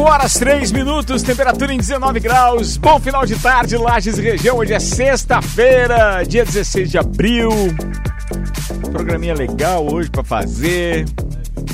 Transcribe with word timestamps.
5 0.00 0.10
horas 0.10 0.32
3 0.32 0.72
minutos, 0.72 1.22
temperatura 1.22 1.74
em 1.74 1.76
19 1.76 2.20
graus. 2.20 2.78
Bom 2.78 2.98
final 2.98 3.26
de 3.26 3.38
tarde, 3.38 3.76
Lages 3.76 4.16
e 4.16 4.22
região. 4.22 4.56
Hoje 4.56 4.72
é 4.72 4.80
sexta-feira, 4.80 6.22
dia 6.26 6.42
16 6.42 6.90
de 6.90 6.96
abril. 6.96 7.50
Programinha 8.90 9.34
legal 9.34 9.86
hoje 9.92 10.08
pra 10.08 10.24
fazer. 10.24 11.06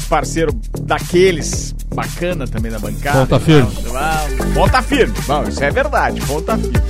Parceiro 0.09 0.53
daqueles, 0.81 1.73
bacana 1.95 2.49
também 2.49 2.73
na 2.73 2.81
bancada. 2.81 3.21
Ponta 3.21 3.39
firme. 3.39 3.71
Ponta 4.55 4.83
firme. 4.83 5.15
Bom, 5.25 5.45
isso 5.45 5.63
é 5.63 5.71
verdade, 5.71 6.21
ponta 6.23 6.59
firme. 6.59 6.83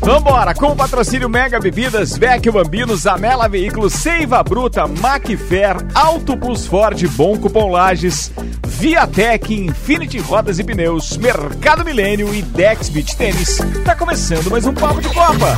Vambora, 0.00 0.54
com 0.54 0.66
o 0.66 0.76
patrocínio 0.76 1.28
Mega 1.28 1.58
Bebidas, 1.58 2.16
Vecchio 2.16 2.52
Bambino, 2.52 2.94
Zamela 2.96 3.48
Veículos, 3.48 3.94
Seiva 3.94 4.42
Bruta, 4.42 4.86
Macfer, 4.86 5.76
Auto 5.94 6.36
Plus 6.36 6.66
Ford, 6.66 7.02
Bom 7.16 7.36
Cupom 7.38 7.70
Lages, 7.70 8.30
Viatec, 8.78 9.54
Infinity 9.54 10.18
Rodas 10.18 10.58
e 10.58 10.64
Pneus, 10.64 11.16
Mercado 11.16 11.82
Milênio 11.84 12.34
e 12.34 12.42
Dex 12.42 12.90
Beach 12.90 13.16
Tênis. 13.16 13.58
Tá 13.84 13.96
começando 13.96 14.50
mais 14.50 14.66
um 14.66 14.74
Papo 14.74 15.00
de 15.00 15.08
Copa. 15.08 15.56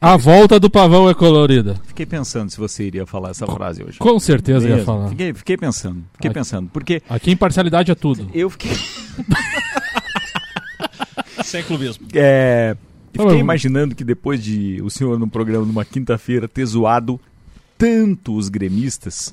A 0.00 0.16
volta 0.16 0.60
do 0.60 0.70
pavão 0.70 1.10
é 1.10 1.14
colorida. 1.14 1.74
Fiquei 1.86 2.06
pensando 2.06 2.50
se 2.50 2.56
você 2.56 2.84
iria 2.84 3.04
falar 3.04 3.30
essa 3.30 3.46
frase 3.46 3.82
hoje. 3.82 3.98
Com 3.98 4.18
certeza 4.20 4.68
ia 4.68 4.76
Mesmo. 4.76 4.86
falar. 4.86 5.08
Fiquei, 5.08 5.34
fiquei 5.34 5.56
pensando, 5.56 6.04
fiquei 6.12 6.30
Aqui. 6.30 6.38
pensando, 6.38 6.70
porque 6.72 7.02
Aqui 7.08 7.32
imparcialidade 7.32 7.90
é 7.90 7.94
tudo. 7.96 8.30
eu 8.32 8.48
fiquei... 8.48 8.70
Sem 11.44 11.62
clubismo. 11.62 12.06
É, 12.14 12.76
Tá 13.12 13.22
fiquei 13.22 13.38
imaginando 13.38 13.94
que 13.94 14.04
depois 14.04 14.42
de 14.42 14.80
o 14.82 14.90
senhor 14.90 15.18
no 15.18 15.26
programa 15.28 15.64
numa 15.64 15.84
quinta-feira 15.84 16.46
ter 16.46 16.64
zoado 16.66 17.18
tanto 17.76 18.36
os 18.36 18.48
gremistas 18.48 19.32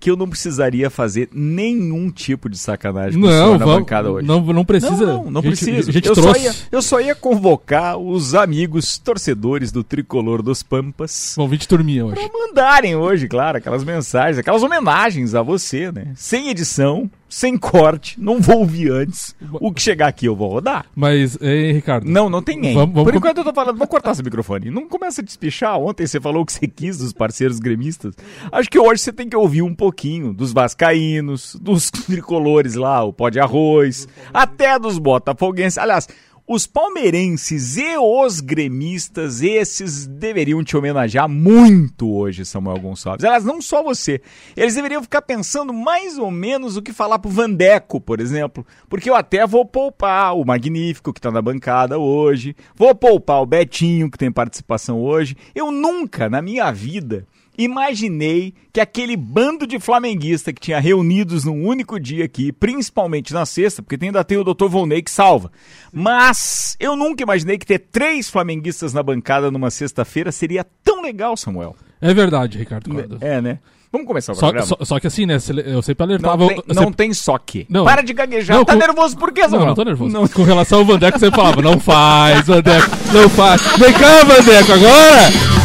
que 0.00 0.10
eu 0.10 0.16
não 0.16 0.28
precisaria 0.28 0.90
fazer 0.90 1.28
nenhum 1.32 2.10
tipo 2.10 2.48
de 2.50 2.58
sacanagem 2.58 3.20
com 3.20 3.24
o 3.26 3.30
Não, 3.30 3.36
senhor 3.46 3.58
na 3.60 3.64
vamos, 3.64 3.80
bancada 3.82 4.10
hoje. 4.10 4.26
não, 4.26 4.40
não 4.40 4.64
precisa. 4.64 5.06
Não, 5.06 5.24
não, 5.24 5.30
não 5.30 5.40
A 5.40 5.44
gente- 5.44 5.56
precisa. 5.64 5.90
A 5.90 5.92
gente 5.92 6.08
eu, 6.08 6.14
trouxe. 6.14 6.40
Só 6.40 6.44
ia, 6.44 6.54
eu 6.72 6.82
só 6.82 7.00
ia 7.00 7.14
convocar 7.14 7.96
os 7.96 8.34
amigos 8.34 8.98
torcedores 8.98 9.70
do 9.70 9.84
Tricolor 9.84 10.42
dos 10.42 10.60
Pampas 10.60 11.34
Vão 11.36 11.46
vir 11.48 11.58
de 11.58 11.68
turminha 11.68 12.04
hoje. 12.04 12.16
pra 12.16 12.28
mandarem 12.36 12.96
hoje, 12.96 13.28
claro, 13.28 13.58
aquelas 13.58 13.84
mensagens, 13.84 14.38
aquelas 14.38 14.64
homenagens 14.64 15.36
a 15.36 15.42
você, 15.42 15.92
né? 15.92 16.08
Sem 16.16 16.48
edição, 16.48 17.08
sem 17.34 17.56
corte, 17.56 18.20
não 18.20 18.40
vou 18.42 18.58
ouvir 18.58 18.90
antes. 18.92 19.34
O 19.54 19.72
que 19.72 19.80
chegar 19.80 20.08
aqui 20.08 20.26
eu 20.26 20.36
vou 20.36 20.50
rodar. 20.50 20.84
Mas, 20.94 21.38
hein, 21.40 21.72
Ricardo? 21.72 22.06
Não, 22.06 22.28
não 22.28 22.42
tem 22.42 22.58
nem. 22.58 22.74
Vamos- 22.74 22.94
vamos 22.94 23.04
Por 23.04 23.12
com- 23.12 23.18
enquanto 23.18 23.38
eu 23.38 23.44
tô 23.44 23.54
falando, 23.54 23.78
vou 23.78 23.86
cortar 23.86 24.12
esse 24.12 24.22
microfone. 24.22 24.70
Não 24.70 24.86
começa 24.86 25.22
a 25.22 25.24
despichar. 25.24 25.78
Ontem 25.78 26.06
você 26.06 26.20
falou 26.20 26.42
o 26.42 26.46
que 26.46 26.52
você 26.52 26.68
quis 26.68 26.98
dos 26.98 27.12
parceiros 27.14 27.58
gremistas. 27.58 28.14
Acho 28.52 28.68
que 28.68 28.78
hoje 28.78 29.00
você 29.00 29.12
tem 29.12 29.28
que 29.30 29.36
ouvir 29.36 29.62
um 29.62 29.74
pouquinho 29.74 30.34
dos 30.34 30.52
vascaínos, 30.52 31.56
dos 31.60 31.90
tricolores 32.06 32.74
lá, 32.74 33.02
o 33.02 33.12
pó 33.12 33.30
de 33.30 33.40
arroz, 33.40 34.06
até 34.32 34.78
dos 34.78 34.98
botafoguenses. 34.98 35.78
Aliás, 35.78 36.06
os 36.46 36.66
palmeirenses 36.66 37.76
e 37.76 37.96
os 37.96 38.40
gremistas, 38.40 39.42
esses 39.42 40.06
deveriam 40.06 40.62
te 40.64 40.76
homenagear 40.76 41.28
muito 41.28 42.10
hoje, 42.12 42.44
Samuel 42.44 42.80
Gonçalves. 42.80 43.24
Aliás, 43.24 43.44
não 43.44 43.62
só 43.62 43.82
você. 43.82 44.20
Eles 44.56 44.74
deveriam 44.74 45.02
ficar 45.02 45.22
pensando 45.22 45.72
mais 45.72 46.18
ou 46.18 46.30
menos 46.30 46.76
o 46.76 46.82
que 46.82 46.92
falar 46.92 47.18
pro 47.18 47.30
Vandeco, 47.30 48.00
por 48.00 48.20
exemplo. 48.20 48.66
Porque 48.88 49.08
eu 49.08 49.14
até 49.14 49.46
vou 49.46 49.64
poupar 49.64 50.36
o 50.36 50.44
Magnífico, 50.44 51.12
que 51.12 51.20
tá 51.20 51.30
na 51.30 51.40
bancada 51.40 51.98
hoje. 51.98 52.56
Vou 52.74 52.94
poupar 52.94 53.40
o 53.40 53.46
Betinho, 53.46 54.10
que 54.10 54.18
tem 54.18 54.30
participação 54.30 55.00
hoje. 55.00 55.36
Eu 55.54 55.70
nunca, 55.70 56.28
na 56.28 56.42
minha 56.42 56.70
vida, 56.72 57.26
imaginei 57.56 58.54
que 58.72 58.80
aquele 58.80 59.16
bando 59.16 59.66
de 59.66 59.78
flamenguista 59.78 60.52
que 60.52 60.60
tinha 60.60 60.80
reunidos 60.80 61.44
num 61.44 61.66
único 61.66 61.98
dia 62.00 62.24
aqui, 62.24 62.52
principalmente 62.52 63.32
na 63.34 63.44
sexta, 63.46 63.82
porque 63.82 64.02
ainda 64.04 64.24
tem 64.24 64.38
o 64.38 64.44
Dr. 64.44 64.66
Volney 64.68 65.02
que 65.02 65.10
salva. 65.10 65.50
Mas 65.92 66.76
eu 66.80 66.96
nunca 66.96 67.22
imaginei 67.22 67.58
que 67.58 67.66
ter 67.66 67.78
três 67.78 68.28
flamenguistas 68.30 68.92
na 68.94 69.02
bancada 69.02 69.50
numa 69.50 69.70
sexta-feira 69.70 70.32
seria 70.32 70.64
tão 70.82 71.02
legal, 71.02 71.36
Samuel. 71.36 71.76
É 72.00 72.12
verdade, 72.14 72.58
Ricardo. 72.58 72.90
Cordo. 72.90 73.18
É, 73.20 73.40
né? 73.40 73.58
Vamos 73.92 74.06
começar 74.06 74.32
o 74.32 74.34
Só, 74.34 74.40
programa. 74.46 74.66
só, 74.66 74.76
só 74.86 74.98
que 74.98 75.06
assim, 75.06 75.26
né? 75.26 75.34
Eu 75.66 75.82
sempre 75.82 76.06
Não, 76.06 76.12
alertava. 76.14 76.48
tem, 76.48 76.56
eu 76.56 76.64
não 76.74 76.82
sempre- 76.84 76.96
tem 76.96 77.12
só 77.12 77.36
que. 77.36 77.66
Não. 77.68 77.84
Para 77.84 78.00
de 78.00 78.14
gaguejar. 78.14 78.56
Não, 78.56 78.64
tá 78.64 78.72
com- 78.72 78.78
nervoso 78.78 79.18
por 79.18 79.30
quê, 79.32 79.42
Samuel? 79.42 79.60
Não, 79.60 79.66
não 79.66 79.74
tô 79.74 79.84
nervoso. 79.84 80.10
Não. 80.12 80.26
Com 80.26 80.42
relação 80.44 80.78
ao 80.78 80.84
Vandeco, 80.86 81.18
você 81.18 81.30
falava, 81.30 81.60
não 81.60 81.78
faz, 81.78 82.46
Vandeco, 82.46 82.88
não 83.12 83.28
faz. 83.28 83.60
Vem 83.76 83.92
cá, 83.92 84.24
Vandeco, 84.24 84.72
agora! 84.72 85.61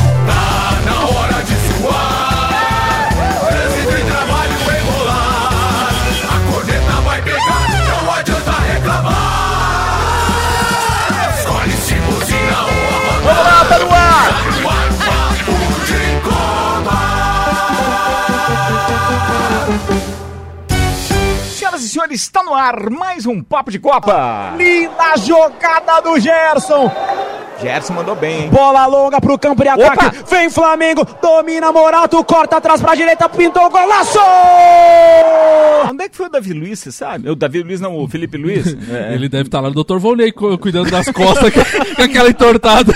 E 21.90 21.94
senhores, 21.94 22.22
está 22.22 22.44
no 22.44 22.54
ar 22.54 22.90
mais 22.90 23.26
um 23.26 23.42
Papo 23.42 23.72
de 23.72 23.80
Copa. 23.80 24.54
Linda 24.58 25.16
jogada 25.18 26.02
do 26.02 26.20
Gerson. 26.20 26.92
Gerson 27.62 27.94
mandou 27.94 28.16
bem, 28.16 28.44
hein? 28.44 28.50
Bola 28.50 28.86
longa 28.86 29.20
pro 29.20 29.38
campo 29.40 29.64
de 29.64 29.70
ataque. 29.70 30.06
Opa! 30.06 30.14
Vem 30.30 30.50
Flamengo. 30.50 31.04
Domina 31.22 31.72
Morato. 31.72 32.24
Corta 32.24 32.58
atrás 32.58 32.80
pra 32.82 32.94
direita. 32.94 33.28
Pintou 33.30 33.68
golaço. 33.72 34.20
Onde 35.90 36.04
é 36.04 36.10
que 36.10 36.16
foi 36.16 36.28
o 36.28 36.30
Davi 36.30 36.54
Luiz, 36.54 36.80
você 36.80 36.92
sabe? 36.92 37.30
O 37.30 37.36
Davi 37.36 37.64
Luiz 37.64 37.82
não, 37.82 37.96
o 37.98 38.08
Felipe 38.08 38.38
Luiz? 38.38 38.76
É. 38.90 39.14
Ele 39.16 39.28
deve 39.28 39.44
estar 39.48 39.60
lá 39.60 39.70
no 39.70 39.84
Dr. 39.84 39.98
Volney 39.98 40.32
cu- 40.32 40.58
cuidando 40.58 40.90
das 40.92 41.08
costas 41.10 41.52
com 41.96 42.02
aquela 42.04 42.30
entortada. 42.30 42.94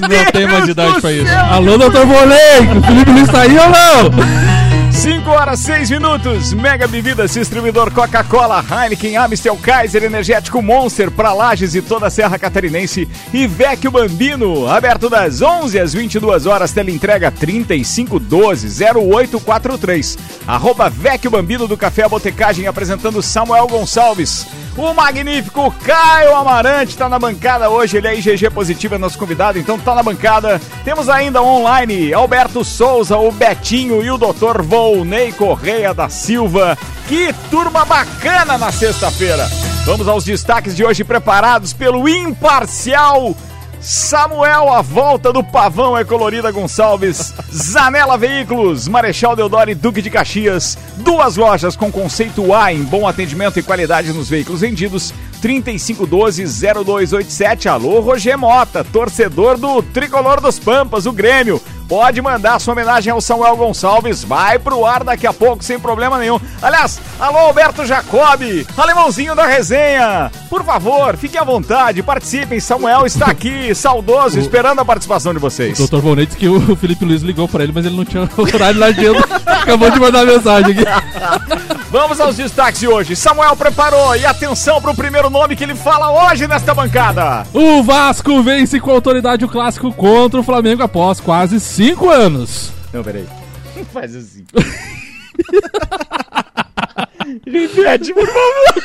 Não 0.00 0.32
tem 0.32 0.46
mais 0.46 0.68
idade 0.68 1.00
pra 1.00 1.12
isso. 1.12 1.32
Alô, 1.52 1.78
Dr. 1.78 2.04
Volney, 2.04 2.78
o 2.78 2.82
Felipe 2.82 3.10
Luiz 3.12 3.28
tá 3.28 3.42
aí 3.42 3.56
ou 3.58 3.68
não? 3.68 4.65
5 4.96 5.30
horas 5.30 5.60
6 5.60 5.90
minutos. 5.90 6.52
Mega 6.54 6.86
Bebidas, 6.86 7.34
distribuidor 7.34 7.92
Coca-Cola, 7.92 8.64
Heineken, 8.64 9.18
Amstel, 9.18 9.54
Kaiser, 9.56 10.02
Energético 10.02 10.62
Monster, 10.62 11.10
pra 11.10 11.34
Lages 11.34 11.74
e 11.74 11.82
toda 11.82 12.06
a 12.06 12.10
Serra 12.10 12.38
Catarinense. 12.38 13.06
E 13.32 13.46
Vecchio 13.46 13.90
Bambino, 13.90 14.66
aberto 14.66 15.10
das 15.10 15.42
11 15.42 15.78
às 15.78 15.92
22 15.92 16.46
horas, 16.46 16.72
teleentrega 16.72 17.30
3512-0843. 17.30 20.16
Arroba 20.46 20.88
Vecchio 20.88 21.30
Bambino 21.30 21.68
do 21.68 21.76
Café 21.76 22.08
Botecagem, 22.08 22.66
apresentando 22.66 23.20
Samuel 23.22 23.66
Gonçalves. 23.66 24.46
O 24.76 24.92
magnífico 24.92 25.74
Caio 25.84 26.36
Amarante 26.36 26.98
tá 26.98 27.08
na 27.08 27.18
bancada 27.18 27.70
hoje, 27.70 27.96
ele 27.96 28.08
é 28.08 28.14
IgG 28.14 28.50
positivo, 28.50 28.94
é 28.94 28.98
nosso 28.98 29.18
convidado, 29.18 29.58
então 29.58 29.78
tá 29.78 29.94
na 29.94 30.02
bancada. 30.02 30.60
Temos 30.84 31.08
ainda 31.08 31.42
online 31.42 32.12
Alberto 32.12 32.62
Souza, 32.62 33.16
o 33.16 33.32
Betinho 33.32 34.02
e 34.02 34.10
o 34.10 34.18
Dr. 34.18 34.60
Volney 34.60 35.32
Correia 35.32 35.94
da 35.94 36.10
Silva. 36.10 36.76
Que 37.08 37.32
turma 37.50 37.86
bacana 37.86 38.58
na 38.58 38.70
sexta-feira. 38.70 39.48
Vamos 39.86 40.06
aos 40.08 40.24
destaques 40.24 40.76
de 40.76 40.84
hoje 40.84 41.04
preparados 41.04 41.72
pelo 41.72 42.06
imparcial 42.06 43.34
Samuel, 43.86 44.72
a 44.72 44.82
volta 44.82 45.32
do 45.32 45.44
pavão 45.44 45.96
é 45.96 46.04
colorida 46.04 46.50
Gonçalves, 46.50 47.32
Zanela 47.54 48.18
Veículos, 48.18 48.88
Marechal 48.88 49.36
Deodoro 49.36 49.70
e 49.70 49.76
Duque 49.76 50.02
de 50.02 50.10
Caxias, 50.10 50.76
duas 50.96 51.36
lojas 51.36 51.76
com 51.76 51.92
conceito 51.92 52.52
A 52.52 52.72
em 52.72 52.82
bom 52.82 53.06
atendimento 53.06 53.60
e 53.60 53.62
qualidade 53.62 54.12
nos 54.12 54.28
veículos 54.28 54.62
vendidos, 54.62 55.14
3512-0287, 55.40 57.66
alô 57.66 58.00
Roger 58.00 58.36
Mota, 58.36 58.82
torcedor 58.82 59.56
do 59.56 59.80
Tricolor 59.80 60.40
dos 60.40 60.58
Pampas, 60.58 61.06
o 61.06 61.12
Grêmio, 61.12 61.62
pode 61.88 62.20
mandar 62.20 62.58
sua 62.58 62.72
homenagem 62.72 63.12
ao 63.12 63.20
Samuel 63.20 63.56
Gonçalves, 63.56 64.24
vai 64.24 64.58
pro 64.58 64.84
ar 64.84 65.04
daqui 65.04 65.26
a 65.26 65.32
pouco 65.32 65.64
sem 65.64 65.78
problema 65.78 66.18
nenhum. 66.18 66.40
Aliás, 66.60 67.00
alô 67.18 67.38
Alberto 67.38 67.84
Jacobi, 67.86 68.66
alemãozinho 68.76 69.34
da 69.34 69.46
resenha, 69.46 70.30
por 70.48 70.64
favor, 70.64 71.16
fiquem 71.16 71.40
à 71.40 71.44
vontade, 71.44 72.02
participem, 72.02 72.60
Samuel 72.60 73.06
está 73.06 73.26
aqui, 73.26 73.74
saudoso, 73.76 74.38
esperando 74.38 74.80
a 74.80 74.84
participação 74.84 75.32
de 75.32 75.38
vocês. 75.38 75.78
O 75.78 75.88
Dr. 75.88 76.16
Disse 76.16 76.36
que 76.36 76.48
o 76.48 76.74
Felipe 76.76 77.04
Luiz 77.04 77.22
ligou 77.22 77.48
pra 77.48 77.62
ele, 77.62 77.72
mas 77.74 77.84
ele 77.84 77.96
não 77.96 78.04
tinha 78.04 78.28
horário 78.36 78.80
na 78.80 78.86
agenda. 78.86 79.24
Acabou 79.46 79.90
de 79.90 80.00
mandar 80.00 80.24
mensagem 80.24 80.72
aqui. 80.72 80.84
Vamos 81.90 82.20
aos 82.20 82.36
destaques 82.36 82.80
de 82.80 82.88
hoje. 82.88 83.16
Samuel 83.16 83.56
preparou 83.56 84.14
e 84.16 84.26
atenção 84.26 84.80
para 84.80 84.90
o 84.90 84.94
primeiro 84.94 85.30
nome 85.30 85.56
que 85.56 85.64
ele 85.64 85.74
fala 85.74 86.30
hoje 86.30 86.46
nesta 86.46 86.74
bancada. 86.74 87.46
O 87.52 87.82
Vasco 87.82 88.42
vence 88.42 88.78
com 88.80 88.90
autoridade 88.90 89.44
o 89.44 89.48
clássico 89.48 89.92
contra 89.92 90.40
o 90.40 90.42
Flamengo 90.42 90.82
após 90.82 91.20
quase 91.20 91.58
cinco 91.76 92.08
anos. 92.08 92.72
Não, 92.90 93.04
peraí. 93.04 93.26
Faz 93.92 94.16
assim. 94.16 94.46
Repete, 97.46 98.14
por 98.14 98.26
favor. 98.26 98.82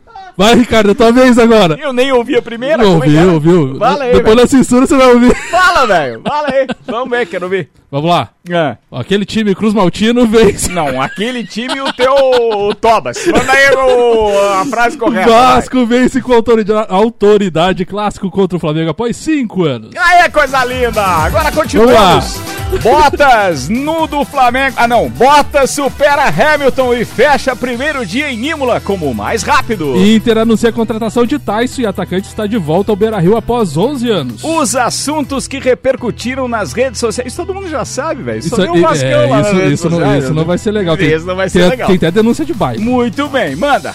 Vai, 0.40 0.54
Ricardo, 0.54 0.90
é 0.92 0.94
tua 0.94 1.12
vez 1.12 1.38
agora. 1.38 1.78
Eu 1.78 1.92
nem 1.92 2.10
ouvi 2.12 2.34
a 2.34 2.40
primeira. 2.40 2.78
Não 2.78 2.92
é 2.92 2.94
ouviu, 2.94 3.20
era? 3.20 3.32
ouviu. 3.32 3.76
Fala 3.78 4.04
aí, 4.04 4.12
Depois 4.12 4.24
velho. 4.34 4.36
da 4.36 4.46
censura 4.46 4.86
você 4.86 4.96
vai 4.96 5.12
ouvir. 5.12 5.34
Fala, 5.50 5.86
velho. 5.86 6.22
Fala 6.26 6.48
aí. 6.50 6.66
Vamos 6.86 7.10
ver, 7.10 7.26
quero 7.26 7.46
ver. 7.48 7.68
Vamos 7.90 8.08
lá. 8.10 8.30
Ah. 8.50 8.76
Aquele 9.00 9.26
time 9.26 9.54
Cruz 9.54 9.74
Maltino 9.74 10.26
vence. 10.26 10.70
Não, 10.72 11.02
aquele 11.02 11.44
time 11.44 11.74
e 11.76 11.80
o 11.82 11.92
teu 11.92 12.14
o 12.14 12.74
Tobas. 12.74 13.18
Manda 13.26 13.52
aí 13.52 13.74
o- 13.74 14.52
a 14.60 14.64
frase 14.64 14.96
correta. 14.96 15.28
Vasco 15.28 15.84
vence 15.84 16.22
com 16.22 16.32
autoridade, 16.32 16.86
autoridade 16.90 17.84
clássico 17.84 18.30
contra 18.30 18.56
o 18.56 18.60
Flamengo 18.60 18.90
após 18.90 19.16
cinco 19.18 19.64
anos. 19.64 19.90
Aí, 19.94 20.30
coisa 20.30 20.64
linda. 20.64 21.04
Agora 21.04 21.52
continuamos. 21.52 22.40
Bottas 22.78 23.68
no 23.68 24.06
do 24.06 24.24
Flamengo. 24.24 24.76
Ah, 24.78 24.86
não. 24.86 25.08
Bottas 25.08 25.70
supera 25.70 26.24
Hamilton 26.28 26.94
e 26.94 27.04
fecha 27.04 27.56
primeiro 27.56 28.06
dia 28.06 28.30
em 28.30 28.50
Imola 28.50 28.80
como 28.80 29.10
o 29.10 29.14
mais 29.14 29.42
rápido. 29.42 29.96
Inter 29.96 30.38
anuncia 30.38 30.70
a 30.70 30.72
contratação 30.72 31.26
de 31.26 31.38
Tyson 31.38 31.82
e 31.82 31.86
atacante 31.86 32.28
está 32.28 32.46
de 32.46 32.56
volta 32.56 32.92
ao 32.92 32.96
Beira-Rio 32.96 33.36
após 33.36 33.76
11 33.76 34.08
anos. 34.08 34.44
Os 34.44 34.76
assuntos 34.76 35.48
que 35.48 35.58
repercutiram 35.58 36.46
nas 36.46 36.72
redes 36.72 37.00
sociais. 37.00 37.32
Isso 37.32 37.44
todo 37.44 37.54
mundo 37.54 37.68
já 37.68 37.84
sabe, 37.84 38.22
velho. 38.22 38.38
Isso, 38.38 38.56
tem 38.56 38.70
um 38.70 38.76
é, 38.76 39.26
lá 39.26 39.40
isso, 39.40 39.60
isso 39.62 39.90
não, 39.90 40.18
isso 40.18 40.28
não 40.28 40.42
né? 40.42 40.44
vai 40.44 40.58
ser 40.58 40.70
legal. 40.70 40.96
Isso 40.96 41.26
não 41.26 41.36
vai 41.36 41.48
ser 41.48 41.60
tem, 41.60 41.70
legal. 41.70 41.86
Tem 41.88 41.96
até 41.96 42.10
denúncia 42.10 42.44
de 42.44 42.54
bairro. 42.54 42.80
Muito 42.80 43.28
bem, 43.28 43.56
manda. 43.56 43.94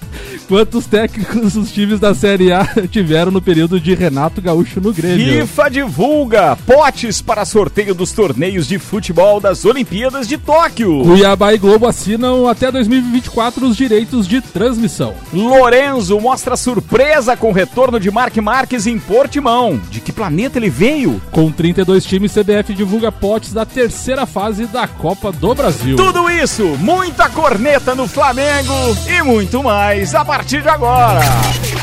Quantos 0.48 0.86
técnicos 0.86 1.58
os 1.58 1.72
times 1.74 2.00
da 2.00 2.16
Série 2.16 2.54
A 2.54 2.66
tiveram 2.90 3.32
no 3.32 3.42
período 3.42 3.82
de 3.82 3.94
Renato 3.94 4.42
Gaúcho 4.42 4.80
no 4.80 4.94
Grêmio? 4.94 5.46
FIFA 5.46 5.70
divulga 5.70 6.56
potes 6.66 7.22
para 7.22 7.44
sorteio 7.44 7.94
dos 7.94 8.14
torneios 8.14 8.66
de 8.66 8.80
futebol 8.80 9.42
das 9.42 9.66
Olimpíadas 9.66 10.26
de 10.26 10.38
Tóquio. 10.38 11.04
Cuiabá 11.04 11.54
e 11.54 11.58
Globo 11.58 11.86
assinam 11.86 12.48
até 12.48 12.72
2024 12.72 13.68
os 13.68 13.76
direitos 13.76 14.26
de 14.26 14.40
transmissão. 14.40 15.14
Lorenzo 15.34 16.18
mostra 16.18 16.56
surpresa 16.56 17.36
com 17.36 17.50
o 17.50 17.54
retorno 17.54 18.00
de 18.00 18.10
Mark 18.10 18.38
Marques 18.38 18.88
em 18.88 18.98
Portimão. 18.98 19.82
De 19.92 20.00
que 20.00 20.14
planeta 20.14 20.58
ele 20.60 20.70
veio? 20.70 21.22
Com 21.30 21.52
32 21.52 22.06
times, 22.06 22.32
CBF 22.32 22.74
divulga 22.74 23.12
potes 23.12 23.52
da 23.52 23.66
terceira 23.66 24.26
fase 24.26 24.66
da 24.66 24.88
Copa 24.88 25.30
do 25.30 25.54
Brasil. 25.54 25.98
Tudo 25.98 26.30
isso, 26.30 26.64
muita 26.80 27.28
corneta 27.30 27.94
no 27.94 28.08
Flamengo 28.08 28.74
e 29.10 29.22
muito 29.24 29.62
mais 29.62 30.16
a 30.16 30.24
partir 30.38 30.62
de 30.62 30.70
agora. 30.70 31.20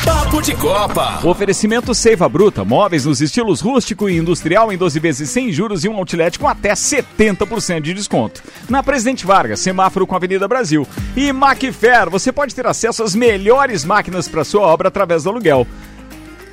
Papo 0.05 0.41
de 0.41 0.55
Copa. 0.55 1.19
Oferecimento 1.25 1.93
Seiva 1.93 2.29
Bruta, 2.29 2.63
móveis 2.63 3.03
nos 3.03 3.19
estilos 3.19 3.59
rústico 3.59 4.07
e 4.07 4.15
industrial 4.15 4.71
em 4.71 4.77
12 4.77 4.97
vezes 4.97 5.29
sem 5.29 5.51
juros 5.51 5.83
e 5.83 5.89
um 5.89 5.97
outlet 5.97 6.39
com 6.39 6.47
até 6.47 6.71
70% 6.71 7.81
de 7.81 7.93
desconto. 7.93 8.41
Na 8.69 8.81
Presidente 8.81 9.25
Vargas, 9.25 9.59
semáforo 9.59 10.07
com 10.07 10.15
Avenida 10.15 10.47
Brasil. 10.47 10.87
E 11.17 11.33
Macfair, 11.33 12.09
você 12.09 12.31
pode 12.31 12.55
ter 12.55 12.65
acesso 12.65 13.03
às 13.03 13.13
melhores 13.13 13.83
máquinas 13.83 14.25
para 14.25 14.45
sua 14.45 14.61
obra 14.61 14.87
através 14.87 15.23
do 15.23 15.31
aluguel. 15.31 15.67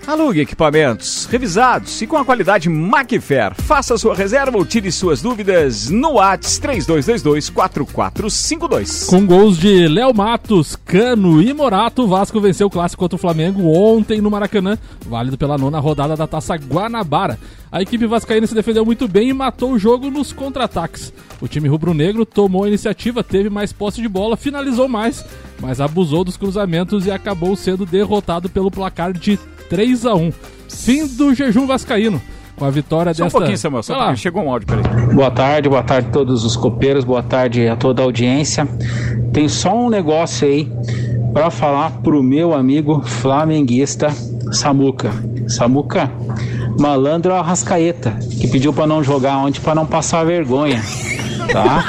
Alugue 0.05 0.41
equipamentos 0.41 1.27
revisados 1.27 2.03
e 2.03 2.09
com 2.09 2.17
a 2.17 2.25
qualidade 2.25 2.69
Macfair. 2.69 3.55
Faça 3.55 3.97
sua 3.97 4.17
reserva 4.17 4.59
ou 4.59 4.67
tire 4.67 4.91
suas 4.91 5.23
dúvidas 5.23 5.89
no 5.89 6.15
Whats 6.15 6.61
32224452. 6.61 9.07
Com 9.07 9.25
gols 9.25 9.57
de 9.57 9.87
Léo 9.87 10.13
Matos, 10.13 10.75
Cano 10.75 11.41
e 11.41 11.55
Morato, 11.55 12.09
Vasco 12.09 12.41
venceu 12.41 12.67
o 12.67 12.71
clássico 12.71 12.99
contra 12.99 13.15
o 13.15 13.19
Flamengo 13.19 13.73
ontem 13.73 14.21
no 14.21 14.29
Maracanã, 14.29 14.77
válido 15.07 15.39
pela 15.39 15.57
nona 15.57 15.79
rodada 15.79 16.17
da 16.17 16.27
Taça 16.27 16.57
Guanabara. 16.57 17.39
A 17.71 17.81
equipe 17.81 18.05
vascaína 18.05 18.47
se 18.47 18.55
defendeu 18.55 18.85
muito 18.85 19.09
bem 19.09 19.29
e 19.29 19.33
matou 19.33 19.73
o 19.73 19.79
jogo 19.79 20.11
nos 20.11 20.33
contra-ataques. 20.33 21.13
O 21.41 21.49
time 21.49 21.69
rubro-negro 21.69 22.27
tomou 22.27 22.65
a 22.65 22.69
iniciativa, 22.69 23.25
teve 23.25 23.49
mais 23.49 23.73
posse 23.73 24.03
de 24.03 24.09
bola, 24.09 24.37
finalizou 24.37 24.89
mais, 24.89 25.25
mas 25.61 25.81
abusou 25.81 26.23
dos 26.23 26.37
cruzamentos 26.37 27.07
e 27.07 27.11
acabou 27.11 27.57
sendo 27.57 27.87
derrotado 27.87 28.51
pelo 28.51 28.71
placar 28.71 29.13
de 29.13 29.39
3 29.73 30.05
a 30.05 30.15
1 30.15 30.33
Fim 30.69 31.07
do 31.07 31.35
jejum 31.35 31.67
vascaíno. 31.67 32.21
Com 32.57 32.67
a 32.67 32.71
vitória 32.71 33.15
Só 33.15 33.23
um 33.23 33.25
desta... 33.25 33.39
pouquinho, 33.39 33.57
Samuel, 33.59 33.83
só 33.83 33.95
um 33.95 33.97
pouquinho. 33.97 34.17
Chegou 34.19 34.43
um 34.43 34.51
áudio, 34.51 34.69
peraí. 34.69 35.15
Boa 35.15 35.31
tarde, 35.31 35.67
boa 35.67 35.83
tarde 35.83 36.09
a 36.09 36.11
todos 36.11 36.45
os 36.45 36.55
copeiros, 36.57 37.05
boa 37.05 37.23
tarde 37.23 37.67
a 37.67 37.75
toda 37.75 38.03
a 38.03 38.05
audiência. 38.05 38.69
Tem 39.33 39.49
só 39.49 39.75
um 39.75 39.89
negócio 39.89 40.47
aí 40.47 40.71
para 41.33 41.51
falar 41.51 41.91
pro 42.03 42.23
meu 42.23 42.53
amigo 42.53 43.01
flamenguista 43.01 44.11
Samuca. 44.53 45.11
Samuca, 45.49 46.13
malandro 46.79 47.33
Arrascaeta, 47.33 48.11
que 48.39 48.49
pediu 48.49 48.75
para 48.75 48.87
não 48.87 49.03
jogar 49.03 49.39
ontem 49.39 49.59
para 49.59 49.75
não 49.75 49.87
passar 49.87 50.23
vergonha. 50.27 50.83
Tá? 51.51 51.85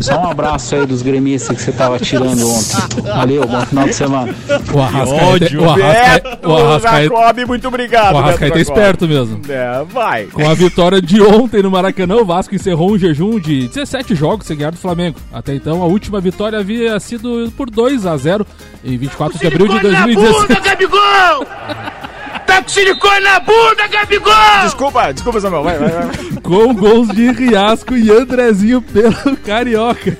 Só 0.00 0.20
um 0.20 0.30
abraço 0.30 0.74
aí 0.74 0.86
dos 0.86 1.02
gremistas 1.02 1.56
que 1.56 1.62
você 1.62 1.72
tava 1.72 1.98
tirando 1.98 2.48
ontem. 2.48 3.02
Valeu, 3.02 3.46
bom 3.46 3.60
final 3.66 3.84
de 3.86 3.94
semana. 3.94 4.34
O 4.72 4.80
Arrascaeta, 4.80 5.58
o 5.58 5.64
Arrascaeta, 5.70 6.30
Beto 6.30 6.48
o 6.48 6.56
Arrascaeta, 6.56 7.14
Jacob, 7.16 7.46
muito 7.46 7.68
obrigado. 7.68 8.14
o 8.14 8.18
Arrascaeta 8.18 8.58
é 8.58 8.62
esperto 8.62 9.08
mesmo. 9.08 9.40
É, 9.48 9.84
vai. 9.84 10.24
Com 10.26 10.48
a 10.48 10.54
vitória 10.54 11.00
de 11.00 11.20
ontem 11.22 11.62
no 11.62 11.70
Maracanã, 11.70 12.16
o 12.16 12.24
Vasco 12.24 12.54
encerrou 12.54 12.92
um 12.92 12.98
jejum 12.98 13.38
de 13.38 13.68
17 13.68 14.14
jogos 14.14 14.46
sem 14.46 14.56
ganhar 14.56 14.70
do 14.70 14.78
Flamengo. 14.78 15.18
Até 15.32 15.54
então, 15.54 15.82
a 15.82 15.86
última 15.86 16.20
vitória 16.20 16.58
havia 16.58 16.98
sido 17.00 17.52
por 17.56 17.70
2 17.70 18.06
a 18.06 18.16
0 18.16 18.46
em 18.84 18.96
24 18.96 19.38
de 19.38 19.46
abril 19.46 19.68
de 19.68 19.80
2016. 19.80 20.60
Gabigol! 20.64 21.46
Tá 22.46 22.62
com 22.62 22.68
silicone 22.68 23.20
na 23.20 23.38
bunda, 23.38 23.86
Gabigol! 23.86 24.34
Desculpa, 24.64 25.12
desculpa, 25.12 25.40
Samuel. 25.40 25.62
Vai, 25.62 25.78
vai, 25.78 25.88
vai. 25.88 26.10
Com 26.50 26.74
gols 26.74 27.06
de 27.14 27.30
Riasco 27.30 27.96
e 27.96 28.10
Andrezinho 28.10 28.82
pelo 28.82 29.36
Carioca. 29.36 30.16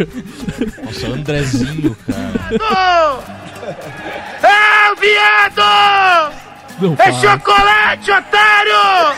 Nossa, 0.84 1.08
o 1.08 1.14
Andrezinho, 1.14 1.96
cara. 2.06 3.18
É, 4.40 4.94
viado! 5.00 6.32
Não 6.80 6.94
É 6.96 7.12
chocolate, 7.14 8.12
otário! 8.12 9.16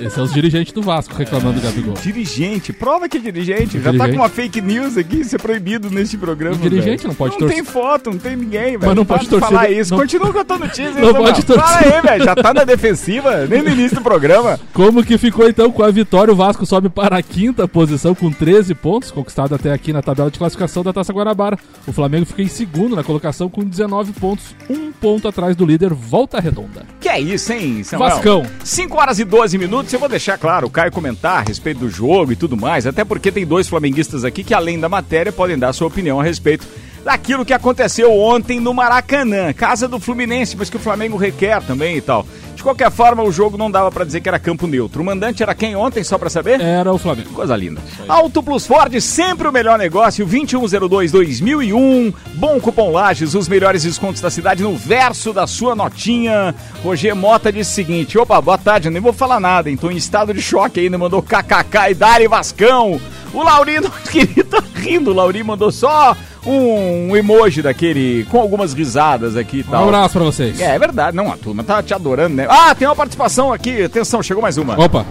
Esses 0.00 0.12
são 0.14 0.24
os 0.24 0.32
dirigentes 0.32 0.72
do 0.72 0.82
Vasco 0.82 1.14
reclamando 1.14 1.60
do 1.60 1.62
Gabigol. 1.64 1.94
Dirigente, 1.94 2.72
prova 2.72 3.08
que 3.08 3.16
é 3.18 3.20
dirigente. 3.20 3.80
Já 3.80 3.92
tá 3.92 4.08
com 4.08 4.16
uma 4.16 4.28
fake 4.28 4.60
news 4.60 4.96
aqui, 4.96 5.20
isso 5.20 5.36
é 5.36 5.38
proibido 5.38 5.90
neste 5.90 6.16
programa. 6.16 6.56
Dirigente 6.56 6.98
velho. 7.02 7.08
não 7.08 7.14
pode 7.14 7.32
Não 7.32 7.38
torcer. 7.40 7.56
tem 7.56 7.64
foto, 7.64 8.10
não 8.10 8.18
tem 8.18 8.36
ninguém, 8.36 8.76
velho. 8.78 8.86
Mas 8.86 8.94
não 8.96 9.04
pode 9.04 9.24
de 9.24 9.30
torcer, 9.30 9.48
falar 9.48 9.68
não- 9.70 9.76
isso. 9.78 9.90
não- 9.92 9.98
Continua 10.00 10.32
com 10.32 10.38
a 10.38 10.44
tua 10.44 10.58
notícia. 10.58 10.88
hein, 10.88 10.94
Não 11.00 11.14
pode 11.14 11.44
torcer. 11.44 11.64
Fala 11.64 11.80
aí, 11.96 12.00
velho. 12.02 12.24
Já 12.24 12.34
tá 12.34 12.54
na 12.54 12.64
defensiva, 12.64 13.46
nem 13.46 13.62
no 13.62 13.70
início 13.70 13.96
do 13.98 14.02
programa. 14.02 14.58
Como 14.72 15.04
que 15.04 15.18
ficou 15.18 15.48
então 15.48 15.70
com 15.70 15.82
a 15.82 15.90
vitória? 15.90 16.32
O 16.32 16.36
Vasco 16.36 16.64
sobe 16.64 16.88
para 16.88 17.18
a 17.18 17.22
quinta 17.22 17.68
posição 17.68 18.14
com 18.14 18.30
13 18.30 18.74
pontos, 18.74 19.10
conquistado 19.10 19.54
até 19.54 19.72
aqui 19.72 19.92
na 19.92 20.00
tabela 20.02 20.30
de 20.30 20.38
classificação 20.38 20.82
da 20.82 20.92
Taça 20.92 21.12
Guanabara. 21.12 21.58
O 21.86 21.92
Flamengo 21.92 22.26
fica 22.26 22.42
em 22.42 22.48
segundo 22.48 22.96
na 22.96 23.04
colocação 23.04 23.48
com 23.48 23.62
19 23.64 24.12
pontos, 24.12 24.54
um 24.68 24.90
ponto 24.92 25.28
atrás 25.28 25.54
do 25.56 25.64
líder 25.66 25.92
Volta 25.92 26.40
Redonda. 26.40 26.86
Que 27.00 27.08
é 27.08 27.20
isso, 27.20 27.52
hein, 27.52 27.82
Samuel? 27.84 28.10
Vascão. 28.10 28.46
5 28.64 28.96
horas 28.98 29.18
e 29.18 29.24
12 29.24 29.58
minutos. 29.58 29.89
Eu 29.92 29.98
vou 29.98 30.08
deixar 30.08 30.38
claro 30.38 30.66
o 30.66 30.70
Caio 30.70 30.92
comentar 30.92 31.38
a 31.38 31.40
respeito 31.40 31.80
do 31.80 31.90
jogo 31.90 32.32
e 32.32 32.36
tudo 32.36 32.56
mais, 32.56 32.86
até 32.86 33.04
porque 33.04 33.32
tem 33.32 33.44
dois 33.44 33.68
flamenguistas 33.68 34.24
aqui 34.24 34.44
que, 34.44 34.54
além 34.54 34.78
da 34.78 34.88
matéria, 34.88 35.32
podem 35.32 35.58
dar 35.58 35.72
sua 35.72 35.88
opinião 35.88 36.20
a 36.20 36.22
respeito 36.22 36.66
daquilo 37.04 37.44
que 37.44 37.52
aconteceu 37.52 38.12
ontem 38.12 38.60
no 38.60 38.72
Maracanã, 38.72 39.52
casa 39.52 39.88
do 39.88 39.98
Fluminense, 39.98 40.56
mas 40.56 40.70
que 40.70 40.76
o 40.76 40.80
Flamengo 40.80 41.16
requer 41.16 41.60
também 41.62 41.96
e 41.96 42.00
tal. 42.00 42.26
De 42.60 42.64
qualquer 42.64 42.90
forma, 42.90 43.22
o 43.22 43.32
jogo 43.32 43.56
não 43.56 43.70
dava 43.70 43.90
pra 43.90 44.04
dizer 44.04 44.20
que 44.20 44.28
era 44.28 44.38
campo 44.38 44.66
neutro. 44.66 45.00
O 45.00 45.04
mandante 45.04 45.42
era 45.42 45.54
quem 45.54 45.74
ontem, 45.74 46.04
só 46.04 46.18
pra 46.18 46.28
saber? 46.28 46.60
Era 46.60 46.92
o 46.92 46.98
Flamengo. 46.98 47.30
Coisa 47.30 47.56
linda. 47.56 47.80
Auto 48.06 48.42
Plus 48.42 48.66
Ford, 48.66 49.00
sempre 49.00 49.48
o 49.48 49.52
melhor 49.52 49.78
negócio, 49.78 50.26
2102-2001. 50.26 52.12
Bom 52.34 52.60
cupom 52.60 52.92
Lages, 52.92 53.34
os 53.34 53.48
melhores 53.48 53.82
descontos 53.84 54.20
da 54.20 54.28
cidade 54.28 54.62
no 54.62 54.76
verso 54.76 55.32
da 55.32 55.46
sua 55.46 55.74
notinha. 55.74 56.54
Roger 56.84 57.16
Mota 57.16 57.50
disse 57.50 57.70
o 57.70 57.74
seguinte: 57.76 58.18
opa, 58.18 58.38
boa 58.42 58.58
tarde, 58.58 58.88
eu 58.88 58.92
nem 58.92 59.00
vou 59.00 59.14
falar 59.14 59.40
nada, 59.40 59.70
hein? 59.70 59.76
Tô 59.78 59.90
em 59.90 59.96
estado 59.96 60.34
de 60.34 60.42
choque 60.42 60.80
ainda, 60.80 60.98
mandou 60.98 61.22
kkk 61.22 61.92
e 61.92 61.94
Dali 61.94 62.28
Vascão. 62.28 63.00
O 63.32 63.42
Laurino, 63.42 63.90
querido, 64.12 64.44
tá 64.44 64.62
rindo, 64.74 65.12
o 65.12 65.14
Laurinho 65.14 65.46
mandou 65.46 65.72
só 65.72 66.14
um 66.46 67.16
emoji 67.16 67.60
daquele, 67.62 68.24
com 68.30 68.40
algumas 68.40 68.72
risadas 68.72 69.36
aqui 69.36 69.58
e 69.58 69.60
Um 69.60 69.70
tal. 69.70 69.84
abraço 69.84 70.12
pra 70.14 70.22
vocês. 70.24 70.60
É, 70.60 70.74
é 70.74 70.78
verdade, 70.78 71.16
não, 71.16 71.30
a 71.30 71.36
turma 71.36 71.62
tá 71.62 71.82
te 71.82 71.92
adorando, 71.92 72.36
né? 72.36 72.46
Ah, 72.48 72.74
tem 72.74 72.88
uma 72.88 72.96
participação 72.96 73.52
aqui, 73.52 73.82
atenção, 73.82 74.22
chegou 74.22 74.42
mais 74.42 74.56
uma. 74.56 74.78
Opa. 74.82 75.04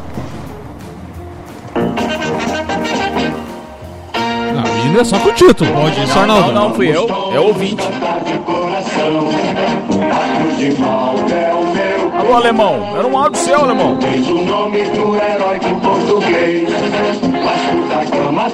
Não, 4.92 5.00
é 5.02 5.04
só 5.04 5.20
com 5.20 5.30
o 5.30 5.34
título. 5.34 5.72
Pode 5.72 6.00
ir, 6.02 6.08
Não, 6.08 6.26
não, 6.28 6.52
não 6.52 6.74
fui 6.74 6.90
eu, 6.90 7.08
é 7.34 7.40
o 7.40 7.44
ouvinte. 7.48 7.84
Ô, 12.28 12.34
alemão, 12.34 12.96
era 12.98 13.08
um 13.08 13.18
áudio 13.18 13.40
seu, 13.42 13.60
alemão. 13.64 13.98
Tens 13.98 14.28
o 14.28 14.42
nome 14.44 14.84
do 14.84 15.80
português. 15.82 16.70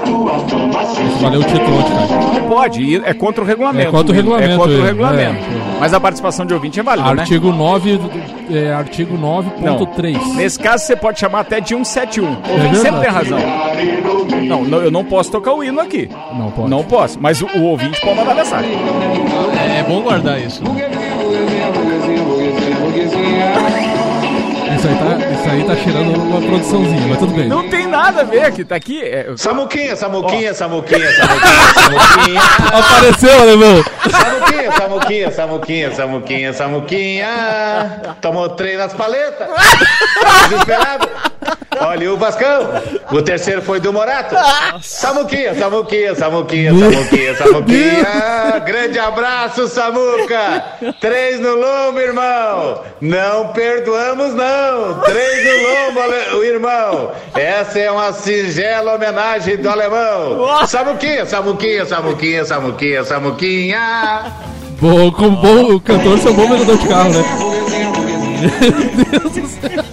Tua 0.06 0.40
fama 0.40 0.86
se 0.86 1.02
Valeu 1.22 1.40
o 1.40 1.44
título 1.44 1.78
ontem, 1.80 1.94
cara. 2.08 2.40
Não 2.40 2.50
pode, 2.50 2.96
é 3.06 3.14
contra 3.14 3.44
o 3.44 3.48
regulamento. 3.48 3.88
É 3.88 3.92
contra 3.92 4.12
o 4.12 4.16
regulamento, 4.16 4.52
É 4.54 4.58
contra 4.58 4.74
o 4.78 4.82
é. 4.82 4.86
regulamento. 4.88 5.36
É. 5.46 5.80
Mas 5.80 5.94
a 5.94 6.00
participação 6.00 6.46
de 6.46 6.54
ouvinte 6.54 6.80
é 6.80 6.84
válida, 6.84 7.14
né? 7.14 7.22
Artigo 7.22 7.52
9, 7.52 7.98
do- 7.98 8.56
é, 8.58 8.74
artigo 8.74 9.18
9.3. 9.18 10.18
Nesse 10.36 10.60
caso, 10.60 10.86
você 10.86 10.96
pode 10.96 11.20
chamar 11.20 11.42
até 11.42 11.60
de 11.60 11.70
171. 11.70 12.24
O 12.24 12.28
É 12.28 12.32
ouvinte 12.52 12.76
verdade. 12.76 12.80
sempre 12.80 13.02
tem 13.02 13.10
razão. 13.10 13.40
Não, 14.48 14.64
não, 14.64 14.78
eu 14.80 14.92
não 14.92 15.04
posso 15.04 15.32
tocar 15.32 15.54
o 15.54 15.64
hino 15.64 15.80
aqui. 15.80 16.10
Não 16.38 16.52
pode. 16.52 16.70
Não 16.70 16.84
posso, 16.84 17.18
mas 17.22 17.42
o, 17.42 17.46
o 17.58 17.64
ouvinte 17.64 18.00
pode 18.02 18.16
mandar 18.18 18.36
mensagem. 18.36 18.72
É, 18.74 19.80
é 19.80 19.84
bom 19.84 20.02
guardar 20.02 20.40
isso. 20.40 20.62
Isso 23.06 24.88
aí, 24.88 24.96
tá, 24.98 25.32
isso 25.32 25.50
aí 25.50 25.64
tá 25.64 25.76
cheirando 25.76 26.16
uma 26.16 26.42
produçãozinha, 26.42 27.08
mas 27.08 27.20
tudo 27.20 27.34
bem. 27.34 27.48
Não 27.48 27.70
tem 27.70 27.88
nada 27.88 28.22
a 28.22 28.24
ver 28.24 28.52
que 28.52 28.66
tá 28.66 28.76
aqui. 28.76 29.02
É, 29.02 29.32
Samuquinha, 29.38 29.96
Samuquinha, 29.96 30.54
Samuquinha, 30.54 31.12
Samuquinha, 31.14 31.74
Samuquinha. 31.74 32.42
Apareceu, 32.74 33.42
alemão! 33.42 33.84
Samuquinha, 34.10 34.72
Samuquinha, 34.72 35.32
Samuquinha, 35.32 35.92
Samuquinha, 35.92 36.54
Samuquinha. 36.54 37.28
Tomou 38.22 38.50
três 38.50 38.78
nas 38.78 38.94
paletas. 38.94 39.48
Desesperado. 40.50 41.08
Olha 41.82 42.14
o 42.14 42.18
Vascão. 42.18 42.70
O 43.12 43.22
terceiro 43.22 43.62
foi 43.62 43.80
do 43.80 43.92
Morato. 43.94 44.36
Samuquinha, 44.82 45.56
Samuquinha, 45.56 46.16
Samuquinha, 46.16 46.72
Samuquinha, 46.74 47.36
Samuquinha. 47.36 48.60
Grande 48.66 49.00
abraço, 49.00 49.68
Samuca. 49.68 50.64
Três 51.00 51.40
no 51.40 51.56
lombo, 51.56 52.00
irmão. 52.00 52.82
Não 53.02 53.50
perdoamos, 53.50 54.34
não. 54.34 55.00
Três 55.02 55.46
no 55.46 55.54
lombo, 55.68 56.38
o 56.38 56.44
irmão. 56.44 57.12
Essa 57.34 57.80
é 57.80 57.92
uma 57.92 58.12
singela 58.14 58.96
homenagem 58.96 59.58
do 59.58 59.70
alemão. 59.70 60.66
Samuquinha, 60.68 61.26
Samuquinha, 61.26 61.86
Samuquinha, 61.86 62.46
Samuquinha, 62.46 63.04
Samuquinha. 63.04 64.34
Bom, 64.80 65.12
como 65.12 65.38
bom 65.38 65.80
cantor, 65.80 66.18
seu 66.20 66.34
bom 66.34 66.50
vendedor 66.50 66.78
de 66.78 66.88
carro, 66.88 67.10
né? 67.10 67.24
Meu 69.12 69.30
Deus 69.30 69.34
do 69.34 69.48
céu. 69.48 69.85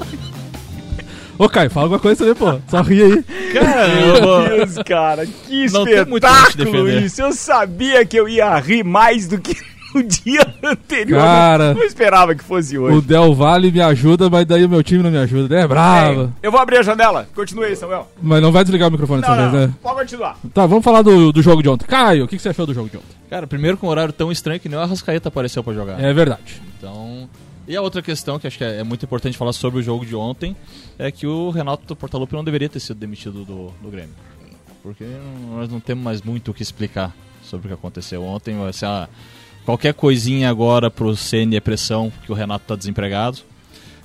Ô, 1.45 1.49
Caio, 1.49 1.71
fala 1.71 1.87
alguma 1.87 1.99
coisa 1.99 2.19
também, 2.19 2.35
pô. 2.35 2.61
Só 2.69 2.83
ri 2.83 3.03
aí. 3.03 3.25
Meu 3.53 4.49
Deus, 4.59 4.75
cara, 4.87 5.27
que 5.27 5.71
Não 5.73 5.85
tem 5.85 6.05
muito 6.07 6.21
pra 6.23 6.31
te 6.45 6.49
espetáculo 6.51 6.85
defender. 6.85 7.03
isso. 7.03 7.21
Eu 7.21 7.33
sabia 7.33 8.05
que 8.07 8.17
eu 8.17 8.29
ia 8.29 8.57
rir 8.59 8.85
mais 8.85 9.27
do 9.27 9.39
que 9.41 9.57
no 9.93 10.03
dia 10.05 10.47
anterior. 10.63 11.21
Cara. 11.21 11.75
não 11.75 11.83
esperava 11.83 12.35
que 12.35 12.45
fosse 12.45 12.79
hoje. 12.79 12.97
O 12.97 13.03
Del 13.03 13.35
Valle 13.35 13.73
me 13.73 13.81
ajuda, 13.81 14.31
mas 14.31 14.47
daí 14.47 14.65
o 14.65 14.69
meu 14.69 14.83
time 14.85 15.03
não 15.03 15.11
me 15.11 15.19
ajuda, 15.19 15.55
né? 15.57 15.67
Brava. 15.67 16.33
Eu 16.43 16.53
vou 16.53 16.61
abrir 16.61 16.79
a 16.79 16.83
janela. 16.83 17.27
Continue 17.35 17.65
aí, 17.67 17.77
Samuel. 17.77 18.09
Mas 18.23 18.41
não 18.41 18.53
vai 18.53 18.63
desligar 18.63 18.89
o 18.89 18.93
microfone 18.93 19.21
Não, 19.21 19.29
dessa 19.31 19.43
não, 19.43 19.51
vez, 19.51 19.69
né? 19.69 19.75
pode 19.83 19.97
continuar. 19.97 20.37
Tá, 20.55 20.65
vamos 20.65 20.85
falar 20.85 21.03
do, 21.03 21.33
do 21.33 21.43
jogo 21.43 21.61
de 21.63 21.69
ontem. 21.69 21.87
Caio, 21.87 22.25
o 22.25 22.29
que, 22.29 22.37
que 22.37 22.43
você 22.43 22.51
achou 22.51 22.67
do 22.67 22.73
jogo 22.73 22.89
de 22.89 22.97
ontem? 22.99 23.09
Cara, 23.29 23.47
primeiro 23.49 23.77
com 23.77 23.87
um 23.89 23.91
horário 23.91 24.13
tão 24.13 24.31
estranho 24.31 24.61
que 24.61 24.69
nem 24.69 24.79
o 24.79 24.83
Arrascaeta 24.83 25.29
apareceu 25.29 25.65
pra 25.65 25.75
jogar. 25.75 26.01
É 26.01 26.13
verdade. 26.13 26.63
Então. 26.79 27.29
E 27.67 27.77
a 27.77 27.81
outra 27.83 28.03
questão 28.03 28.39
que 28.39 28.47
acho 28.47 28.59
que 28.59 28.65
é 28.65 28.79
é 28.79 28.85
muito 28.85 29.05
importante 29.05 29.37
falar 29.39 29.53
sobre 29.53 29.79
o 29.81 29.83
jogo 29.83 30.05
de 30.05 30.15
ontem 30.17 30.57
é 30.99 31.11
que 31.11 31.27
o 31.27 31.51
Renato 31.51 31.95
Portaluppi 31.95 32.35
não 32.35 32.43
deveria 32.45 32.69
ter 32.69 32.81
sido 32.81 32.99
demitido 32.99 33.45
do, 33.45 33.73
do 33.81 33.91
Grêmio. 33.91 34.15
Porque 34.83 35.05
nós 35.51 35.71
não 35.71 35.79
temos 35.79 36.03
mais 36.03 36.23
muito 36.23 36.51
o 36.51 36.55
que 36.55 36.63
explicar 36.63 37.15
sobre 37.43 37.67
o 37.67 37.69
que 37.69 37.75
aconteceu 37.75 38.25
ontem. 38.25 38.57
Ser 38.73 38.87
uma- 38.87 39.09
qualquer 39.65 39.95
coisinha 39.95 40.51
agora 40.51 40.91
pro 40.91 41.15
Ceni 41.17 41.55
é 41.57 41.61
pressão, 41.61 42.13
que 42.25 42.33
o 42.33 42.35
Renato 42.35 42.65
tá 42.67 42.75
desempregado. 42.75 43.39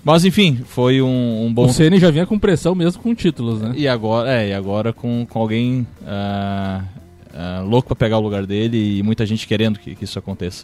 Mas 0.03 0.23
enfim, 0.23 0.61
foi 0.65 1.01
um, 1.01 1.45
um 1.47 1.53
bom. 1.53 1.65
O 1.65 1.73
Ceni 1.73 1.99
já 1.99 2.11
vinha 2.11 2.27
com 2.27 2.37
pressão 2.37 2.75
mesmo 2.75 3.01
com 3.01 3.13
títulos, 3.15 3.59
né? 3.59 3.73
E 3.75 3.87
agora, 3.87 4.31
é, 4.31 4.49
e 4.49 4.53
agora 4.53 4.93
com, 4.93 5.25
com 5.27 5.39
alguém 5.39 5.85
ah, 6.05 6.83
ah, 7.33 7.61
louco 7.67 7.87
pra 7.89 7.95
pegar 7.95 8.19
o 8.19 8.21
lugar 8.21 8.45
dele 8.45 8.99
e 8.99 9.03
muita 9.03 9.25
gente 9.25 9.47
querendo 9.47 9.79
que, 9.79 9.95
que 9.95 10.03
isso 10.05 10.17
aconteça. 10.19 10.63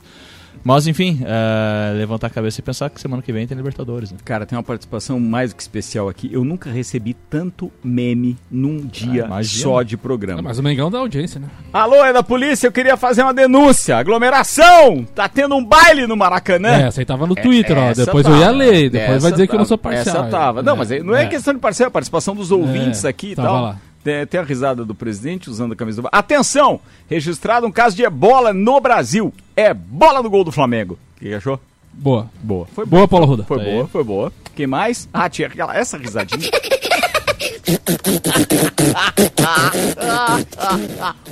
Mas 0.64 0.88
enfim, 0.88 1.20
ah, 1.26 1.92
levantar 1.96 2.28
a 2.28 2.30
cabeça 2.30 2.60
e 2.60 2.64
pensar 2.64 2.90
que 2.90 3.00
semana 3.02 3.22
que 3.22 3.34
vem 3.34 3.46
tem 3.46 3.58
Libertadores. 3.58 4.12
Né? 4.12 4.18
Cara, 4.24 4.46
tem 4.46 4.58
uma 4.58 4.64
participação 4.64 5.20
mais 5.20 5.50
do 5.52 5.56
que 5.58 5.62
especial 5.62 6.08
aqui. 6.08 6.30
Eu 6.32 6.44
nunca 6.46 6.70
recebi 6.70 7.14
tanto 7.30 7.70
meme 7.84 8.38
num 8.50 8.78
dia 8.86 9.28
Ah, 9.30 9.44
só 9.44 9.82
de 9.84 9.96
Ah, 9.96 9.98
programa. 9.98 10.42
mas 10.42 10.60
o 10.60 10.64
Mengão 10.64 10.90
dá 10.90 11.00
audiência, 11.00 11.40
né? 11.40 11.48
Alô, 11.74 12.04
é 12.06 12.14
da 12.14 12.24
polícia, 12.24 12.68
eu 12.68 12.72
queria 12.72 12.96
fazer 12.96 13.24
uma 13.24 13.34
denúncia. 13.34 13.98
Aglomeração! 13.98 15.06
Tá 15.14 15.28
tendo 15.28 15.56
um 15.56 15.64
baile 15.64 16.08
no 16.08 16.16
Maracanã. 16.16 16.70
É, 16.70 16.88
essa 16.88 17.02
aí 17.02 17.06
tava 17.06 17.28
no 17.28 17.36
Twitter, 17.36 17.78
ó. 17.78 17.94
Depois 17.94 18.26
eu 18.26 18.36
ia 18.38 18.46
tava. 18.46 18.52
ler, 18.58 18.90
depois 18.90 19.12
Essa 19.12 19.20
vai 19.20 19.32
dizer 19.32 19.48
que 19.48 19.56
eu 19.56 19.60
não 19.60 19.66
sou 19.66 19.78
tava. 19.78 19.96
parcial. 19.96 20.16
Essa 20.18 20.28
tava. 20.30 20.64
Não, 20.64 20.76
mas 20.76 20.92
aí 20.92 21.04
não 21.04 21.14
é, 21.16 21.24
É. 21.24 21.28
questão 21.28 21.54
de 21.54 21.60
parcial, 21.60 21.88
é 21.88 21.90
participação 21.90 22.36
dos 22.36 22.52
ouvintes 22.52 23.04
É, 23.04 23.10
aqui 23.10 23.32
e 23.32 23.36
tava 23.36 23.48
tal. 23.48 23.62
lá. 23.62 23.78
Tem, 24.04 24.40
a 24.40 24.44
risada 24.44 24.84
do 24.84 24.94
presidente 24.94 25.50
usando 25.50 25.72
a 25.72 25.76
camisa 25.76 26.02
do... 26.02 26.10
Atenção! 26.12 26.80
Registrado 27.10 27.66
um 27.66 27.72
caso 27.72 27.96
de 27.96 28.04
ebola 28.04 28.54
no 28.54 28.82
Brasil. 28.82 29.34
É 29.56 29.74
bola 29.74 30.22
do 30.22 30.30
gol 30.30 30.44
do 30.44 30.52
Flamengo. 30.52 31.00
O 31.16 31.20
que 31.20 31.30
que 31.30 31.34
achou? 31.34 31.60
Boa. 31.94 32.30
Boa. 32.42 32.68
Foi 32.74 32.86
Boa, 32.86 33.08
Paulo 33.08 33.26
Ruda. 33.26 33.44
Foi 33.44 33.62
Aí. 33.62 33.72
boa, 33.72 33.88
foi 33.88 34.04
boa. 34.04 34.34
Quem 34.56 34.68
mais? 34.68 35.08
Ah, 35.14 35.30
tinha 35.30 35.48
aquela, 35.48 35.76
essa 35.76 35.98
risadinha. 35.98 36.52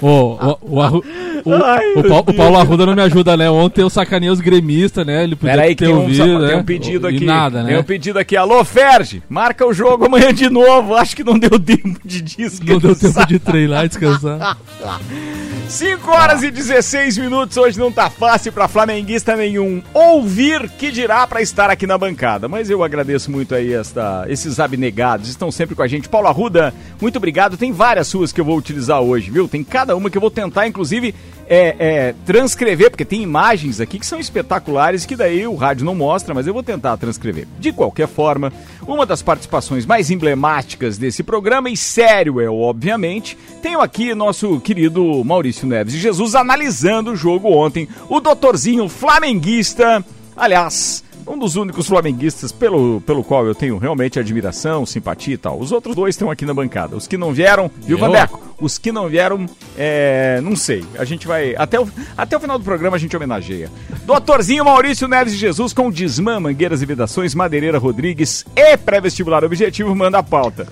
Ô, 0.01 0.07
o, 0.07 0.57
o, 0.61 0.81
Arru- 0.81 1.03
o- 1.45 1.53
Ai, 1.63 1.93
o, 1.95 2.03
Paulo, 2.03 2.23
o 2.27 2.33
Paulo 2.33 2.57
Arruda 2.57 2.85
não 2.85 2.95
me 2.95 3.01
ajuda, 3.01 3.37
né? 3.37 3.49
Ontem 3.49 3.81
eu 3.81 3.89
sacanei 3.89 4.29
os 4.29 4.39
gremistas, 4.41 5.05
né? 5.05 5.23
Ele 5.23 5.35
podia 5.35 5.51
Peraí 5.55 5.69
que 5.75 5.75
ter 5.77 5.85
tem 5.85 5.93
um, 5.95 5.99
ouvido, 6.01 6.39
né? 6.39 6.47
tem 6.47 6.57
um 6.57 6.63
pedido 6.63 7.09
E 7.09 7.15
aqui. 7.15 7.25
nada, 7.25 7.63
Tem 7.63 7.73
né? 7.73 7.79
um 7.79 7.83
pedido 7.83 8.19
aqui. 8.19 8.35
Alô, 8.35 8.63
Ferdi, 8.65 9.21
marca 9.29 9.65
o 9.65 9.73
jogo 9.73 10.05
amanhã 10.05 10.33
de 10.33 10.49
novo. 10.49 10.95
Acho 10.95 11.15
que 11.15 11.23
não 11.23 11.37
deu 11.37 11.59
tempo 11.59 11.99
de 12.03 12.21
descansar. 12.21 12.67
Não 12.67 12.79
deu 12.79 12.95
tempo 12.95 13.27
de 13.27 13.39
treinar 13.39 13.85
e 13.85 13.87
descansar. 13.89 14.57
5 15.71 16.11
horas 16.11 16.43
e 16.43 16.51
16 16.51 17.17
minutos. 17.17 17.55
Hoje 17.55 17.79
não 17.79 17.89
tá 17.89 18.09
fácil 18.09 18.51
pra 18.51 18.67
flamenguista 18.67 19.37
nenhum 19.37 19.81
ouvir 19.93 20.69
que 20.71 20.91
dirá 20.91 21.25
pra 21.25 21.41
estar 21.41 21.69
aqui 21.69 21.87
na 21.87 21.97
bancada. 21.97 22.49
Mas 22.49 22.69
eu 22.69 22.83
agradeço 22.83 23.31
muito 23.31 23.55
aí 23.55 23.73
esta, 23.73 24.25
esses 24.27 24.59
abnegados. 24.59 25.29
Estão 25.29 25.49
sempre 25.49 25.73
com 25.73 25.81
a 25.81 25.87
gente. 25.87 26.09
Paulo 26.09 26.27
Arruda, 26.27 26.73
muito 27.01 27.15
obrigado. 27.15 27.55
Tem 27.55 27.71
várias 27.71 28.07
suas 28.07 28.33
que 28.33 28.41
eu 28.41 28.45
vou 28.45 28.57
utilizar 28.57 28.99
hoje, 28.99 29.31
viu? 29.31 29.47
Tem 29.47 29.63
cada 29.63 29.95
uma 29.95 30.09
que 30.09 30.17
eu 30.17 30.21
vou 30.21 30.29
tentar, 30.29 30.67
inclusive, 30.67 31.15
é, 31.47 31.75
é, 31.79 32.15
transcrever, 32.25 32.89
porque 32.89 33.05
tem 33.05 33.21
imagens 33.21 33.79
aqui 33.79 33.99
que 33.99 34.05
são 34.05 34.19
espetaculares 34.19 35.05
que 35.05 35.15
daí 35.15 35.45
o 35.45 35.55
rádio 35.55 35.85
não 35.85 35.95
mostra, 35.95 36.33
mas 36.33 36.47
eu 36.47 36.53
vou 36.53 36.63
tentar 36.63 36.97
transcrever. 36.97 37.47
De 37.59 37.71
qualquer 37.71 38.07
forma, 38.07 38.51
uma 38.87 39.05
das 39.05 39.21
participações 39.21 39.85
mais 39.85 40.09
emblemáticas 40.09 40.97
desse 40.97 41.23
programa, 41.23 41.69
e 41.69 41.77
sério 41.77 42.39
é 42.39 42.49
obviamente, 42.49 43.37
tenho 43.61 43.81
aqui 43.81 44.13
nosso 44.13 44.59
querido 44.59 45.23
Maurício 45.23 45.67
Neves 45.67 45.93
de 45.93 45.99
Jesus 45.99 46.35
analisando 46.35 47.11
o 47.11 47.15
jogo 47.15 47.49
ontem, 47.49 47.87
o 48.09 48.19
doutorzinho 48.19 48.87
flamenguista, 48.87 50.03
aliás, 50.35 51.03
um 51.27 51.37
dos 51.37 51.55
únicos 51.55 51.87
flamenguistas 51.87 52.51
pelo, 52.51 53.01
pelo 53.01 53.23
qual 53.23 53.45
eu 53.45 53.55
tenho 53.55 53.77
realmente 53.77 54.19
admiração, 54.19 54.85
simpatia 54.85 55.35
e 55.35 55.37
tal. 55.37 55.59
Os 55.59 55.71
outros 55.71 55.95
dois 55.95 56.15
estão 56.15 56.31
aqui 56.31 56.45
na 56.45 56.53
bancada. 56.53 56.95
Os 56.95 57.07
que 57.07 57.17
não 57.17 57.33
vieram, 57.33 57.69
viu? 57.77 57.97
Vandeco? 57.97 58.41
Os 58.59 58.77
que 58.77 58.91
não 58.91 59.07
vieram, 59.07 59.45
é, 59.77 60.39
não 60.41 60.55
sei. 60.55 60.85
A 60.97 61.05
gente 61.05 61.27
vai. 61.27 61.55
Até 61.55 61.79
o, 61.79 61.87
até 62.17 62.37
o 62.37 62.39
final 62.39 62.57
do 62.57 62.63
programa 62.63 62.97
a 62.97 62.99
gente 62.99 63.15
homenageia. 63.15 63.71
Doutorzinho 64.05 64.65
Maurício 64.65 65.07
Neves 65.07 65.33
de 65.33 65.39
Jesus 65.39 65.73
com 65.73 65.89
Desmã, 65.89 66.39
Mangueiras 66.39 66.81
e 66.81 66.85
Vedações, 66.85 67.33
Madeireira 67.33 67.77
Rodrigues 67.77 68.45
e 68.55 68.77
pré-vestibular 68.77 69.43
objetivo, 69.43 69.95
manda 69.95 70.19
a 70.19 70.23
pauta. 70.23 70.67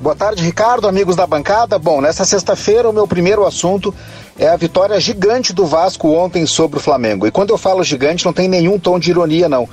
Boa 0.00 0.16
tarde, 0.16 0.42
Ricardo, 0.42 0.88
amigos 0.88 1.14
da 1.14 1.26
bancada. 1.26 1.78
Bom, 1.78 2.00
nessa 2.00 2.24
sexta-feira 2.24 2.90
o 2.90 2.92
meu 2.92 3.06
primeiro 3.06 3.46
assunto 3.46 3.94
é 4.38 4.48
a 4.48 4.56
vitória 4.56 4.98
gigante 4.98 5.52
do 5.52 5.64
Vasco 5.66 6.08
ontem 6.10 6.46
sobre 6.46 6.78
o 6.78 6.80
Flamengo. 6.82 7.26
E 7.26 7.30
quando 7.30 7.50
eu 7.50 7.58
falo 7.58 7.82
gigante, 7.84 8.24
não 8.24 8.32
tem 8.32 8.48
nenhum 8.48 8.78
tom 8.78 8.98
de 8.98 9.10
ironia, 9.10 9.48
não. 9.48 9.68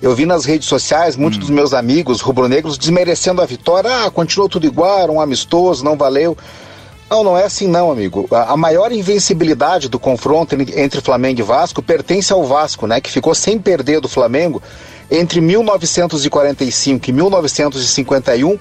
Eu 0.00 0.14
vi 0.14 0.26
nas 0.26 0.44
redes 0.44 0.68
sociais 0.68 1.16
muitos 1.16 1.38
dos 1.38 1.50
meus 1.50 1.72
amigos 1.72 2.20
rubro-negros 2.20 2.76
desmerecendo 2.76 3.40
a 3.40 3.46
vitória. 3.46 3.90
Ah, 4.04 4.10
continuou 4.10 4.48
tudo 4.48 4.66
igual, 4.66 5.10
um 5.10 5.20
amistoso, 5.20 5.84
não 5.84 5.96
valeu. 5.96 6.36
Não, 7.10 7.22
não 7.22 7.36
é 7.36 7.44
assim 7.44 7.68
não, 7.68 7.90
amigo. 7.90 8.26
A 8.30 8.56
maior 8.56 8.90
invencibilidade 8.90 9.88
do 9.88 9.98
confronto 9.98 10.54
en- 10.54 10.66
entre 10.80 11.00
Flamengo 11.00 11.40
e 11.40 11.42
Vasco 11.42 11.82
pertence 11.82 12.32
ao 12.32 12.42
Vasco, 12.44 12.86
né, 12.86 13.00
que 13.02 13.10
ficou 13.10 13.34
sem 13.34 13.58
perder 13.58 14.00
do 14.00 14.08
Flamengo 14.08 14.62
entre 15.10 15.40
1945 15.40 17.10
e 17.10 17.12
1951 17.12 18.58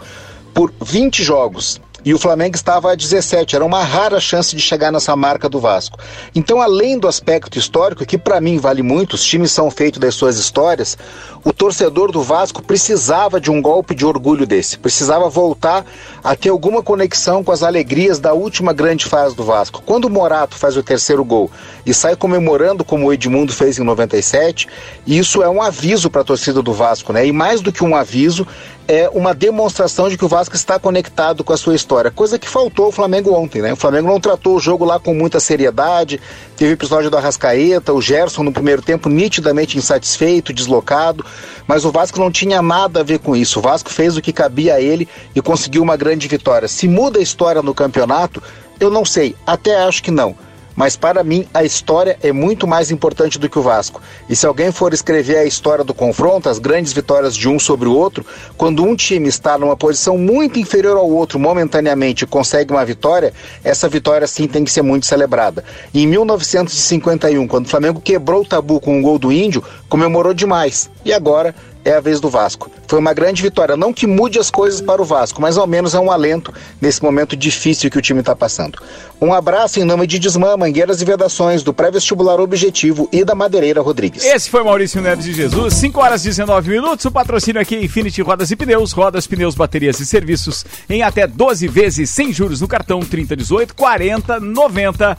por 0.54 0.72
20 0.82 1.24
jogos. 1.24 1.80
E 2.04 2.14
o 2.14 2.20
Flamengo 2.20 2.56
estava 2.56 2.92
a 2.92 2.96
17. 2.96 3.56
Era 3.56 3.66
uma 3.66 3.84
rara 3.84 4.20
chance 4.20 4.56
de 4.56 4.62
chegar 4.62 4.92
nessa 4.92 5.16
marca 5.16 5.48
do 5.48 5.60
Vasco. 5.60 6.00
Então, 6.36 6.62
além 6.62 6.98
do 6.98 7.08
aspecto 7.08 7.58
histórico, 7.58 8.06
que 8.06 8.18
para 8.18 8.42
mim 8.42 8.58
vale 8.58 8.82
muito, 8.82 9.14
os 9.14 9.24
times 9.24 9.52
são 9.52 9.70
feitos 9.70 10.00
das 10.00 10.16
suas 10.16 10.38
histórias, 10.38 10.98
o 11.44 11.52
torcedor 11.52 12.12
do 12.12 12.22
Vasco 12.22 12.62
precisava 12.62 13.40
de 13.40 13.50
um 13.50 13.62
golpe 13.62 13.96
de 13.96 14.06
orgulho 14.06 14.46
desse, 14.46 14.78
precisava 14.78 15.30
voltar 15.30 15.86
a 16.24 16.36
ter 16.36 16.50
alguma 16.50 16.84
conexão 16.84 17.44
com 17.44 17.52
as 17.52 17.64
alegrias 17.64 18.20
da 18.20 18.34
última 18.34 18.74
grande 18.74 19.06
fase 19.06 19.36
do 19.36 19.44
Vasco. 19.44 19.82
Quando 19.86 20.06
o 20.06 20.10
Morato 20.10 20.56
faz 20.56 20.78
o 20.78 20.84
terceiro 20.84 21.24
gol 21.24 21.50
e 21.86 21.94
sai 21.94 22.16
comemorando 22.16 22.84
como 22.84 23.08
o 23.08 23.14
Edmundo 23.14 23.54
fez 23.54 23.80
em 23.80 23.84
97, 23.84 24.68
isso 25.06 25.42
é 25.42 25.50
um 25.50 25.62
aviso 25.62 26.10
para 26.10 26.22
a 26.22 26.26
torcida 26.26 26.62
do 26.62 26.74
Vasco, 26.74 27.12
né? 27.12 27.26
E 27.26 27.32
mais 27.32 27.62
do 27.62 27.72
que 27.72 27.84
um 27.84 27.96
aviso, 27.96 28.46
é 28.88 29.10
uma 29.10 29.34
demonstração 29.34 30.10
de 30.10 30.18
que 30.18 30.26
o 30.26 30.28
Vasco 30.28 30.56
está 30.56 30.80
conectado 30.80 31.44
com 31.44 31.54
a 31.54 31.58
sua 31.58 31.76
história, 31.76 32.12
coisa 32.12 32.38
que 32.38 32.48
faltou 32.48 32.86
ao 32.86 32.92
Flamengo 32.92 33.34
ontem, 33.34 33.62
né? 33.62 33.74
O 33.74 33.76
Flamengo 33.76 34.08
não 34.08 34.20
tratou 34.20 34.56
o 34.56 34.60
jogo 34.60 34.84
lá 34.84 35.00
com 35.00 35.14
muita 35.14 35.40
seriedade, 35.40 36.20
teve 36.58 36.72
o 36.72 36.74
episódio 36.74 37.10
do 37.10 37.18
Arrascaeta, 37.18 37.94
o 37.94 38.02
Gerson 38.02 38.44
no 38.44 38.52
primeiro 38.52 38.82
tempo 38.82 39.10
nitidamente 39.10 39.78
insatisfeito, 39.78 40.54
deslocado, 40.54 41.26
mas 41.68 41.86
o 41.86 41.92
Vasco 41.92 42.20
não 42.20 42.32
tinha 42.32 42.62
nada 42.62 43.02
a 43.02 43.04
ver 43.04 43.20
com 43.20 43.36
isso. 43.36 43.60
O 43.60 43.62
Vasco 43.62 43.90
fez 43.90 44.18
o 44.18 44.22
que 44.22 44.34
cabia 44.34 44.76
a 44.76 44.82
ele 44.82 45.08
e 45.36 45.42
conseguiu 45.42 45.82
uma 45.84 45.96
grande 45.96 46.28
vitória. 46.28 46.68
Se 46.68 46.88
muda 46.88 47.20
a 47.20 47.24
história 47.24 47.62
no 47.62 47.74
campeonato, 47.74 48.42
eu 48.80 48.90
não 48.90 49.06
sei, 49.06 49.36
até 49.46 49.84
acho 49.84 50.04
que 50.04 50.12
não 50.12 50.36
mas 50.76 50.96
para 50.96 51.24
mim 51.24 51.48
a 51.54 51.64
história 51.64 52.18
é 52.22 52.32
muito 52.32 52.68
mais 52.68 52.92
importante 52.92 53.38
do 53.38 53.50
que 53.50 53.60
o 53.60 53.62
Vasco. 53.62 54.02
E 54.30 54.36
se 54.36 54.46
alguém 54.46 54.72
for 54.72 54.94
escrever 54.94 55.38
a 55.38 55.46
história 55.46 55.84
do 55.84 55.94
confronto, 55.94 56.50
as 56.50 56.60
grandes 56.60 56.94
vitórias 56.94 57.36
de 57.36 57.48
um 57.48 57.60
sobre 57.60 57.88
o 57.88 57.96
outro, 57.96 58.26
quando 58.58 58.84
um 58.84 58.96
time 58.96 59.28
está 59.28 59.58
numa 59.58 59.76
posição 59.76 60.18
muito 60.18 60.60
inferior 60.60 60.98
ao 60.98 61.10
outro 61.10 61.40
momentaneamente 61.40 62.24
e 62.24 62.28
consegue 62.28 62.72
uma 62.72 62.86
vitória, 62.86 63.34
essa 63.64 63.88
vitória 63.88 64.28
sim 64.28 64.48
tem 64.48 64.64
que 64.64 64.72
ser 64.72 64.82
muito 64.82 65.06
celebrada. 65.06 65.64
Em 65.94 66.08
1951, 66.08 67.48
quando 67.48 67.66
o 67.66 67.70
Flamengo 67.70 68.02
quebrou 68.02 68.42
o 68.42 68.46
tabu 68.46 68.80
com 68.80 69.00
o 69.00 69.02
gol 69.02 69.20
do 69.20 69.32
Índio, 69.32 69.64
comemorou 69.90 70.34
demais. 70.34 70.90
E 71.04 71.14
agora 71.14 71.54
é 71.84 71.94
a 71.94 72.00
vez 72.00 72.20
do 72.20 72.30
Vasco. 72.30 72.72
Foi 72.88 73.00
uma 73.00 73.14
grande 73.14 73.42
vitória, 73.42 73.78
não 73.78 73.94
que 73.94 74.06
mude 74.06 74.40
as 74.40 74.52
coisas 74.52 74.82
para 74.82 75.02
o 75.02 75.06
Vasco, 75.06 75.42
mas 75.42 75.58
ao 75.58 75.66
menos 75.66 75.94
é 75.94 76.00
um 76.00 76.12
alento 76.12 76.54
nesse 76.80 77.02
momento 77.04 77.36
difícil 77.36 77.90
que 77.90 77.98
o 77.98 78.02
time 78.02 78.20
está 78.20 78.36
passando. 78.36 78.80
Um 79.22 79.34
abraço 79.34 79.80
em 79.80 79.84
nome 79.84 80.08
de 80.08 80.20
Desmã, 80.20 80.58
Mangueiras 80.58 81.02
e 81.02 81.06
Vedações, 81.06 81.64
do 81.64 81.74
Pré-Vestibular 81.74 82.40
Objetivo 82.40 83.08
e 83.12 83.24
da 83.24 83.36
Madeireira 83.36 83.82
Rodrigues. 83.82 84.24
Esse 84.24 84.50
foi 84.50 84.64
Maurício 84.64 85.02
Neves 85.02 85.26
de 85.26 85.34
Jesus, 85.34 85.76
5 85.76 86.00
horas 86.00 86.26
e 86.26 86.30
19 86.30 86.72
minutos. 86.72 87.06
O 87.06 87.12
patrocínio 87.12 87.62
aqui 87.62 87.76
é 87.76 87.84
Infinity 87.84 88.22
Rodas 88.22 88.52
e 88.52 88.56
Pneus, 88.56 88.92
rodas, 88.92 89.28
pneus, 89.28 89.56
baterias 89.56 90.00
e 90.00 90.06
serviços 90.06 90.66
em 90.90 91.04
até 91.04 91.28
12 91.28 91.68
vezes 91.68 92.10
sem 92.10 92.34
juros 92.34 92.62
no 92.62 92.68
cartão 92.68 93.00
3018 93.02 93.76
40 93.76 94.40
90. 94.40 95.18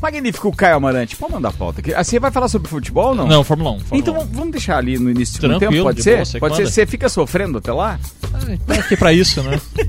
Magnífico 0.00 0.54
Caio 0.54 0.76
Amarante. 0.76 1.16
Pode 1.16 1.32
mandar 1.32 1.52
pauta 1.52 1.80
aqui. 1.80 1.94
Assim 1.94 2.18
vai 2.18 2.30
falar 2.30 2.48
sobre 2.48 2.68
futebol 2.68 3.08
ou 3.08 3.14
não? 3.14 3.26
Não, 3.26 3.44
Fórmula 3.44 3.70
1. 3.72 3.80
Fórmula 3.80 3.98
então 4.00 4.14
1. 4.14 4.26
vamos 4.32 4.50
deixar 4.52 4.78
ali 4.78 4.98
no 4.98 5.10
início 5.10 5.40
do 5.40 5.58
tempo, 5.58 5.82
pode 5.82 5.96
de 5.98 6.02
ser? 6.02 6.14
boa, 6.16 6.24
você 6.24 6.38
pode 6.38 6.56
ser. 6.56 6.66
Você 6.66 6.86
fica 6.86 7.08
sofrendo 7.08 7.58
até 7.58 7.72
lá? 7.72 7.98
Tá 8.66 8.74
aqui 8.74 8.96
pra 8.96 9.12
isso, 9.12 9.42
né? 9.42 9.60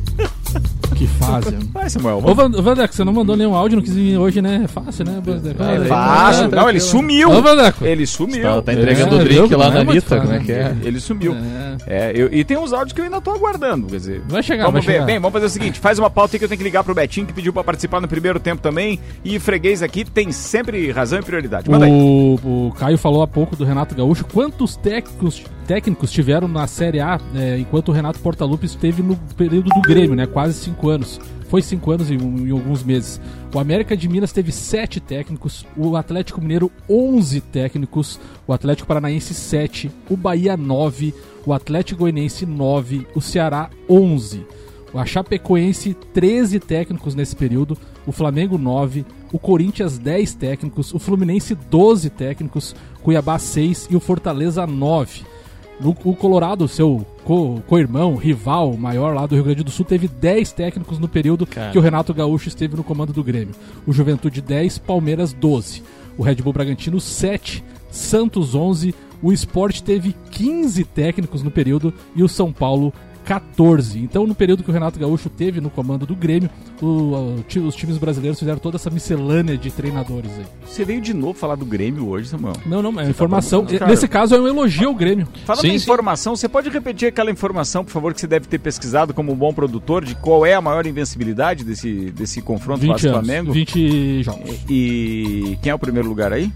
Que 0.97 1.05
fase. 1.07 1.55
Vai, 1.73 1.89
Samuel. 1.89 2.21
Ô, 2.25 2.33
Van- 2.33 2.49
Vandeco, 2.49 2.93
você 2.95 3.03
não 3.03 3.13
mandou 3.13 3.37
nenhum 3.37 3.53
áudio, 3.53 3.75
não 3.77 3.83
quis 3.83 3.93
vir 3.93 4.17
hoje, 4.17 4.41
né? 4.41 4.61
É 4.63 4.67
fácil, 4.67 5.05
né, 5.05 5.21
Vandeco? 5.23 5.61
É 5.63 5.85
fácil. 5.85 6.45
é, 6.45 6.47
Não, 6.55 6.69
ele 6.69 6.79
sumiu. 6.79 7.29
Ô, 7.31 7.41
Vandeco. 7.41 7.85
Ele 7.85 8.05
sumiu. 8.07 8.41
Tá, 8.41 8.61
tá 8.63 8.73
entregando 8.73 9.15
É, 9.15 9.19
o 9.19 9.23
drink 9.23 9.47
viu? 9.47 9.57
lá 9.57 9.65
Não 9.67 9.73
na 9.75 9.79
é 9.81 9.83
muito 9.83 9.97
Anitta, 10.13 10.17
como 10.19 10.31
é 10.31 10.39
fácil. 10.39 10.45
que 10.45 10.51
é? 10.51 10.75
Ele 10.83 10.99
sumiu. 10.99 11.35
É. 11.35 12.09
É, 12.09 12.11
eu- 12.15 12.29
e 12.33 12.43
tem 12.43 12.57
uns 12.57 12.73
áudios 12.73 12.93
que 12.93 13.01
eu 13.01 13.05
ainda 13.05 13.21
tô 13.21 13.31
aguardando. 13.31 13.87
Quer 13.87 13.97
dizer, 13.97 14.21
Vai 14.27 14.41
chegar, 14.41 14.65
vamos 14.65 14.73
vai 14.73 14.81
ver. 14.87 14.91
chegar. 14.93 15.05
Bem, 15.05 15.19
vamos 15.19 15.33
fazer 15.33 15.45
o 15.45 15.49
seguinte: 15.49 15.79
faz 15.79 15.99
uma 15.99 16.09
pauta 16.09 16.35
aí 16.35 16.39
que 16.39 16.45
eu 16.45 16.49
tenho 16.49 16.57
que 16.57 16.63
ligar 16.63 16.83
pro 16.83 16.95
Betinho, 16.95 17.27
que 17.27 17.33
pediu 17.33 17.53
pra 17.53 17.63
participar 17.63 18.01
no 18.01 18.07
primeiro 18.07 18.39
tempo 18.39 18.61
também. 18.61 18.99
E 19.23 19.37
freguês 19.39 19.83
aqui 19.83 20.03
tem 20.03 20.31
sempre 20.31 20.91
razão 20.91 21.19
e 21.19 21.21
prioridade. 21.21 21.69
Manda 21.69 21.85
aí. 21.85 21.91
O, 21.91 22.67
o 22.69 22.73
Caio 22.77 22.97
falou 22.97 23.21
há 23.21 23.27
pouco 23.27 23.55
do 23.55 23.63
Renato 23.63 23.93
Gaúcho. 23.93 24.25
Quantos 24.25 24.75
técnicos, 24.75 25.43
técnicos 25.67 26.11
tiveram 26.11 26.47
na 26.47 26.65
Série 26.65 27.01
A 27.01 27.19
é, 27.35 27.59
enquanto 27.59 27.89
o 27.89 27.91
Renato 27.91 28.19
Portaluppi 28.19 28.65
esteve 28.65 29.03
no 29.03 29.17
período 29.35 29.69
do 29.69 29.81
Grêmio, 29.81 30.15
né? 30.15 30.25
Quase 30.25 30.53
cinco 30.53 30.89
anos. 30.89 31.19
Foi 31.49 31.61
cinco 31.61 31.91
anos 31.91 32.09
em 32.09 32.49
alguns 32.49 32.83
meses. 32.83 33.21
O 33.53 33.59
América 33.59 33.95
de 33.95 34.07
Minas 34.07 34.31
teve 34.31 34.51
sete 34.51 34.99
técnicos, 34.99 35.65
o 35.75 35.95
Atlético 35.95 36.41
Mineiro 36.41 36.71
11 36.89 37.41
técnicos, 37.41 38.19
o 38.45 38.53
Atlético 38.53 38.87
Paranaense 38.87 39.33
7, 39.33 39.91
o 40.09 40.17
Bahia 40.17 40.57
9, 40.57 41.13
o 41.45 41.53
Atlético 41.53 42.01
Goianiense 42.01 42.45
9, 42.45 43.07
o 43.13 43.21
Ceará 43.21 43.69
11. 43.89 44.45
A 44.93 45.05
Chapecoense, 45.05 45.93
13 46.13 46.59
técnicos 46.59 47.13
nesse 47.13 47.35
período. 47.35 47.77
O 48.05 48.11
Flamengo, 48.11 48.57
9. 48.57 49.05
O 49.31 49.37
Corinthians, 49.37 49.97
10 49.97 50.33
técnicos. 50.33 50.93
O 50.93 50.97
Fluminense, 50.97 51.53
12 51.53 52.09
técnicos. 52.09 52.75
Cuiabá, 53.03 53.37
6. 53.37 53.89
E 53.91 53.95
o 53.95 53.99
Fortaleza, 53.99 54.65
9. 54.65 55.36
No- 55.79 55.95
O 56.03 56.15
Colorado, 56.15 56.67
seu 56.67 57.05
co- 57.23 57.61
co-irmão, 57.67 58.15
rival 58.15 58.75
maior 58.77 59.13
lá 59.13 59.25
do 59.25 59.35
Rio 59.35 59.43
Grande 59.43 59.63
do 59.63 59.71
Sul, 59.71 59.85
teve 59.85 60.07
10 60.07 60.51
técnicos 60.51 60.97
no 60.99 61.07
período 61.07 61.45
Cara. 61.45 61.71
que 61.71 61.77
o 61.77 61.81
Renato 61.81 62.13
Gaúcho 62.13 62.47
esteve 62.47 62.75
no 62.75 62.83
comando 62.83 63.13
do 63.13 63.23
Grêmio. 63.23 63.53
O 63.85 63.93
Juventude, 63.93 64.41
10. 64.41 64.77
Palmeiras, 64.79 65.33
12. 65.33 65.83
O 66.17 66.23
Red 66.23 66.35
Bull 66.35 66.53
Bragantino, 66.53 66.99
7. 66.99 67.63
Santos, 67.91 68.55
11. 68.55 68.93
O 69.21 69.31
Sport 69.33 69.81
teve 69.81 70.15
15 70.31 70.83
técnicos 70.83 71.41
no 71.43 71.49
período. 71.51 71.93
E 72.15 72.23
o 72.23 72.27
São 72.29 72.51
Paulo, 72.51 72.93
14. 73.27 73.99
Então, 73.99 74.25
no 74.25 74.33
período 74.33 74.63
que 74.63 74.69
o 74.69 74.73
Renato 74.73 74.97
Gaúcho 74.97 75.29
teve 75.29 75.59
no 75.59 75.69
comando 75.69 76.05
do 76.05 76.15
Grêmio, 76.15 76.49
o- 76.81 76.85
o 76.85 77.43
os 77.67 77.75
times 77.75 77.97
brasileiros 77.97 78.39
fizeram 78.39 78.57
toda 78.59 78.77
essa 78.77 78.89
miscelânea 78.89 79.57
de 79.57 79.69
treinadores 79.71 80.31
aí. 80.37 80.45
Você 80.65 80.85
veio 80.85 81.01
de 81.01 81.13
novo 81.13 81.33
falar 81.33 81.55
do 81.55 81.65
Grêmio 81.65 82.07
hoje, 82.07 82.29
Samuel. 82.29 82.55
Não, 82.65 82.81
não, 82.81 82.99
é 82.99 83.09
informação. 83.09 83.63
bom, 83.63 83.77
cara. 83.77 83.87
Nesse 83.91 84.07
caso, 84.07 84.35
é 84.35 84.39
um 84.39 84.47
elogio 84.47 84.87
ao 84.89 84.95
Grêmio. 84.95 85.27
Falando 85.45 85.61
Sim, 85.61 85.69
em 85.71 85.75
informação, 85.75 86.35
você 86.35 86.47
pode 86.47 86.69
repetir 86.69 87.07
aquela 87.09 87.29
informação, 87.31 87.83
por 87.83 87.91
favor, 87.91 88.13
que 88.13 88.21
você 88.21 88.27
deve 88.27 88.47
ter 88.47 88.59
pesquisado 88.59 89.13
como 89.13 89.31
um 89.33 89.35
bom 89.35 89.53
produtor, 89.53 90.05
de 90.05 90.15
qual 90.15 90.45
é 90.45 90.53
a 90.53 90.61
maior 90.61 90.85
invencibilidade 90.85 91.63
desse, 91.63 92.11
desse 92.11 92.41
confronto 92.41 92.79
20 92.81 92.89
anos. 92.91 93.01
Vasco-Flamengo? 93.03 93.51
20 93.51 94.23
jogos. 94.23 94.55
E 94.69 95.57
quem 95.61 95.71
é 95.71 95.75
o 95.75 95.79
primeiro 95.79 96.07
lugar 96.07 96.31
aí? 96.31 96.51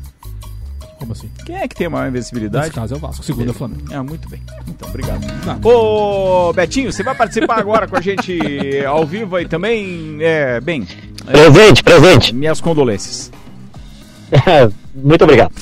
Como 1.02 1.14
assim? 1.14 1.32
Quem 1.44 1.56
é 1.56 1.68
que 1.68 1.76
tem 1.76 1.88
a 1.88 1.90
maior 1.90 2.08
invencibilidade? 2.10 2.66
Nesse 2.66 2.76
caso 2.76 2.94
é 2.94 2.98
o 2.98 3.00
Vasco. 3.00 3.24
Segundo 3.24 3.48
é 3.48 3.50
o 3.50 3.54
Flamengo. 3.56 3.82
Ah, 3.92 4.04
muito 4.04 4.30
bem. 4.30 4.40
Então, 4.68 4.88
obrigado. 4.88 5.26
Nada. 5.44 5.68
Ô, 5.68 6.54
Betinho, 6.54 6.94
você 6.94 7.02
vai 7.02 7.16
participar 7.16 7.58
agora 7.58 7.88
com 7.88 7.98
a 7.98 8.02
gente 8.02 8.38
ao 8.86 9.04
vivo 9.04 9.36
aí 9.36 9.48
também? 9.48 10.20
É, 10.22 10.62
bem, 10.62 10.86
Presente, 11.26 11.84
presente. 11.84 12.36
minhas 12.36 12.62
condolências. 12.62 13.32
Muito 14.94 15.24
obrigado. 15.24 15.54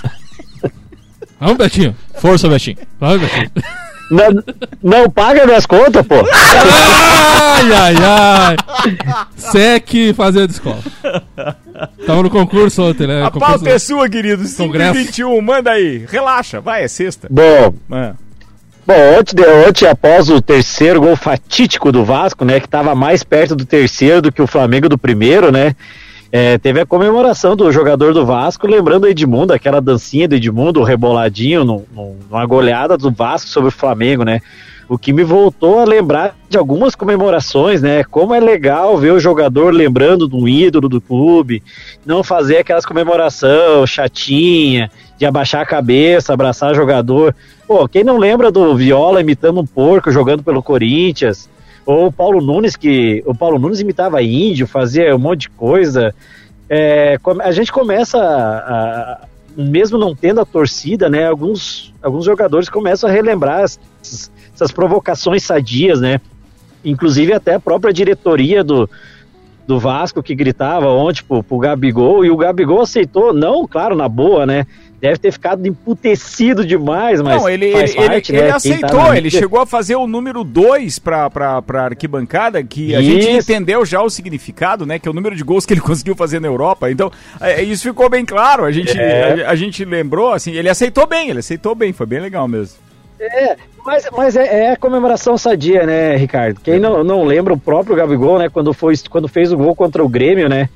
Vamos, 1.40 1.58
Betinho. 1.58 1.96
Força, 2.16 2.50
Betinho. 2.50 2.78
Vamos, 3.00 3.22
Betinho. 3.22 3.50
Não, 4.12 4.44
não 4.82 5.10
paga 5.10 5.46
minhas 5.46 5.66
contas, 5.66 6.06
pô. 6.06 6.16
ai, 6.16 7.72
ai, 7.74 7.96
ai. 8.04 8.56
SEC 9.36 10.14
fazendo 10.16 10.50
escola. 10.52 10.80
Tava 12.06 12.24
no 12.24 12.30
concurso 12.30 12.82
ontem, 12.84 13.08
né? 13.08 13.24
A 13.24 13.32
concurso... 13.32 13.54
pauta 13.56 13.70
é 13.70 13.80
sua, 13.80 14.10
querido. 14.10 14.44
Congresso. 14.58 14.94
521, 14.94 15.42
manda 15.42 15.72
aí. 15.72 16.06
Relaxa, 16.10 16.60
vai, 16.60 16.84
é 16.84 16.88
sexta. 16.88 17.28
Bom, 17.30 17.74
Ah. 17.92 18.14
bom 18.86 19.18
ontem, 19.20 19.36
ontem, 19.68 19.88
após 19.88 20.30
o 20.30 20.42
terceiro 20.42 21.02
gol 21.02 21.16
fatídico 21.16 21.92
do 21.92 22.04
Vasco, 22.04 22.44
né, 22.44 22.60
que 22.60 22.66
estava 22.66 22.96
mais 22.96 23.24
perto 23.24 23.56
do 23.56 23.66
terceiro 23.66 24.22
do 24.24 24.32
que 24.32 24.42
o 24.42 24.48
Flamengo 24.48 24.90
do 24.90 24.98
primeiro, 24.98 25.52
né, 25.52 25.76
é, 26.32 26.58
teve 26.58 26.80
a 26.80 26.86
comemoração 26.86 27.56
do 27.56 27.72
jogador 27.72 28.14
do 28.14 28.26
Vasco, 28.26 28.68
lembrando 28.68 29.06
o 29.06 29.08
Edmundo, 29.08 29.54
aquela 29.54 29.82
dancinha 29.82 30.28
do 30.28 30.36
Edmundo, 30.36 30.80
o 30.80 30.84
reboladinho, 30.84 31.64
no- 31.64 31.86
numa 32.30 32.46
goleada 32.46 32.98
do 32.98 33.12
Vasco 33.12 33.50
sobre 33.50 33.70
o 33.70 33.72
Flamengo, 33.72 34.24
né, 34.24 34.40
o 34.88 34.98
que 34.98 35.14
me 35.14 35.24
voltou 35.24 35.80
a 35.80 35.86
lembrar 35.86 36.36
de 36.50 36.58
algumas 36.58 36.96
comemorações, 36.96 37.82
né, 37.82 38.04
como 38.04 38.34
é 38.34 38.40
legal 38.40 38.98
ver 38.98 39.12
o 39.12 39.20
jogador 39.20 39.74
lembrando 39.74 40.28
de 40.28 40.36
um 40.36 40.48
ídolo 40.48 40.90
do 40.90 41.00
clube, 41.02 41.64
não 42.06 42.24
fazer 42.24 42.58
aquelas 42.58 42.86
comemoração 42.86 43.86
chatinha, 43.88 44.90
de 45.18 45.26
abaixar 45.26 45.62
a 45.62 45.66
cabeça, 45.66 46.34
abraçar 46.34 46.74
jogador. 46.74 47.36
Pô, 47.68 47.88
quem 47.88 48.04
não 48.04 48.18
lembra 48.18 48.50
do 48.52 48.74
Viola 48.76 49.20
imitando 49.22 49.60
um 49.60 49.66
porco 49.66 50.12
jogando 50.12 50.42
pelo 50.44 50.64
Corinthians? 50.64 51.50
Ou 51.86 52.08
o 52.08 52.12
Paulo 52.12 52.42
Nunes, 52.42 52.76
que 52.76 53.24
o 53.26 53.34
Paulo 53.34 53.58
Nunes 53.60 53.80
imitava 53.80 54.22
índio, 54.22 54.68
fazia 54.68 55.16
um 55.16 55.20
monte 55.20 55.42
de 55.42 55.50
coisa. 55.50 56.14
É, 56.70 57.18
a 57.42 57.52
gente 57.52 57.72
começa, 57.72 58.18
a- 58.20 58.60
a- 59.14 59.22
mesmo 59.58 59.98
não 59.98 60.16
tendo 60.16 60.40
a 60.40 60.46
torcida, 60.46 61.10
né? 61.10 61.28
Alguns, 61.28 61.94
alguns 62.02 62.26
jogadores 62.26 62.70
começam 62.70 63.10
a 63.10 63.14
relembrar 63.14 63.62
essas, 63.62 64.32
essas 64.54 64.72
provocações 64.72 65.44
sadias, 65.44 66.00
né? 66.00 66.22
Inclusive 66.86 67.34
até 67.34 67.56
a 67.56 67.60
própria 67.60 67.92
diretoria 67.92 68.64
do, 68.64 68.88
do 69.68 69.80
Vasco 69.80 70.22
que 70.24 70.36
gritava 70.36 70.88
ontem 70.90 71.24
pro, 71.28 71.44
pro 71.44 71.58
Gabigol, 71.58 72.24
e 72.24 72.30
o 72.30 72.38
Gabigol 72.38 72.82
aceitou, 72.82 73.34
não, 73.34 73.68
claro, 73.68 73.96
na 73.96 74.08
boa, 74.08 74.46
né? 74.46 74.66
Deve 75.00 75.18
ter 75.18 75.32
ficado 75.32 75.66
emputecido 75.66 76.66
demais, 76.66 77.22
mas 77.22 77.42
Não, 77.42 77.50
ele, 77.50 77.68
ele, 77.68 77.74
parte, 77.74 77.98
ele, 77.98 78.08
né? 78.10 78.44
ele 78.44 78.48
tá 78.52 78.56
aceitou, 78.56 79.04
na 79.04 79.18
ele 79.18 79.30
chegou 79.30 79.60
a 79.60 79.66
fazer 79.66 79.96
o 79.96 80.06
número 80.06 80.44
2 80.44 81.00
pra, 81.00 81.30
pra, 81.30 81.62
arquibancada, 81.86 82.64
que 82.64 82.96
a 82.96 83.02
gente 83.02 83.30
Isso. 83.30 83.52
entendeu 83.52 83.86
já 83.86 84.02
o 84.02 84.10
significado, 84.10 84.86
né? 84.86 85.00
Que 85.00 85.08
é 85.08 85.12
o 85.12 85.14
número 85.14 85.36
de 85.36 85.44
gols 85.44 85.66
que 85.66 85.74
ele 85.74 85.82
conseguiu 85.82 86.16
fazer 86.16 86.40
na 86.40 86.48
Europa. 86.48 86.92
Então, 86.92 87.12
é, 87.40 87.62
isso 87.64 87.84
ficou 87.84 88.10
bem 88.10 88.26
claro. 88.26 88.66
A 88.66 88.72
gente, 88.72 88.98
É. 89.00 89.46
a, 89.46 89.52
a 89.52 89.56
gente 89.56 89.86
lembrou, 89.86 90.34
assim, 90.34 90.52
ele 90.52 90.70
aceitou 90.70 91.08
bem, 91.08 91.30
ele 91.30 91.40
aceitou 91.40 91.74
bem, 91.76 91.94
foi 91.94 92.06
bem 92.06 92.20
legal 92.20 92.48
mesmo. 92.48 92.78
É, 93.20 93.58
mas, 93.86 94.08
mas 94.16 94.36
é, 94.36 94.72
é 94.72 94.76
comemoração 94.76 95.38
sadia, 95.38 95.86
né, 95.86 96.16
Ricardo? 96.16 96.62
Quem 96.62 96.80
não, 96.80 97.04
não 97.04 97.26
lembra 97.26 97.54
o 97.54 97.60
próprio 97.60 97.96
Gabigol, 97.96 98.40
né, 98.40 98.48
quando, 98.50 98.74
foi, 98.74 98.94
quando 99.10 99.28
fez 99.28 99.52
o 99.52 99.58
gol 99.58 99.76
contra 99.76 100.04
o 100.04 100.08
Grêmio, 100.10 100.48
né? 100.48 100.70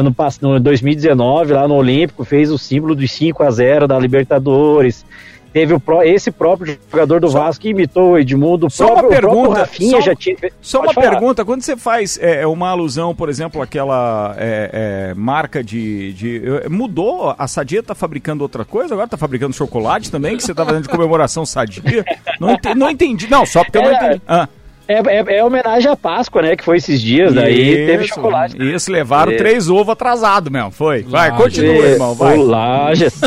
Ano 0.00 0.12
passado, 0.14 0.48
no 0.48 0.60
2019, 0.60 1.52
lá 1.52 1.66
no 1.68 1.74
Olímpico, 1.74 2.24
fez 2.24 2.50
o 2.50 2.58
símbolo 2.58 2.94
dos 2.94 3.10
5 3.12 3.42
a 3.42 3.50
0 3.50 3.86
da 3.88 3.98
Libertadores. 3.98 5.04
Teve 5.50 5.72
o 5.72 5.80
pró- 5.80 6.02
esse 6.02 6.30
próprio 6.30 6.78
jogador 6.92 7.20
do 7.20 7.28
Vasco 7.30 7.62
que 7.62 7.70
imitou 7.70 8.10
o 8.12 8.18
Edmundo, 8.18 8.66
o 8.66 8.70
Só 8.70 8.84
uma 8.84 8.96
próprio, 8.98 9.20
próprio 9.20 9.40
pergunta, 9.42 9.60
Rafinha 9.60 9.90
só- 9.92 10.00
já 10.02 10.14
tinha. 10.14 10.36
Só 10.60 10.78
Pode 10.80 10.88
uma 10.90 10.94
falar. 10.94 11.10
pergunta, 11.10 11.44
quando 11.44 11.62
você 11.62 11.74
faz 11.74 12.18
é, 12.20 12.46
uma 12.46 12.68
alusão, 12.68 13.14
por 13.14 13.30
exemplo, 13.30 13.62
àquela 13.62 14.34
é, 14.38 15.08
é, 15.10 15.14
marca 15.14 15.64
de, 15.64 16.12
de- 16.12 16.42
é, 16.64 16.68
Mudou? 16.68 17.34
A 17.38 17.48
Sadia 17.48 17.82
tá 17.82 17.94
fabricando 17.94 18.42
outra 18.42 18.62
coisa? 18.62 18.92
Agora 18.92 19.08
tá 19.08 19.16
fabricando 19.16 19.54
chocolate 19.56 20.10
também, 20.10 20.36
que 20.36 20.42
você 20.42 20.54
tá 20.54 20.66
fazendo 20.66 20.82
de 20.82 20.90
comemoração 20.90 21.46
Sadia? 21.46 22.04
Não, 22.38 22.50
ente- 22.50 22.74
não 22.74 22.90
entendi. 22.90 23.26
Não, 23.28 23.46
só 23.46 23.64
porque 23.64 23.78
eu 23.78 23.82
não 23.82 23.90
É, 23.90 23.94
entendi. 24.06 24.22
Ah. 24.28 24.48
É, 24.88 24.94
é, 25.18 25.36
é 25.38 25.44
homenagem 25.44 25.90
à 25.90 25.94
Páscoa, 25.96 26.40
né? 26.40 26.56
Que 26.56 26.64
foi 26.64 26.78
esses 26.78 26.98
dias, 27.00 27.34
daí 27.34 27.86
teve 27.86 28.06
chocolate. 28.08 28.56
Isso, 28.58 28.90
levaram 28.90 29.32
É. 29.32 29.36
três 29.36 29.68
ovos 29.68 29.90
atrasados 29.90 30.50
mesmo, 30.50 30.70
foi. 30.70 31.02
Vai, 31.02 31.30
Laje. 31.30 31.42
continua, 31.42 31.74
É, 31.84 31.90
irmão, 31.92 32.14
vai. 32.14 32.36
Lages. 32.38 33.20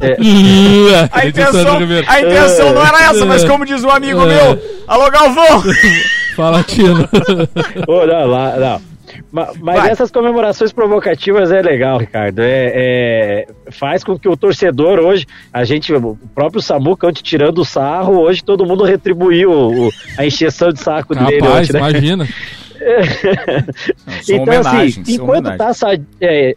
É. 0.00 0.16
A 1.10 1.26
intenção, 1.26 1.78
a 2.06 2.20
intenção 2.20 2.72
não 2.74 2.86
era 2.86 3.04
essa, 3.10 3.24
mas 3.24 3.42
como 3.44 3.64
diz 3.64 3.82
um 3.82 3.90
amigo 3.90 4.22
É. 4.22 4.26
meu, 4.26 4.62
alô 4.86 5.10
Galvão! 5.10 5.62
Fala, 6.36 6.62
Tino. 6.62 7.08
Não, 7.86 8.26
lá, 8.26 8.56
não. 8.56 8.91
Ma- 9.32 9.50
Mas, 9.58 9.80
Vai. 9.80 9.90
essas 9.90 10.10
comemorações 10.10 10.72
provocativas 10.72 11.50
é 11.50 11.62
legal, 11.62 11.96
Ricardo. 11.98 12.40
É, 12.40 12.70
é- 12.74 13.46
faz 13.70 14.04
com 14.04 14.18
que 14.18 14.28
o 14.28 14.36
torcedor 14.36 14.98
hoje, 14.98 15.26
a 15.50 15.64
gente, 15.64 15.90
o 15.94 16.18
próprio 16.34 16.60
Samuca, 16.60 17.08
antes 17.08 17.22
tirando 17.22 17.58
o 17.58 17.64
sarro, 17.64 18.20
hoje 18.20 18.44
todo 18.44 18.66
mundo 18.66 18.84
retribuiu 18.84 19.50
o- 19.50 19.90
a 20.18 20.26
encheção 20.26 20.70
de 20.70 20.80
saco 20.80 21.14
dele. 21.14 21.40
Rapaz, 21.40 21.70
ontem, 21.70 21.72
né? 21.72 21.88
imagina. 21.88 22.28
então, 24.28 24.60
assim, 24.60 25.02
enquanto, 25.08 25.56
tá 25.56 25.72
é, 26.20 26.54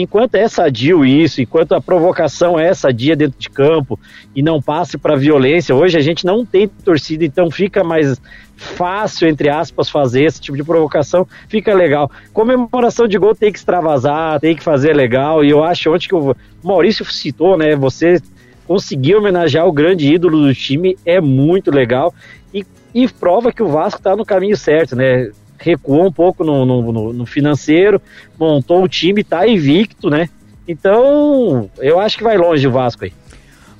enquanto 0.00 0.36
é 0.36 0.46
sadio 0.46 1.04
isso, 1.04 1.40
enquanto 1.40 1.74
a 1.74 1.80
provocação 1.80 2.58
é 2.58 2.72
sadia 2.72 3.16
dentro 3.16 3.38
de 3.38 3.50
campo 3.50 3.98
e 4.34 4.42
não 4.42 4.62
passe 4.62 4.96
para 4.96 5.16
violência, 5.16 5.74
hoje 5.74 5.98
a 5.98 6.00
gente 6.00 6.24
não 6.24 6.44
tem 6.44 6.68
torcida, 6.68 7.24
então 7.24 7.50
fica 7.50 7.82
mais 7.82 8.20
fácil, 8.56 9.28
entre 9.28 9.48
aspas, 9.48 9.88
fazer 9.88 10.24
esse 10.24 10.40
tipo 10.40 10.56
de 10.56 10.64
provocação, 10.64 11.26
fica 11.48 11.74
legal. 11.74 12.10
Comemoração 12.32 13.08
de 13.08 13.18
gol 13.18 13.34
tem 13.34 13.50
que 13.50 13.58
extravasar, 13.58 14.38
tem 14.40 14.54
que 14.54 14.62
fazer 14.62 14.94
legal, 14.94 15.44
e 15.44 15.50
eu 15.50 15.64
acho 15.64 15.92
ontem 15.92 16.08
que 16.08 16.14
o 16.14 16.34
Maurício 16.62 17.04
citou, 17.04 17.56
né, 17.56 17.74
você 17.74 18.20
conseguir 18.66 19.16
homenagear 19.16 19.66
o 19.66 19.72
grande 19.72 20.12
ídolo 20.12 20.46
do 20.46 20.54
time 20.54 20.96
é 21.04 21.20
muito 21.20 21.70
legal 21.70 22.14
e, 22.52 22.64
e 22.94 23.08
prova 23.08 23.50
que 23.50 23.62
o 23.62 23.68
Vasco 23.68 23.98
está 23.98 24.14
no 24.14 24.26
caminho 24.26 24.56
certo, 24.58 24.94
né? 24.94 25.30
Recuou 25.58 26.06
um 26.06 26.12
pouco 26.12 26.44
no, 26.44 26.64
no- 26.64 26.92
no- 26.92 27.12
no 27.12 27.26
financeiro, 27.26 28.00
montou 28.38 28.82
o 28.82 28.88
time, 28.88 29.24
tá 29.24 29.46
invicto, 29.48 30.08
né? 30.08 30.28
Então, 30.66 31.68
eu 31.78 31.98
acho 31.98 32.16
que 32.16 32.22
vai 32.24 32.36
longe 32.38 32.66
o 32.66 32.70
Vasco 32.70 33.04
aí. 33.04 33.12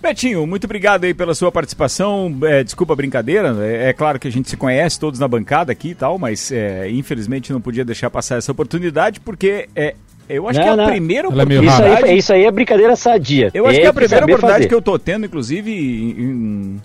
Betinho, 0.01 0.47
muito 0.47 0.65
obrigado 0.65 1.05
aí 1.05 1.13
pela 1.15 1.35
sua 1.35 1.51
participação. 1.51 2.35
É, 2.43 2.63
desculpa 2.63 2.93
a 2.93 2.97
brincadeira, 2.97 3.57
é, 3.61 3.89
é 3.89 3.93
claro 3.93 4.19
que 4.19 4.29
a 4.29 4.31
gente 4.33 4.49
se 4.49 4.57
conhece 4.57 4.99
todos 4.99 5.19
na 5.19 5.27
bancada 5.27 5.73
aqui 5.73 5.89
e 5.91 5.95
tal, 5.95 6.19
mas 6.19 6.53
é, 6.53 6.89
infelizmente 6.91 7.53
não 7.53 7.61
podia 7.61 7.85
deixar 7.85 8.09
passar 8.11 8.37
essa 8.39 8.53
oportunidade, 8.53 9.19
porque 9.21 9.69
é, 9.75 9.95
eu 10.29 10.49
acho 10.49 10.61
que 10.61 10.65
é 10.67 10.69
a 10.69 10.77
Não, 10.77 10.85
não. 10.85 10.91
primeira 10.91 11.29
Ela 11.29 11.43
é 11.43 11.47
meio 11.47 11.63
Isso 11.65 11.73
oportunidade. 11.73 12.11
aí, 12.11 12.19
isso 12.19 12.33
aí 12.33 12.45
é 12.45 12.51
brincadeira 12.51 12.95
sadia. 12.95 13.51
Eu 13.53 13.65
acho 13.67 13.73
Tem 13.75 13.81
que 13.83 13.87
é 13.87 13.91
a 13.91 13.93
primeira 13.93 14.25
oportunidade 14.25 14.59
fazer. 14.59 14.69
que 14.69 14.75
eu 14.75 14.83
tô 14.83 14.99
tendo, 14.99 15.27
inclusive, 15.27 15.71
em- 15.73 16.11
em- 16.23 16.81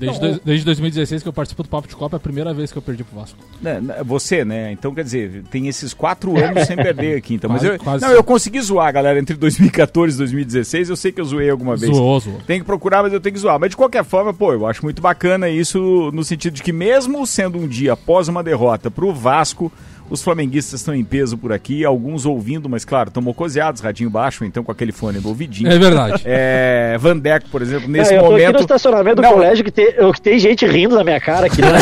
Desde, 0.00 0.18
Não, 0.20 0.28
dois- 0.30 0.40
desde 0.42 0.64
2016 0.64 1.22
que 1.22 1.28
eu 1.28 1.32
participo 1.32 1.62
do 1.62 1.68
Papo 1.68 1.86
de 1.86 1.94
Copa, 1.94 2.16
é 2.16 2.18
a 2.18 2.20
primeira 2.20 2.54
vez 2.54 2.72
que 2.72 2.78
eu 2.78 2.82
perdi 2.82 3.04
pro 3.04 3.20
Vasco. 3.20 3.36
né, 3.60 3.80
né, 3.80 3.96
você, 4.02 4.44
né? 4.44 4.72
Então, 4.72 4.94
quer 4.94 5.04
dizer, 5.04 5.42
tem 5.50 5.68
esses 5.68 5.92
quatro 5.92 6.36
anos 6.42 6.66
sem 6.66 6.74
perder 6.76 7.18
aqui. 7.18 7.34
Então, 7.34 7.50
mas 7.50 7.60
Quase- 7.62 7.74
eu, 7.74 7.78
quase 7.84 8.04
não, 8.06 8.12
eu 8.12 8.24
consegui 8.24 8.60
zoar, 8.62 8.90
galera, 8.92 9.18
entre 9.20 9.36
2014 9.36 10.14
e 10.14 10.18
2016. 10.18 10.88
Eu 10.88 10.96
sei 10.96 11.12
que 11.12 11.20
eu 11.20 11.24
zoei 11.24 11.50
alguma 11.50 11.76
vez. 11.76 11.94
Zoou, 11.94 12.18
zoou. 12.18 12.40
Tem 12.46 12.58
que 12.60 12.64
procurar, 12.66 13.02
mas 13.02 13.12
eu 13.12 13.20
tenho 13.20 13.34
que 13.34 13.40
zoar. 13.40 13.60
Mas 13.60 13.70
de 13.70 13.76
qualquer 13.76 14.02
forma, 14.04 14.32
pô, 14.32 14.52
eu 14.54 14.66
acho 14.66 14.82
muito 14.82 15.02
bacana 15.02 15.48
isso 15.50 16.10
no 16.14 16.24
sentido 16.24 16.54
de 16.54 16.62
que 16.62 16.72
mesmo 16.72 17.26
sendo 17.26 17.58
um 17.58 17.68
dia 17.68 17.92
após 17.92 18.26
uma 18.28 18.42
derrota 18.42 18.90
pro 18.90 19.12
Vasco, 19.12 19.70
os 20.10 20.22
flamenguistas 20.22 20.80
estão 20.80 20.94
em 20.94 21.04
peso 21.04 21.38
por 21.38 21.52
aqui, 21.52 21.84
alguns 21.84 22.26
ouvindo, 22.26 22.68
mas 22.68 22.84
claro, 22.84 23.08
estão 23.08 23.22
mocoseados, 23.22 23.80
radinho 23.80 24.10
baixo, 24.10 24.44
então 24.44 24.62
com 24.64 24.72
aquele 24.72 24.92
fone 24.92 25.18
no 25.20 25.28
ouvidinho. 25.28 25.70
É 25.70 25.78
verdade. 25.78 26.22
É, 26.26 26.96
Vandeco, 26.98 27.48
por 27.48 27.62
exemplo, 27.62 27.82
Não, 27.88 27.92
nesse 27.92 28.12
eu 28.14 28.18
tô 28.20 28.24
aqui 28.26 28.32
momento. 28.32 28.52
no 28.54 28.60
estacionamento 28.60 29.16
do 29.16 29.22
Não, 29.22 29.32
colégio 29.32 29.64
que 29.64 29.70
tem, 29.70 29.94
eu- 29.96 30.12
que 30.12 30.20
tem 30.20 30.38
gente 30.38 30.66
rindo 30.66 30.94
da 30.96 31.04
minha 31.04 31.20
cara 31.20 31.46
aqui, 31.46 31.60
né? 31.62 31.78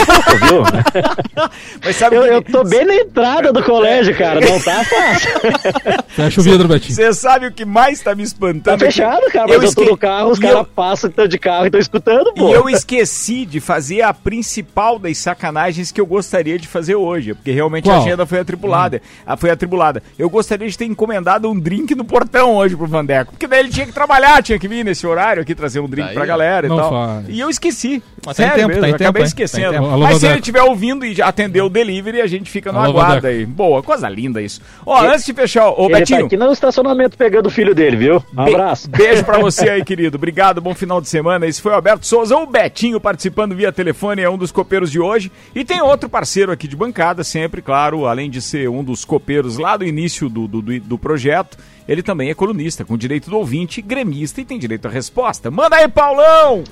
viu? 0.49 0.63
Mas 1.85 1.97
sabe 1.97 2.17
Eu, 2.17 2.23
que- 2.23 2.29
eu 2.29 2.43
tô 2.43 2.65
bem 2.65 2.85
na 2.85 2.95
entrada 2.95 3.53
do 3.53 3.63
colégio, 3.63 4.17
cara, 4.17 4.41
não 4.41 4.61
tá 4.61 4.85
fácil. 4.85 5.31
Fecha 6.09 6.41
o 6.41 6.45
vidro, 6.45 6.69
Betinho. 6.69 6.95
Você 6.95 7.13
sabe 7.15 7.47
o 7.47 7.53
que 7.53 7.65
mais 7.65 8.01
tá 8.01 8.15
me 8.15 8.23
espantando? 8.23 8.63
Tá 8.63 8.79
fechado, 8.79 9.23
cara, 9.33 9.47
mas 9.49 9.55
eu, 9.57 9.61
tô 9.61 9.67
esque- 9.83 9.91
no 9.91 9.97
carro, 9.97 10.31
os 10.31 10.39
caras 10.39 10.59
eu- 10.59 10.65
passam 10.65 11.11
de 11.29 11.39
carro 11.39 11.65
e 11.65 11.69
estão 11.69 11.81
escutando, 11.81 12.33
pô. 12.35 12.49
E 12.49 12.53
eu 12.53 12.69
esqueci 12.69 13.45
de 13.47 13.61
fazer 13.61 14.03
a 14.03 14.13
principal 14.13 14.99
das 14.99 15.17
sacanagens 15.19 15.91
que 15.93 16.01
eu 16.01 16.07
gostaria 16.07 16.59
de 16.59 16.67
fazer 16.69 16.95
hoje, 16.95 17.35
porque 17.35 17.51
realmente 17.51 17.89
a 17.89 17.95
Qual? 17.95 18.05
Agenda 18.19 18.27
foi 18.27 18.39
atribulada. 18.41 19.01
Ah, 19.27 19.37
foi 19.37 19.51
atribulada. 19.51 20.03
Eu 20.19 20.29
gostaria 20.29 20.69
de 20.69 20.77
ter 20.77 20.85
encomendado 20.87 21.51
um 21.51 21.59
drink 21.59 21.95
no 21.95 22.05
portão 22.05 22.57
hoje 22.57 22.77
pro 22.77 22.87
Vandeco, 22.87 23.33
porque 23.33 23.47
daí 23.47 23.61
ele 23.61 23.69
tinha 23.69 23.87
que 23.87 23.93
trabalhar, 23.93 24.43
tinha 24.43 24.59
que 24.59 24.67
vir 24.69 24.85
nesse 24.85 25.07
horário 25.07 25.43
aqui 25.43 25.55
trazer 25.55 25.81
um 25.81 25.89
drink 25.89 26.07
Daí, 26.07 26.15
pra 26.15 26.27
galera 26.27 26.67
e 26.67 26.71
tal. 26.71 26.91
faz. 26.91 27.29
E 27.29 27.41
eu 27.41 27.49
esqueci. 27.51 28.03
Mas 28.27 28.37
tem 28.37 28.47
Sério 28.47 28.57
tempo, 28.63 28.69
mesmo, 28.69 28.83
tem 28.83 28.91
eu 28.91 28.97
acabei 28.97 29.13
tempo, 29.23 29.27
esquecendo. 29.29 29.71
Tem 29.71 29.81
tempo. 29.81 29.93
Alô, 29.93 30.05
Mas 30.05 30.19
se 30.19 30.27
ele 30.27 30.39
estiver 30.39 30.63
ouvindo 30.63 31.05
e 31.05 31.15
já 31.15 31.29
atendeu 31.29 31.67
o 31.67 31.71
delivery, 31.71 32.21
a 32.21 32.27
gente 32.27 32.51
fica 32.51 32.73
no 32.73 32.79
Alô, 32.79 32.91
aguardo 32.91 33.15
Vandeco. 33.23 33.27
aí. 33.29 33.47
Boa, 33.47 33.83
coisa 33.83 34.09
linda 34.09 34.43
isso. 34.43 34.61
Ó, 34.85 35.01
antes 35.03 35.25
de 35.25 35.33
fechar, 35.33 35.69
ô 35.71 35.85
Ele 35.87 35.95
Betinho. 35.95 36.21
tá 36.21 36.27
aqui 36.27 36.37
no 36.37 36.53
estacionamento 36.53 37.17
pegando 37.17 37.47
o 37.47 37.51
filho 37.51 37.75
dele, 37.75 37.97
viu? 37.97 38.23
Um 38.37 38.45
Be- 38.45 38.55
abraço. 38.55 38.89
Beijo 38.91 39.25
pra 39.25 39.39
você 39.39 39.69
aí, 39.71 39.85
querido. 39.85 40.17
Obrigado, 40.17 40.61
bom 40.61 40.75
final 40.75 41.01
de 41.01 41.09
semana. 41.09 41.47
Esse 41.47 41.63
foi 41.63 41.73
o 41.73 41.75
Alberto 41.77 42.07
Souza, 42.07 42.37
o 42.37 42.47
Betinho 42.47 43.01
participando 43.01 43.55
via 43.55 43.73
telefone, 43.73 44.23
é 44.23 44.29
um 44.29 44.37
dos 44.39 44.51
copeiros 44.53 44.91
de 44.91 44.99
hoje. 45.01 45.31
E 45.55 45.65
tem 45.65 45.81
outro 45.81 46.09
parceiro 46.09 46.53
aqui 46.53 46.67
de 46.69 46.77
bancada, 46.77 47.23
sempre, 47.25 47.63
claro, 47.63 48.07
além 48.09 48.29
de 48.31 48.41
ser 48.43 48.69
um 48.69 48.83
dos 48.83 49.05
copeiros 49.05 49.59
lá 49.59 49.77
do 49.77 49.85
início 49.85 50.29
do, 50.29 50.49
do, 50.49 50.63
do- 50.81 50.99
projeto, 50.99 51.57
ele 51.89 52.03
também 52.03 52.31
é 52.31 52.35
colunista, 52.35 52.85
com 52.85 52.97
direito 52.97 53.31
do 53.31 53.37
ouvinte, 53.37 53.81
gremista 53.81 54.41
e 54.41 54.45
tem 54.45 54.59
direito 54.59 54.87
à 54.87 54.91
resposta. 54.91 55.51
Manda 55.51 55.77
aí, 55.77 55.89
Paulão! 55.89 56.65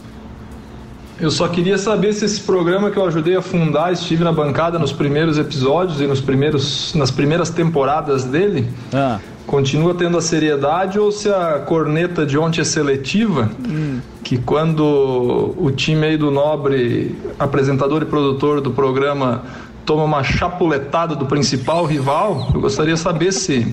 Eu 1.18 1.31
só 1.31 1.49
queria 1.49 1.79
saber 1.79 2.12
se 2.12 2.27
esse 2.27 2.40
programa 2.42 2.90
que 2.90 2.99
eu 2.99 3.07
ajudei 3.07 3.35
a 3.37 3.40
fundar, 3.40 3.90
estive 3.92 4.22
na 4.22 4.33
bancada 4.33 4.79
nos 4.79 4.92
primeiros 4.92 5.38
episódios 5.38 5.99
e 6.01 6.07
nos 6.07 6.20
primeiros, 6.20 6.92
nas 6.94 7.11
primeiras 7.11 7.49
temporadas 7.49 8.25
dele, 8.25 8.68
Ah. 8.92 9.18
continua 9.46 9.94
tendo 9.94 10.18
a 10.18 10.20
seriedade 10.20 10.99
ou 10.99 11.11
se 11.11 11.31
a 11.31 11.61
corneta 11.61 12.27
de 12.27 12.37
ontem 12.37 12.61
é 12.61 12.64
seletiva, 12.64 13.51
que 14.22 14.37
quando 14.37 15.55
o 15.57 15.70
time 15.70 16.05
aí 16.05 16.16
do 16.18 16.31
Nobre, 16.31 17.16
apresentador 17.38 18.03
e 18.03 18.05
produtor 18.05 18.61
do 18.61 18.70
programa, 18.72 19.42
toma 19.87 20.03
uma 20.03 20.25
chapuletada 20.25 21.14
do 21.14 21.27
principal 21.27 21.87
rival, 21.87 22.51
eu 22.53 22.61
gostaria 22.61 22.94
de 22.94 23.01
saber 23.01 23.33
se 23.33 23.72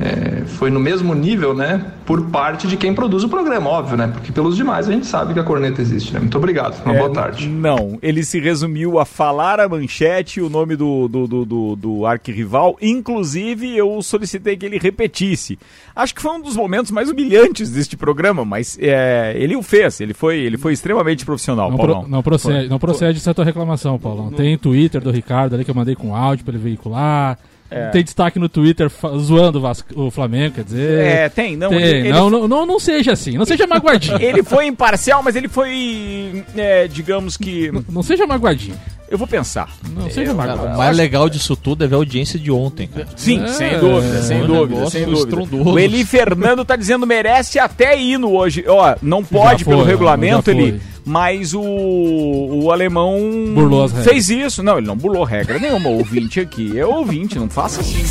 é, 0.00 0.44
foi 0.46 0.70
no 0.70 0.78
mesmo 0.78 1.14
nível, 1.14 1.52
né? 1.54 1.84
Por 2.06 2.26
parte 2.30 2.66
de 2.66 2.76
quem 2.76 2.94
produz 2.94 3.24
o 3.24 3.28
programa, 3.28 3.68
óbvio, 3.68 3.96
né? 3.96 4.08
Porque 4.12 4.30
pelos 4.32 4.56
demais 4.56 4.88
a 4.88 4.92
gente 4.92 5.06
sabe 5.06 5.34
que 5.34 5.40
a 5.40 5.42
corneta 5.42 5.80
existe, 5.82 6.12
né? 6.14 6.20
Muito 6.20 6.36
obrigado. 6.38 6.82
Uma 6.84 6.94
É, 6.94 6.98
boa 6.98 7.10
tarde. 7.12 7.48
Não, 7.48 7.98
ele 8.00 8.22
se 8.24 8.38
resumiu 8.40 8.98
a 8.98 9.04
falar 9.04 9.58
a 9.60 9.68
manchete, 9.68 10.40
o 10.40 10.48
nome 10.48 10.76
do, 10.76 11.08
do, 11.08 11.26
do, 11.26 11.44
do, 11.44 11.76
do 11.76 12.06
arquirrival. 12.06 12.76
Inclusive, 12.80 13.76
eu 13.76 14.00
solicitei 14.02 14.56
que 14.56 14.64
ele 14.66 14.78
repetisse. 14.78 15.58
Acho 15.94 16.14
que 16.14 16.22
foi 16.22 16.32
um 16.32 16.40
dos 16.40 16.56
momentos 16.56 16.90
mais 16.90 17.10
humilhantes 17.10 17.70
deste 17.70 17.96
programa, 17.96 18.44
mas 18.44 18.78
é, 18.80 19.34
ele 19.36 19.56
o 19.56 19.62
fez. 19.62 20.00
Ele 20.00 20.14
foi, 20.14 20.38
ele 20.38 20.56
foi 20.56 20.72
extremamente 20.72 21.24
profissional, 21.24 21.70
Não, 21.70 21.76
Paulão. 21.76 22.02
pro- 22.02 22.10
não 22.10 22.22
procede, 22.22 22.68
não 22.68 22.78
procede 22.78 23.18
essa 23.18 23.34
tua 23.34 23.44
reclamação, 23.44 23.98
Paulão. 23.98 24.30
Tem 24.30 24.56
Twitter 24.56 25.00
do 25.02 25.10
Ricardo 25.10 25.54
ali 25.54 25.64
que 25.64 25.70
eu 25.70 25.74
mandei 25.74 25.94
com 25.96 26.14
áudio 26.14 26.44
pra 26.44 26.54
ele 26.54 26.62
veicular. 26.62 27.38
É. 27.70 27.88
Tem 27.90 28.02
destaque 28.02 28.38
no 28.38 28.48
Twitter 28.48 28.90
zoando 29.18 29.58
o, 29.58 29.60
Vasco- 29.60 29.92
o 30.00 30.10
Flamengo, 30.10 30.54
quer 30.54 30.64
dizer. 30.64 31.00
É, 31.06 31.28
tem, 31.28 31.54
não, 31.56 31.68
Tem. 31.68 31.80
ele- 31.82 32.08
não, 32.12 32.30
não, 32.30 32.48
não, 32.48 32.64
não 32.66 32.80
seja 32.80 33.12
assim, 33.12 33.36
não 33.36 33.44
seja 33.44 33.66
magoadinho. 33.66 34.16
Ele 34.22 34.42
foi 34.42 34.66
imparcial, 34.66 35.22
mas 35.22 35.36
ele 35.36 35.48
foi, 35.48 36.44
é, 36.56 36.88
digamos 36.88 37.36
que. 37.36 37.70
Não 37.90 38.02
seja 38.02 38.26
magoadinho. 38.26 38.74
Eu 39.10 39.16
vou 39.16 39.26
pensar. 39.26 39.70
Não 39.94 40.08
seja 40.10 40.30
Eu- 40.32 40.34
magoado. 40.34 40.74
O 40.74 40.78
mais 40.78 40.96
legal 40.96 41.28
disso 41.30 41.56
tudo 41.56 41.84
é 41.84 41.86
ver 41.86 41.94
a 41.94 41.98
audiência 41.98 42.38
de 42.38 42.50
ontem, 42.50 42.86
cara. 42.86 43.06
Sim, 43.16 43.42
É, 43.42 43.48
sem 43.48 43.78
dúvida, 43.78 44.22
sem 44.22 44.42
um 44.42 44.46
dúvida, 44.46 44.90
sem 44.90 45.04
dúvida. 45.04 45.56
O 45.70 45.78
Eli 45.78 46.04
Fernando 46.04 46.64
tá 46.64 46.76
dizendo 46.76 47.06
merece 47.06 47.58
até 47.58 47.98
hino 47.98 48.30
hoje. 48.32 48.64
Ó, 48.66 48.96
não 49.02 49.22
pode 49.24 49.64
foi, 49.64 49.74
pelo 49.74 49.84
regulamento. 49.84 50.50
Eli, 50.50 50.80
mas 51.08 51.54
o, 51.54 51.62
o 51.62 52.70
alemão 52.70 53.18
Burlou 53.54 53.84
as 53.84 53.92
regras. 53.92 54.12
fez 54.12 54.28
isso. 54.28 54.62
Não, 54.62 54.76
ele 54.76 54.86
não 54.86 54.96
burlou 54.96 55.24
regra 55.24 55.58
nenhuma. 55.58 55.88
Ouvinte 55.88 56.38
aqui 56.38 56.78
é 56.78 56.84
ouvinte, 56.84 57.38
não 57.38 57.48
faça 57.48 57.80
assim. 57.80 58.04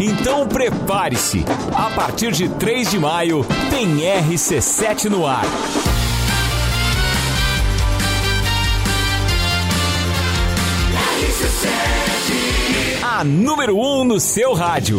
Então 0.00 0.46
prepare-se. 0.48 1.44
A 1.74 1.90
partir 1.90 2.32
de 2.32 2.48
3 2.48 2.90
de 2.90 2.98
maio 2.98 3.44
tem 3.70 4.00
RC7 4.00 5.04
no 5.04 5.26
ar. 5.26 5.44
A 13.02 13.24
número 13.24 13.76
1 13.76 14.00
um 14.00 14.04
no 14.04 14.18
seu 14.18 14.52
rádio. 14.52 14.98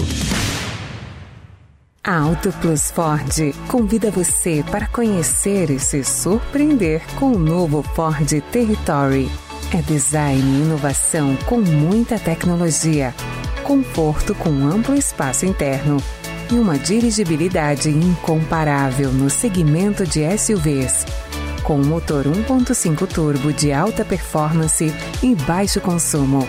A 2.05 2.19
Auto 2.19 2.51
Plus 2.59 2.91
Ford 2.91 3.53
convida 3.69 4.11
você 4.11 4.63
para 4.69 4.87
conhecer 4.87 5.69
e 5.69 5.79
se 5.79 6.03
surpreender 6.03 7.01
com 7.17 7.31
o 7.31 7.39
novo 7.39 7.81
Ford 7.81 8.29
Territory. 8.51 9.29
É 9.73 9.81
design 9.81 10.39
e 10.39 10.61
inovação 10.61 11.35
com 11.47 11.57
muita 11.59 12.19
tecnologia, 12.19 13.11
conforto 13.63 14.35
com 14.35 14.49
amplo 14.67 14.93
espaço 14.93 15.47
interno 15.47 15.97
e 16.51 16.53
uma 16.53 16.77
dirigibilidade 16.77 17.89
incomparável 17.89 19.11
no 19.11 19.31
segmento 19.31 20.05
de 20.05 20.21
SUVs. 20.37 21.07
Com 21.63 21.77
um 21.77 21.85
motor 21.85 22.25
1.5 22.25 23.07
turbo 23.07 23.51
de 23.51 23.73
alta 23.73 24.05
performance 24.05 24.93
e 25.23 25.33
baixo 25.33 25.81
consumo. 25.81 26.47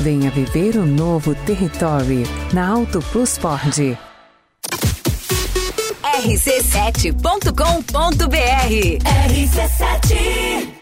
Venha 0.00 0.30
viver 0.30 0.76
o 0.76 0.84
novo 0.84 1.34
Territory 1.34 2.24
na 2.52 2.68
Auto 2.68 3.00
Plus 3.00 3.38
Ford. 3.38 3.96
rc7.com.br 6.02 7.52
RC7 9.30 10.81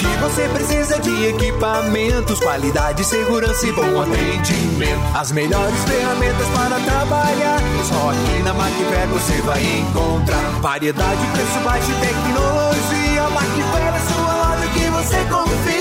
Que 0.00 0.16
você 0.20 0.48
precisa 0.48 0.98
de 0.98 1.26
equipamentos, 1.26 2.40
qualidade, 2.40 3.04
segurança 3.04 3.66
e 3.66 3.72
bom 3.72 4.00
atendimento. 4.00 5.00
As 5.14 5.30
melhores 5.30 5.84
ferramentas 5.84 6.46
para 6.48 6.80
trabalhar. 6.80 7.58
Só 7.84 8.10
aqui 8.10 8.42
na 8.42 8.54
Macfair 8.54 9.08
você 9.08 9.40
vai 9.42 9.62
encontrar 9.62 10.50
variedade, 10.60 11.26
preço 11.32 11.60
baixo 11.62 11.90
e 11.90 12.06
tecnologia. 12.06 13.28
Macfair 13.30 13.94
é 13.94 14.12
sua 14.12 14.34
loja 14.36 14.66
que 14.72 14.90
você 14.90 15.16
confia. 15.28 15.79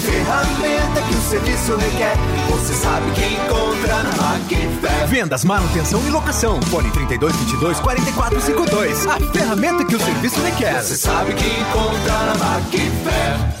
A 0.00 0.02
ferramenta 0.02 1.02
que 1.02 1.14
o 1.14 1.20
serviço 1.20 1.76
requer, 1.76 2.16
você 2.48 2.72
sabe 2.72 3.10
que 3.10 3.34
encontra 3.34 4.02
na 4.02 4.10
Macfair. 4.16 5.08
Vendas, 5.08 5.44
manutenção 5.44 6.00
e 6.06 6.10
locação. 6.10 6.58
Fone 6.62 6.90
3222 6.90 7.78
4452. 7.80 9.06
A 9.06 9.20
ferramenta 9.30 9.84
que 9.84 9.94
o 9.94 10.00
serviço 10.00 10.40
requer. 10.40 10.80
Você 10.80 10.96
sabe 10.96 11.34
que 11.34 11.44
encontra 11.44 12.14
na 12.14 12.34
Macfair. 12.34 13.60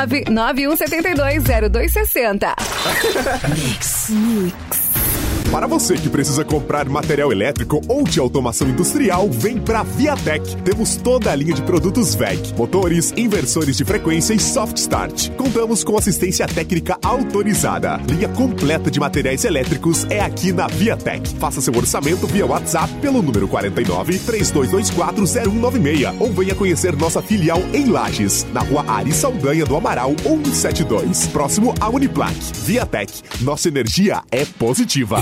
991720260. 0.07 2.55
Mix. 3.49 4.09
Mix. 4.09 4.80
Para 5.49 5.67
você 5.67 5.95
que 5.95 6.09
precisa 6.09 6.45
comprar 6.45 6.87
material 6.87 7.31
elétrico 7.31 7.81
ou 7.87 8.03
de 8.03 8.19
automação 8.19 8.69
industrial, 8.69 9.29
vem 9.29 9.57
pra 9.57 9.83
Viatec. 9.83 10.55
Temos 10.63 10.95
toda 10.95 11.31
a 11.31 11.35
linha 11.35 11.53
de 11.53 11.61
produtos 11.61 12.15
VEG, 12.15 12.53
motores, 12.57 13.13
inversores 13.17 13.77
de 13.77 13.85
frequência 13.85 14.33
e 14.33 14.39
soft 14.39 14.77
start. 14.77 15.29
Contamos 15.31 15.83
com 15.83 15.97
assistência 15.97 16.47
técnica 16.47 16.97
autorizada. 17.03 17.99
Linha 18.07 18.29
completa 18.29 18.89
de 18.89 18.99
materiais 18.99 19.43
elétricos 19.43 20.05
é 20.09 20.19
aqui 20.19 20.51
na 20.53 20.67
Viatec. 20.67 21.35
Faça 21.35 21.61
seu 21.61 21.75
orçamento 21.75 22.27
via 22.27 22.45
WhatsApp 22.45 22.93
pelo 23.01 23.21
número 23.21 23.47
49 23.47 24.19
3224 24.19 25.25
0196 25.25 26.15
ou 26.19 26.31
venha 26.31 26.55
conhecer 26.55 26.95
nossa 26.95 27.21
filial 27.21 27.61
em 27.73 27.85
Lages, 27.85 28.45
na 28.53 28.61
rua 28.61 28.83
Ari 28.87 29.11
Saldanha 29.11 29.65
do 29.65 29.75
Amaral 29.75 30.13
172, 30.23 31.27
próximo 31.27 31.73
à 31.79 31.89
Uniplac. 31.89 32.35
Viatec, 32.65 33.21
nossa 33.41 33.67
energia 33.67 34.21
é 34.31 34.45
positiva. 34.45 35.21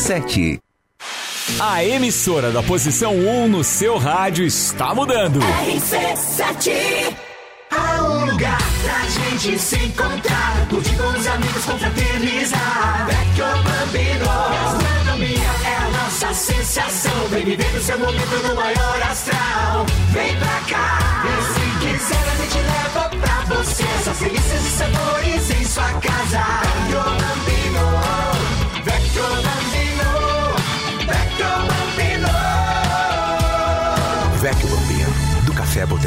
0287. 0.01 0.59
A 1.59 1.83
emissora 1.83 2.51
da 2.51 2.63
posição 2.63 3.13
1 3.13 3.47
no 3.47 3.63
seu 3.63 3.97
rádio 3.97 4.45
está 4.45 4.95
mudando. 4.95 5.39
RC7 5.39 7.15
Há 7.71 8.03
um 8.03 8.25
lugar 8.25 8.57
pra 8.83 8.99
gente 9.09 9.59
se 9.59 9.75
encontrar 9.77 10.67
Curtir 10.69 10.95
com 10.95 11.07
os 11.07 11.27
amigos, 11.27 11.65
confraternizar. 11.65 13.07
Vecchio 13.07 13.45
Bambino 13.63 14.25
Gastronomia 14.25 15.51
é 15.65 15.75
a 15.75 15.89
nossa 15.91 16.33
sensação. 16.33 17.27
Vem 17.29 17.45
viver 17.45 17.75
o 17.75 17.81
seu 17.81 17.99
momento 17.99 18.47
no 18.47 18.55
maior 18.55 19.01
astral. 19.03 19.85
Vem 20.11 20.35
pra 20.37 20.61
cá. 20.69 21.23
E 21.27 21.43
se 21.53 21.85
quiser 21.85 22.31
a 22.31 22.35
gente 22.41 22.57
leva 22.57 23.09
pra 23.09 23.55
você. 23.55 23.83
Essas 23.83 24.17
delícias 24.17 24.65
e 24.65 24.69
sabores 24.69 25.49
em 25.51 25.65
sua 25.65 25.93
casa. 25.93 26.43
Vecchio 26.89 27.20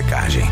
Botecagem. 0.04 0.44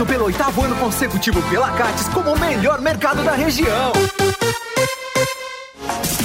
Eleito 0.00 0.06
pelo 0.06 0.24
oitavo 0.26 0.62
ano 0.62 0.76
consecutivo 0.76 1.42
pela 1.50 1.70
Cates 1.72 2.08
como 2.08 2.32
o 2.32 2.38
melhor 2.38 2.80
mercado 2.80 3.22
da 3.22 3.32
região. 3.32 3.92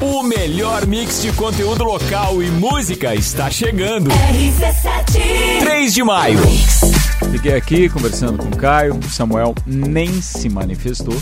O 0.00 0.22
melhor 0.24 0.84
mix 0.86 1.22
de 1.22 1.30
conteúdo 1.32 1.84
local 1.84 2.42
e 2.42 2.50
música 2.50 3.14
está 3.14 3.48
chegando. 3.48 4.10
RC7 4.10 5.60
3 5.60 5.94
de 5.94 6.02
maio. 6.02 6.38
Fiquei 7.30 7.54
aqui 7.54 7.88
conversando 7.88 8.38
com 8.38 8.46
o 8.46 8.56
Caio, 8.56 8.96
o 8.98 9.08
Samuel 9.10 9.54
nem 9.66 10.20
se 10.20 10.48
manifestou. 10.48 11.16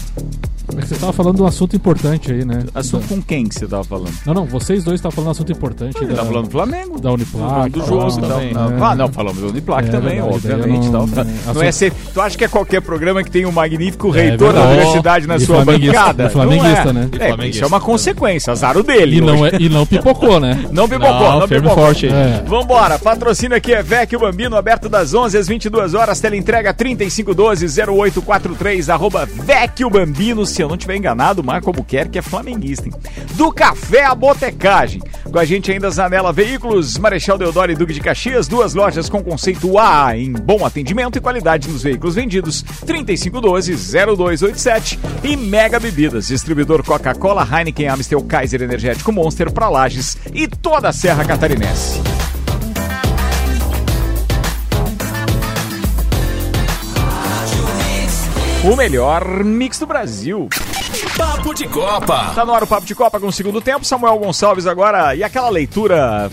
É 0.76 0.80
que 0.80 0.88
você 0.88 0.96
tava 0.96 1.12
falando 1.12 1.36
de 1.36 1.42
um 1.42 1.46
assunto 1.46 1.76
importante 1.76 2.32
aí, 2.32 2.44
né? 2.44 2.64
Assunto 2.74 3.06
com 3.06 3.22
quem 3.22 3.46
que 3.46 3.54
você 3.54 3.66
tava 3.68 3.84
falando? 3.84 4.12
Não, 4.26 4.34
não, 4.34 4.46
vocês 4.46 4.82
dois 4.82 4.96
estavam 4.98 5.14
falando 5.14 5.26
de 5.26 5.28
um 5.28 5.32
assunto 5.32 5.52
importante. 5.52 5.96
Ele 5.98 6.06
da- 6.12 6.16
tá 6.16 6.24
falando 6.24 6.44
do 6.46 6.50
Flamengo. 6.50 7.00
Da 7.00 7.12
Uniplac. 7.12 7.70
do 7.70 7.86
jogo 7.86 8.20
tal. 8.20 8.30
também. 8.30 8.52
Não, 8.52 8.84
Ah, 8.84 8.94
não, 8.96 9.08
falamos 9.12 9.40
do 9.40 9.48
Uniplac 9.50 9.86
É 9.88 9.90
também, 9.92 10.14
verdade, 10.20 10.34
obviamente. 10.34 10.86
eu 10.86 10.92
tal. 10.92 11.06
não- 11.06 11.54
Não, 11.54 11.62
é, 11.62 11.68
é 11.68 11.72
ser, 11.72 11.92
tu 12.12 12.20
acha 12.20 12.36
que 12.36 12.44
é 12.44 12.48
qualquer 12.48 12.80
programa 12.82 13.22
que 13.22 13.30
tem 13.30 13.46
um 13.46 13.52
magnífico 13.52 14.08
É 14.14 14.22
reitor 14.30 14.52
da 14.52 14.60
verdade. 14.60 14.74
universidade 14.80 15.26
na 15.28 15.36
E 15.36 15.40
sua 15.40 15.64
bancada? 15.64 16.24
e 16.26 16.30
flamenguista, 16.30 16.92
Não 16.92 17.00
é. 17.00 17.04
né? 17.04 17.10
E 17.12 17.46
É, 17.46 17.48
isso 17.48 17.62
é 17.62 17.66
uma 17.66 17.80
consequência, 18.06 18.52
azar 18.52 18.76
o 18.76 18.82
dele. 18.82 19.16
E 19.16 19.20
não, 19.20 19.44
é, 19.44 19.50
e 19.58 19.68
não 19.68 19.84
pipocou, 19.84 20.38
né? 20.38 20.64
Não 20.70 20.88
pipocou, 20.88 21.20
Não, 21.20 21.40
não, 21.40 21.48
firme 21.48 21.62
pipocou. 21.68 21.84
forte 21.84 22.06
aí. 22.06 22.12
É. 22.12 22.42
Vambora, 22.46 22.98
patrocínio 22.98 23.56
aqui 23.56 23.72
é 23.72 23.82
Vecchio 23.82 24.18
Bambino, 24.20 24.56
aberto 24.56 24.88
das 24.88 25.14
11 25.14 25.38
às 25.38 25.48
22 25.48 25.94
horas, 25.94 26.20
teleentrega 26.20 26.74
3512-0843, 26.74 28.92
arroba 28.92 29.26
Vecchio 29.26 29.88
Bambino, 29.88 30.44
se 30.44 30.60
eu 30.62 30.68
não 30.68 30.76
tiver 30.76 30.96
enganado, 30.96 31.42
Marco 31.42 31.70
Albuquerque 31.70 32.18
é 32.18 32.22
flamenguista, 32.22 32.86
hein? 32.86 32.92
Do 33.34 33.50
Café 33.52 34.04
à 34.04 34.14
Botecagem. 34.14 35.00
Com 35.30 35.38
a 35.38 35.44
gente 35.44 35.72
ainda 35.72 35.90
Zanela 35.90 36.32
Veículos, 36.32 36.98
Marechal 36.98 37.38
Deodoro 37.38 37.72
e 37.72 37.74
Duque 37.74 37.94
de 37.94 38.00
Caxias, 38.00 38.46
duas 38.46 38.74
lojas 38.74 39.08
com 39.08 39.22
conceito 39.22 39.78
A 39.78 40.16
em 40.16 40.32
bom 40.32 40.64
atendimento 40.64 41.16
e 41.16 41.20
qualidade 41.20 41.68
nos 41.68 41.82
veículos 41.82 42.14
vendidos, 42.14 42.64
3512-0287 42.86 44.98
e 45.24 45.36
Mega 45.36 45.80
Bebidas, 45.80 46.28
distribuidor 46.28 46.84
Coca-Cola, 46.84 47.46
Heineken, 47.50 47.88
Amstel, 47.96 48.22
Kaiser 48.22 48.62
Energético 48.62 49.10
Monster 49.10 49.50
para 49.50 49.68
Lages 49.68 50.16
e 50.32 50.46
toda 50.46 50.90
a 50.90 50.92
Serra 50.92 51.24
Catarinense. 51.24 52.00
O 58.64 58.76
melhor 58.76 59.44
mix 59.44 59.78
do 59.78 59.86
Brasil. 59.86 60.48
Papo 61.16 61.54
de 61.54 61.66
Copa. 61.68 62.32
Tá 62.34 62.44
no 62.44 62.52
ar 62.52 62.64
o 62.64 62.66
Papo 62.66 62.86
de 62.86 62.94
Copa 62.94 63.18
com 63.18 63.28
o 63.28 63.32
segundo 63.32 63.60
tempo. 63.60 63.84
Samuel 63.84 64.18
Gonçalves 64.18 64.66
agora. 64.66 65.14
E 65.14 65.22
aquela 65.22 65.48
leitura, 65.48 66.30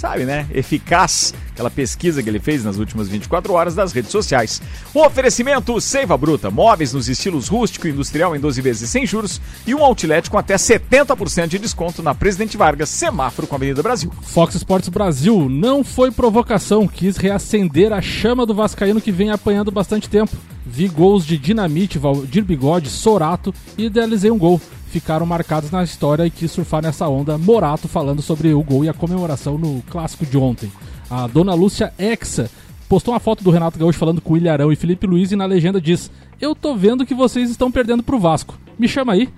sabe, 0.00 0.24
né? 0.24 0.46
Eficaz. 0.52 1.34
Aquela 1.52 1.70
pesquisa 1.70 2.22
que 2.22 2.28
ele 2.28 2.40
fez 2.40 2.64
nas 2.64 2.78
últimas 2.78 3.06
24 3.06 3.52
horas 3.52 3.74
das 3.74 3.92
redes 3.92 4.10
sociais. 4.10 4.62
Um 4.94 5.00
oferecimento 5.00 5.78
Seiva 5.78 6.16
Bruta. 6.16 6.50
Móveis 6.50 6.94
nos 6.94 7.06
estilos 7.06 7.48
rústico 7.48 7.86
e 7.86 7.90
industrial 7.90 8.34
em 8.34 8.40
12 8.40 8.62
vezes 8.62 8.88
sem 8.88 9.04
juros. 9.04 9.40
E 9.66 9.74
um 9.74 9.84
outlet 9.84 10.30
com 10.30 10.38
até 10.38 10.54
70% 10.56 11.48
de 11.48 11.58
desconto 11.58 12.02
na 12.02 12.14
Presidente 12.14 12.56
Vargas, 12.56 12.88
semáforo 12.88 13.46
com 13.46 13.54
a 13.54 13.58
Avenida 13.58 13.82
Brasil. 13.82 14.10
Fox 14.22 14.54
Sports 14.54 14.88
Brasil 14.88 15.48
não 15.50 15.84
foi 15.84 16.10
provocação, 16.10 16.88
quis 16.88 17.18
reacender 17.18 17.92
a 17.92 18.00
chama 18.00 18.46
do 18.46 18.54
Vascaíno 18.54 19.02
que 19.02 19.12
vem 19.12 19.30
apanhando 19.30 19.70
bastante 19.70 20.08
tempo. 20.08 20.34
Vi 20.64 20.88
gols 20.88 21.26
de 21.26 21.36
Dinamite, 21.36 21.98
Valdir 21.98 22.44
Bigode, 22.44 22.88
Sorato 22.88 23.52
e 23.76 23.84
idealizei 23.84 24.30
um 24.30 24.38
gol. 24.38 24.60
Ficaram 24.90 25.24
marcados 25.24 25.70
na 25.70 25.84
história 25.84 26.26
e 26.26 26.30
quis 26.30 26.50
surfar 26.50 26.82
nessa 26.82 27.08
onda. 27.08 27.38
Morato 27.38 27.86
falando 27.86 28.20
sobre 28.20 28.52
o 28.52 28.62
gol 28.62 28.84
e 28.84 28.88
a 28.88 28.92
comemoração 28.92 29.56
no 29.56 29.82
clássico 29.88 30.26
de 30.26 30.36
ontem. 30.36 30.70
A 31.08 31.28
dona 31.28 31.54
Lúcia 31.54 31.92
Exa 31.96 32.50
postou 32.88 33.14
uma 33.14 33.20
foto 33.20 33.44
do 33.44 33.52
Renato 33.52 33.78
Gaúcho 33.78 33.98
falando 33.98 34.20
com 34.20 34.34
o 34.34 34.36
Ilharão 34.36 34.72
e 34.72 34.76
Felipe 34.76 35.06
Luiz 35.06 35.30
e 35.30 35.36
na 35.36 35.46
legenda 35.46 35.80
diz: 35.80 36.10
Eu 36.40 36.56
tô 36.56 36.74
vendo 36.74 37.06
que 37.06 37.14
vocês 37.14 37.50
estão 37.50 37.70
perdendo 37.70 38.02
pro 38.02 38.18
Vasco. 38.18 38.58
Me 38.76 38.88
chama 38.88 39.12
aí. 39.12 39.28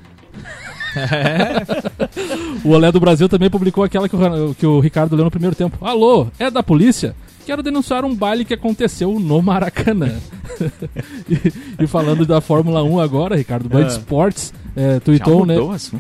o 2.65 2.71
Olé 2.71 2.91
do 2.91 3.01
Brasil 3.01 3.29
também 3.29 3.51
publicou 3.51 3.85
aquela 3.85 4.09
que 4.09 4.17
o, 4.17 4.55
que 4.55 4.67
o 4.67 4.81
Ricardo 4.81 5.15
leu 5.15 5.27
no 5.27 5.31
primeiro 5.31 5.55
tempo. 5.55 5.77
Alô, 5.85 6.29
é 6.38 6.51
da 6.51 6.62
polícia? 6.62 7.15
Quero 7.46 7.62
denunciar 7.62 8.05
um 8.05 8.14
baile 8.14 8.44
que 8.44 8.55
aconteceu 8.55 9.18
no 9.18 9.42
Maracanã. 9.42 10.12
e, 11.28 11.83
e 11.85 11.87
falando 11.87 12.24
da 12.26 12.40
Fórmula 12.40 12.83
1 12.83 13.00
agora, 13.00 13.37
Ricardo, 13.37 13.68
Band 13.68 13.85
Ah. 13.85 13.88
Esportes, 13.88 14.52
é, 14.74 15.00
tweetou, 15.00 15.44
né? 15.44 15.55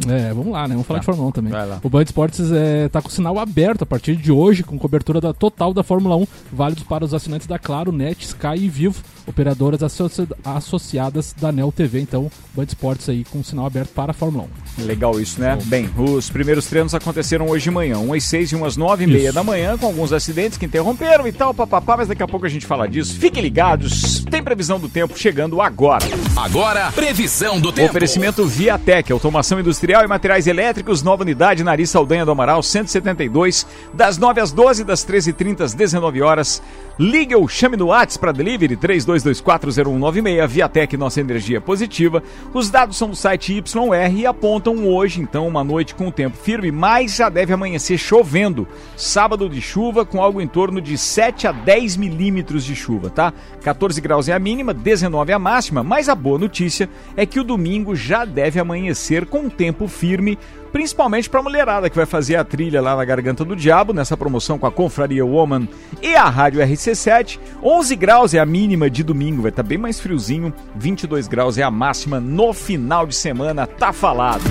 É, 0.08 0.32
vamos 0.32 0.52
lá, 0.52 0.62
né? 0.66 0.74
Vamos 0.74 0.86
falar 0.86 0.98
Tá. 0.98 1.00
de 1.00 1.06
Fórmula 1.06 1.28
1 1.28 1.32
também. 1.32 1.52
O 1.82 1.88
Band 1.90 2.02
Esportes 2.04 2.50
é, 2.52 2.88
tá 2.88 3.02
com 3.02 3.08
o 3.08 3.10
sinal 3.10 3.38
aberto 3.38 3.82
a 3.82 3.86
partir 3.86 4.16
de 4.16 4.30
hoje, 4.32 4.62
com 4.62 4.78
cobertura 4.78 5.20
da 5.20 5.32
total 5.34 5.74
da 5.74 5.82
Fórmula 5.82 6.16
1, 6.16 6.26
válidos 6.52 6.84
para 6.84 7.04
os 7.04 7.12
assinantes 7.12 7.46
da 7.46 7.58
Claro, 7.58 7.92
Net, 7.92 8.24
Sky 8.24 8.56
e 8.56 8.68
Vivo, 8.68 9.02
operadoras 9.26 9.82
associ- 9.82 10.26
associadas 10.44 11.34
da 11.38 11.52
Nel 11.52 11.70
TV. 11.72 12.00
Então, 12.00 12.30
Band 12.54 12.64
Esportes 12.64 13.08
aí 13.08 13.24
com 13.24 13.40
o 13.40 13.44
sinal 13.44 13.66
aberto 13.66 13.90
para 13.90 14.12
a 14.12 14.14
Fórmula 14.14 14.46
1. 14.78 14.84
Legal 14.84 15.20
isso, 15.20 15.38
né? 15.40 15.58
Bem, 15.66 15.90
os 15.96 16.30
primeiros 16.30 16.66
treinos 16.66 16.94
aconteceram 16.94 17.46
hoje 17.48 17.64
de 17.64 17.70
manhã, 17.70 17.98
umas 17.98 18.24
seis 18.24 18.50
e 18.52 18.56
umas 18.56 18.76
nove 18.76 19.04
e 19.04 19.06
meia 19.06 19.32
da 19.32 19.42
manhã, 19.44 19.76
com 19.76 19.86
alguns 19.86 20.12
acidentes 20.12 20.56
que 20.56 20.64
interromperam 20.64 21.26
e 21.32 21.34
tal, 21.34 21.54
papapá, 21.54 21.96
mas 21.96 22.08
daqui 22.08 22.22
a 22.22 22.28
pouco 22.28 22.44
a 22.44 22.48
gente 22.48 22.66
fala 22.66 22.86
disso. 22.86 23.18
Fiquem 23.18 23.42
ligados, 23.42 24.22
tem 24.30 24.42
previsão 24.42 24.78
do 24.78 24.88
tempo 24.88 25.18
chegando 25.18 25.60
agora. 25.62 26.04
Agora, 26.36 26.92
previsão 26.92 27.58
do 27.58 27.72
tempo. 27.72 27.88
Oferecimento 27.88 28.44
Viatec, 28.46 29.10
automação 29.10 29.58
industrial 29.58 30.04
e 30.04 30.06
materiais 30.06 30.46
elétricos, 30.46 31.02
nova 31.02 31.22
unidade, 31.22 31.64
Nariz 31.64 31.88
Saldanha 31.90 32.24
do 32.24 32.30
Amaral, 32.30 32.62
172, 32.62 33.66
das 33.94 34.18
9 34.18 34.40
às 34.40 34.52
12, 34.52 34.84
das 34.84 35.04
13h30 35.06 35.62
às 35.62 35.74
19 35.74 36.20
horas. 36.20 36.62
Ligue 36.98 37.34
ou 37.34 37.48
chame 37.48 37.76
no 37.76 37.86
WhatsApp 37.86 38.20
para 38.20 38.32
delivery 38.32 38.76
32240196, 38.76 40.46
Viatec, 40.46 40.96
nossa 40.96 41.20
energia 41.20 41.58
positiva. 41.58 42.22
Os 42.52 42.68
dados 42.68 42.98
são 42.98 43.08
do 43.08 43.16
site 43.16 43.54
YR 43.54 44.14
e 44.14 44.26
apontam 44.26 44.86
hoje, 44.86 45.20
então, 45.20 45.48
uma 45.48 45.64
noite 45.64 45.94
com 45.94 46.10
tempo 46.10 46.36
firme, 46.36 46.70
mas 46.70 47.16
já 47.16 47.30
deve 47.30 47.52
amanhecer 47.52 47.96
chovendo. 47.96 48.68
Sábado 48.94 49.48
de 49.48 49.60
chuva 49.60 50.04
com 50.04 50.22
algo 50.22 50.40
em 50.40 50.46
torno 50.46 50.82
de 50.82 50.98
7 50.98 51.46
a 51.46 51.52
10 51.52 51.96
milímetros 51.96 52.62
de 52.62 52.76
chuva, 52.76 53.08
tá? 53.08 53.32
14 53.62 53.98
graus 54.00 54.28
é 54.28 54.34
a 54.34 54.38
mínima, 54.38 54.74
19 54.74 55.32
é 55.32 55.34
a 55.34 55.38
máxima, 55.38 55.82
mas 55.82 56.10
a 56.10 56.14
boa 56.14 56.38
notícia 56.38 56.90
é 57.16 57.24
que 57.24 57.40
o 57.40 57.44
domingo 57.44 57.96
já 57.96 58.26
deve 58.26 58.60
amanhecer 58.60 59.24
com 59.24 59.48
tempo 59.48 59.88
firme, 59.88 60.38
principalmente 60.72 61.28
para 61.28 61.40
a 61.40 61.42
mulherada 61.42 61.90
que 61.90 61.96
vai 61.96 62.06
fazer 62.06 62.36
a 62.36 62.44
trilha 62.44 62.80
lá 62.80 62.96
na 62.96 63.04
Garganta 63.04 63.44
do 63.44 63.54
Diabo, 63.54 63.92
nessa 63.92 64.16
promoção 64.16 64.58
com 64.58 64.66
a 64.66 64.72
Confraria 64.72 65.24
Woman 65.24 65.68
e 66.00 66.14
a 66.16 66.28
Rádio 66.28 66.60
RC7. 66.60 67.38
11 67.62 67.96
graus 67.96 68.34
é 68.34 68.38
a 68.38 68.46
mínima 68.46 68.88
de 68.88 69.02
domingo, 69.04 69.42
vai 69.42 69.50
estar 69.50 69.62
bem 69.62 69.78
mais 69.78 70.00
friozinho, 70.00 70.52
22 70.74 71.28
graus 71.28 71.58
é 71.58 71.62
a 71.62 71.70
máxima 71.70 72.18
no 72.18 72.52
final 72.52 73.06
de 73.06 73.14
semana, 73.14 73.66
tá 73.66 73.92
falado. 73.92 74.42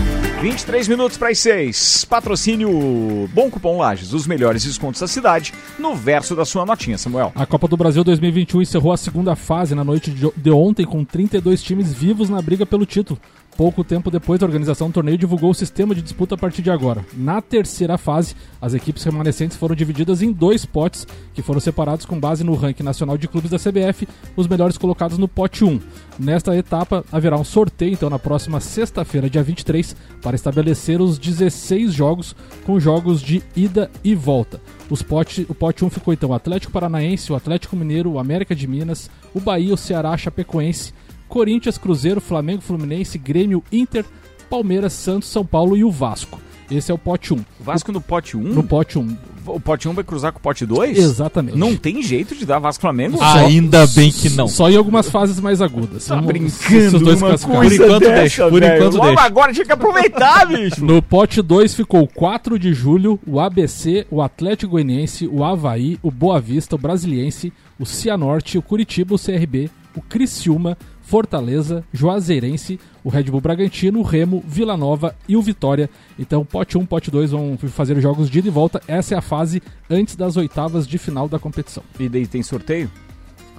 23 0.41 0.87
minutos 0.87 1.17
para 1.17 1.29
as 1.29 1.37
6. 1.37 2.05
Patrocínio 2.05 3.29
Bom 3.31 3.49
Cupom 3.51 3.77
Lages, 3.77 4.11
os 4.11 4.25
melhores 4.25 4.63
descontos 4.63 4.99
da 4.99 5.07
cidade, 5.07 5.53
no 5.77 5.95
verso 5.95 6.35
da 6.35 6.43
sua 6.45 6.65
notinha, 6.65 6.97
Samuel. 6.97 7.31
A 7.35 7.45
Copa 7.45 7.67
do 7.67 7.77
Brasil 7.77 8.03
2021 8.03 8.61
encerrou 8.63 8.91
a 8.91 8.97
segunda 8.97 9.35
fase 9.35 9.75
na 9.75 9.83
noite 9.83 10.09
de 10.09 10.51
ontem 10.51 10.83
com 10.83 11.05
32 11.05 11.61
times 11.61 11.93
vivos 11.93 12.29
na 12.29 12.41
briga 12.41 12.65
pelo 12.65 12.87
título. 12.87 13.19
Pouco 13.57 13.83
tempo 13.83 14.09
depois 14.09 14.39
da 14.39 14.45
organização 14.45 14.89
do 14.89 14.93
torneio 14.93 15.17
divulgou 15.17 15.51
o 15.51 15.53
sistema 15.53 15.93
de 15.93 16.01
disputa 16.01 16.35
a 16.35 16.37
partir 16.37 16.61
de 16.61 16.71
agora. 16.71 17.05
Na 17.13 17.41
terceira 17.41 17.97
fase, 17.97 18.35
as 18.61 18.73
equipes 18.73 19.03
remanescentes 19.03 19.57
foram 19.57 19.75
divididas 19.75 20.21
em 20.21 20.31
dois 20.31 20.65
potes, 20.65 21.05
que 21.33 21.41
foram 21.41 21.59
separados 21.59 22.05
com 22.05 22.19
base 22.19 22.43
no 22.43 22.55
ranking 22.55 22.83
nacional 22.83 23.17
de 23.17 23.27
clubes 23.27 23.51
da 23.51 23.59
CBF, 23.59 24.07
os 24.35 24.47
melhores 24.47 24.77
colocados 24.77 25.17
no 25.17 25.27
pote 25.27 25.63
1. 25.63 25.79
Nesta 26.17 26.55
etapa, 26.55 27.03
haverá 27.11 27.37
um 27.37 27.43
sorteio, 27.43 27.93
então, 27.93 28.09
na 28.09 28.17
próxima 28.17 28.59
sexta-feira, 28.59 29.29
dia 29.29 29.43
23, 29.43 29.95
para 30.21 30.35
estabelecer 30.35 31.01
os 31.01 31.19
16 31.19 31.93
jogos, 31.93 32.35
com 32.65 32.79
jogos 32.79 33.21
de 33.21 33.43
ida 33.55 33.91
e 34.03 34.15
volta. 34.15 34.61
Os 34.89 35.01
pote, 35.01 35.45
o 35.49 35.53
pote 35.53 35.83
1 35.83 35.89
ficou, 35.89 36.13
então, 36.13 36.29
o 36.29 36.33
Atlético 36.33 36.71
Paranaense, 36.71 37.31
o 37.31 37.35
Atlético 37.35 37.75
Mineiro, 37.75 38.11
o 38.11 38.19
América 38.19 38.55
de 38.55 38.67
Minas, 38.67 39.09
o 39.33 39.39
Bahia, 39.39 39.73
o 39.73 39.77
Ceará, 39.77 40.11
a 40.11 40.17
Chapecoense, 40.17 40.93
Corinthians, 41.31 41.77
Cruzeiro, 41.77 42.19
Flamengo, 42.19 42.61
Fluminense, 42.61 43.17
Grêmio, 43.17 43.63
Inter, 43.71 44.03
Palmeiras, 44.49 44.91
Santos, 44.91 45.29
São 45.29 45.45
Paulo 45.45 45.77
e 45.77 45.83
o 45.83 45.89
Vasco. 45.89 46.39
Esse 46.69 46.91
é 46.91 46.93
o 46.93 46.97
pote 46.97 47.33
1. 47.33 47.39
Vasco 47.59 47.91
no 47.91 47.99
pote 48.01 48.37
1? 48.37 48.41
No 48.41 48.63
pote 48.63 48.97
1. 48.99 49.17
O 49.45 49.59
pote 49.59 49.89
1 49.89 49.93
vai 49.93 50.03
cruzar 50.03 50.31
com 50.31 50.39
o 50.39 50.41
pote 50.41 50.65
2? 50.65 50.97
Exatamente. 50.97 51.57
Não 51.57 51.75
tem 51.75 52.01
jeito 52.01 52.35
de 52.35 52.45
dar 52.45 52.59
Vasco 52.59 52.79
Flamengo? 52.81 53.17
Ainda 53.21 53.85
bem 53.87 54.11
que 54.11 54.29
não. 54.29 54.47
Só 54.47 54.69
em 54.69 54.75
algumas 54.77 55.09
fases 55.09 55.39
mais 55.39 55.61
agudas. 55.61 56.05
Tá 56.05 56.15
Vamos- 56.15 56.27
brincando 56.31 56.99
dois 56.99 57.21
uma 57.21 57.37
Por 57.37 57.65
enquanto 57.73 57.99
dessa, 58.01 58.13
deixa, 58.13 58.49
por 58.49 58.59
velho. 58.61 58.75
enquanto 58.77 58.93
Logo 58.97 59.07
deixa. 59.07 59.23
agora 59.23 59.53
tinha 59.53 59.65
que 59.65 59.71
aproveitar, 59.71 60.45
bicho. 60.47 60.85
No 60.85 61.01
pote 61.01 61.41
2 61.41 61.73
ficou 61.73 62.03
o 62.03 62.07
4 62.07 62.57
de 62.59 62.73
julho, 62.73 63.19
o 63.27 63.39
ABC, 63.39 64.05
o 64.11 64.21
Atlético 64.21 64.73
Goianiense, 64.73 65.27
o 65.27 65.43
Havaí, 65.43 65.97
o 66.03 66.11
Boa 66.11 66.39
Vista, 66.39 66.75
o 66.75 66.79
Brasiliense, 66.79 67.51
o 67.79 67.85
Cianorte, 67.85 68.57
o 68.57 68.61
Curitiba, 68.61 69.15
o 69.15 69.19
CRB, 69.19 69.69
o 69.95 70.01
Criciúma, 70.01 70.77
Fortaleza, 71.01 71.83
Juazeirense, 71.93 72.79
o 73.03 73.09
Red 73.09 73.23
Bull 73.23 73.41
Bragantino, 73.41 73.99
o 73.99 74.03
Remo, 74.03 74.43
Vila 74.47 74.77
Nova 74.77 75.15
e 75.27 75.35
o 75.35 75.41
Vitória. 75.41 75.89
Então, 76.17 76.45
pote 76.45 76.77
1, 76.77 76.85
pote 76.85 77.09
2 77.11 77.31
vão 77.31 77.57
fazer 77.57 77.97
os 77.97 78.03
jogos 78.03 78.29
de 78.29 78.39
ida 78.39 78.47
e 78.47 78.51
volta. 78.51 78.81
Essa 78.87 79.15
é 79.15 79.17
a 79.17 79.21
fase 79.21 79.61
antes 79.89 80.15
das 80.15 80.37
oitavas 80.37 80.87
de 80.87 80.97
final 80.97 81.27
da 81.27 81.39
competição. 81.39 81.83
E 81.99 82.07
daí 82.07 82.25
tem 82.27 82.43
sorteio? 82.43 82.89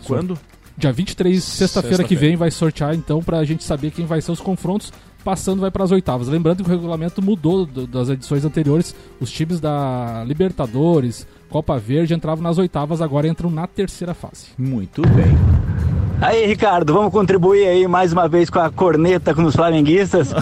Quando? 0.07 0.39
Dia 0.77 0.91
23, 0.93 1.43
sexta-feira 1.45 1.97
que 1.97 1.97
Sexta-feira. 2.09 2.21
vem, 2.29 2.37
vai 2.37 2.51
sortear 2.51 2.95
então 2.95 3.23
pra 3.23 3.45
gente 3.45 3.63
saber 3.63 3.91
quem 3.91 4.07
vai 4.07 4.21
ser 4.23 4.33
os 4.33 4.41
confrontos. 4.41 4.93
Passando 5.23 5.61
vai 5.61 5.71
para 5.71 5.85
as 5.85 5.93
oitavas. 5.93 6.27
Lembrando 6.27 6.65
que 6.65 6.69
o 6.69 6.73
regulamento 6.73 7.23
mudou 7.23 7.65
do- 7.65 7.87
das 7.87 8.09
edições 8.09 8.45
anteriores. 8.45 8.93
Os 9.21 9.31
times 9.31 9.61
da 9.61 10.25
Libertadores, 10.27 11.27
Copa 11.49 11.79
Verde 11.79 12.13
entravam 12.15 12.43
nas 12.43 12.59
oitavas, 12.59 13.01
agora 13.01 13.29
entram 13.29 13.49
na 13.51 13.67
terceira 13.69 14.15
fase. 14.15 14.47
Muito 14.59 15.03
bem. 15.03 15.92
Aí, 16.23 16.47
Ricardo, 16.47 16.95
vamos 16.95 17.11
contribuir 17.11 17.67
aí 17.67 17.89
mais 17.89 18.13
uma 18.13 18.29
vez 18.29 18.49
com 18.49 18.61
a 18.61 18.71
corneta 18.71 19.35
com 19.35 19.43
os 19.43 19.57
flamenguistas. 19.57 20.33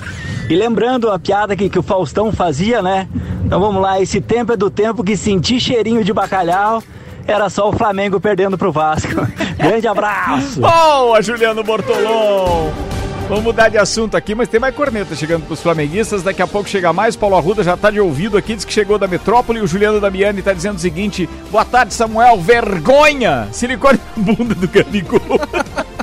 E 0.51 0.55
lembrando 0.55 1.11
a 1.11 1.19
piada 1.19 1.57
que, 1.57 1.71
que 1.71 1.79
o 1.79 1.83
Faustão 1.83 2.31
fazia, 2.31 2.83
né? 2.83 3.09
Então 3.47 3.59
vamos 3.59 3.81
lá, 3.81 3.99
esse 3.99 4.21
tempo 4.21 4.53
é 4.53 4.59
do 4.59 4.71
tempo 4.71 5.03
que 5.03 5.17
senti 5.17 5.59
cheirinho 5.59 6.05
de 6.05 6.13
bacalhau. 6.13 6.83
Era 7.27 7.49
só 7.49 7.71
o 7.71 7.73
Flamengo 7.73 8.21
perdendo 8.21 8.59
pro 8.59 8.71
Vasco. 8.71 9.27
Grande 9.57 9.89
abraço! 9.89 10.61
Boa, 10.61 11.23
Juliano 11.23 11.65
Bortolom! 11.65 12.71
Vamos 13.31 13.45
mudar 13.45 13.69
de 13.69 13.79
assunto 13.79 14.17
aqui, 14.17 14.35
mas 14.35 14.49
tem 14.49 14.59
mais 14.59 14.75
corneta 14.75 15.15
chegando 15.15 15.47
pros 15.47 15.61
flamenguistas. 15.61 16.21
Daqui 16.21 16.43
a 16.43 16.49
pouco 16.49 16.69
chega 16.69 16.93
mais. 16.93 17.15
Paulo 17.15 17.37
Arruda 17.37 17.63
já 17.63 17.77
tá 17.77 17.89
de 17.89 18.01
ouvido 18.01 18.37
aqui, 18.37 18.57
diz 18.57 18.65
que 18.65 18.73
chegou 18.73 18.99
da 18.99 19.07
metrópole. 19.07 19.61
O 19.61 19.69
Juliano 19.69 20.01
Damiani 20.01 20.43
tá 20.43 20.53
dizendo 20.53 20.79
o 20.79 20.81
seguinte: 20.81 21.31
Boa 21.49 21.65
tarde, 21.65 21.95
Samuel. 21.95 22.41
Vergonha! 22.41 23.47
Silicone 23.53 24.01
na 24.17 24.23
bunda 24.25 24.53
do 24.53 24.67
Gabigol. 24.67 25.21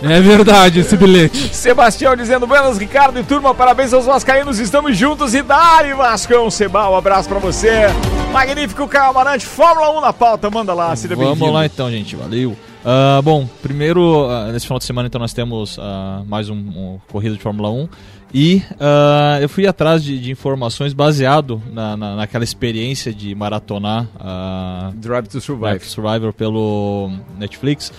É 0.01 0.21
verdade 0.21 0.79
esse 0.79 0.95
bilhete. 0.95 1.49
Sebastião 1.53 2.15
dizendo: 2.15 2.47
Buenas, 2.47 2.77
Ricardo 2.77 3.19
e 3.19 3.23
turma, 3.23 3.53
parabéns 3.53 3.91
aos 3.91 4.05
Vascaínos, 4.05 4.57
estamos 4.57 4.95
juntos 4.95 5.35
e 5.35 5.41
dali, 5.41 5.93
Vascão 5.93 6.49
Seba, 6.49 6.89
um 6.89 6.95
abraço 6.95 7.27
pra 7.27 7.39
você. 7.39 7.87
Magnífico 8.31 8.87
Caio 8.87 9.09
Amarante, 9.09 9.45
Fórmula 9.45 9.97
1 9.97 10.01
na 10.01 10.13
pauta, 10.13 10.49
manda 10.49 10.73
lá, 10.73 10.95
seja 10.95 11.13
bem-vindo. 11.13 11.39
Vamos 11.39 11.53
lá 11.53 11.65
então, 11.65 11.91
gente. 11.91 12.15
Valeu. 12.15 12.55
Ah, 12.89 13.21
bom, 13.21 13.45
primeiro, 13.61 14.29
ah, 14.29 14.49
nesse 14.49 14.65
final 14.65 14.79
de 14.79 14.85
semana, 14.85 15.07
então, 15.07 15.19
nós 15.19 15.33
temos 15.33 15.77
ah, 15.77 16.23
mais 16.25 16.49
um, 16.49 16.55
um 16.55 16.99
corrida 17.11 17.35
de 17.35 17.41
Fórmula 17.41 17.69
1. 17.69 17.89
E 18.33 18.61
ah, 18.79 19.39
eu 19.41 19.49
fui 19.49 19.67
atrás 19.67 20.01
de, 20.01 20.17
de 20.17 20.31
informações 20.31 20.93
baseado 20.93 21.61
na, 21.73 21.97
na- 21.97 22.15
naquela 22.15 22.45
experiência 22.45 23.13
de 23.13 23.35
maratonar 23.35 24.07
ah, 24.17 24.91
Drive 24.95 25.27
to 25.27 25.41
Survive. 25.41 25.71
Drive 25.71 25.81
to 25.81 25.87
Survivor 25.89 26.31
pelo 26.31 27.11
Netflix, 27.37 27.91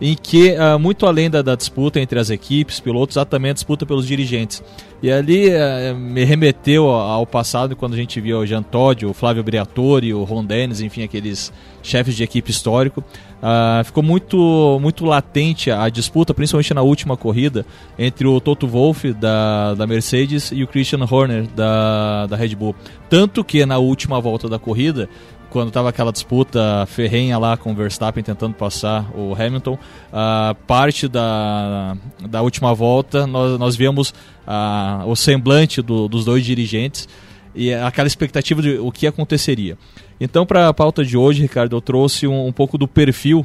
em 0.00 0.14
que, 0.14 0.54
ah, 0.54 0.78
muito 0.78 1.06
além 1.06 1.28
da, 1.28 1.42
da 1.42 1.56
disputa 1.56 1.98
entre 1.98 2.16
as 2.20 2.30
equipes, 2.30 2.78
pilotos, 2.78 3.16
há 3.16 3.24
também 3.24 3.50
a 3.50 3.54
disputa 3.54 3.84
pelos 3.84 4.06
dirigentes. 4.06 4.62
E 5.02 5.10
ali 5.10 5.50
me 5.98 6.24
remeteu 6.24 6.88
ao 6.88 7.26
passado, 7.26 7.76
quando 7.76 7.92
a 7.92 7.96
gente 7.96 8.18
via 8.20 8.38
o 8.38 8.46
Jean 8.46 8.62
Todt, 8.62 9.04
o 9.04 9.12
Flávio 9.12 9.42
Briatore, 9.44 10.14
o 10.14 10.24
Ron 10.24 10.42
Dennis, 10.44 10.80
enfim, 10.80 11.02
aqueles 11.02 11.52
chefes 11.82 12.16
de 12.16 12.24
equipe 12.24 12.50
histórico. 12.50 13.04
Ah, 13.42 13.82
ficou 13.84 14.02
muito, 14.02 14.78
muito 14.80 15.04
latente 15.04 15.70
a 15.70 15.88
disputa, 15.88 16.32
principalmente 16.32 16.72
na 16.74 16.82
última 16.82 17.16
corrida, 17.16 17.66
entre 17.98 18.26
o 18.26 18.40
Toto 18.40 18.66
Wolff 18.66 19.12
da, 19.12 19.74
da 19.74 19.86
Mercedes 19.86 20.50
e 20.52 20.62
o 20.62 20.66
Christian 20.66 21.00
Horner 21.08 21.46
da, 21.54 22.26
da 22.26 22.36
Red 22.36 22.54
Bull. 22.54 22.74
Tanto 23.10 23.44
que 23.44 23.64
na 23.66 23.78
última 23.78 24.20
volta 24.20 24.48
da 24.48 24.58
corrida, 24.58 25.08
quando 25.50 25.68
estava 25.68 25.90
aquela 25.90 26.10
disputa 26.12 26.86
ferrenha 26.86 27.38
lá 27.38 27.56
com 27.56 27.72
o 27.72 27.74
Verstappen 27.74 28.22
tentando 28.24 28.54
passar 28.54 29.08
o 29.14 29.34
Hamilton, 29.34 29.78
ah, 30.12 30.56
parte 30.66 31.06
da, 31.06 31.96
da 32.28 32.42
última 32.42 32.74
volta 32.74 33.26
nós, 33.26 33.58
nós 33.58 33.76
vemos 33.76 34.12
ah, 34.46 35.04
o 35.06 35.14
semblante 35.14 35.80
do- 35.82 36.08
dos 36.08 36.24
dois 36.24 36.44
dirigentes 36.44 37.06
e 37.54 37.72
aquela 37.72 38.06
expectativa 38.06 38.60
de 38.60 38.78
o 38.78 38.90
que 38.90 39.06
aconteceria. 39.06 39.78
Então, 40.20 40.46
para 40.46 40.68
a 40.68 40.74
pauta 40.74 41.04
de 41.04 41.16
hoje, 41.16 41.42
Ricardo, 41.42 41.76
eu 41.76 41.80
trouxe 41.80 42.26
um, 42.26 42.46
um 42.46 42.52
pouco 42.52 42.78
do 42.78 42.88
perfil 42.88 43.44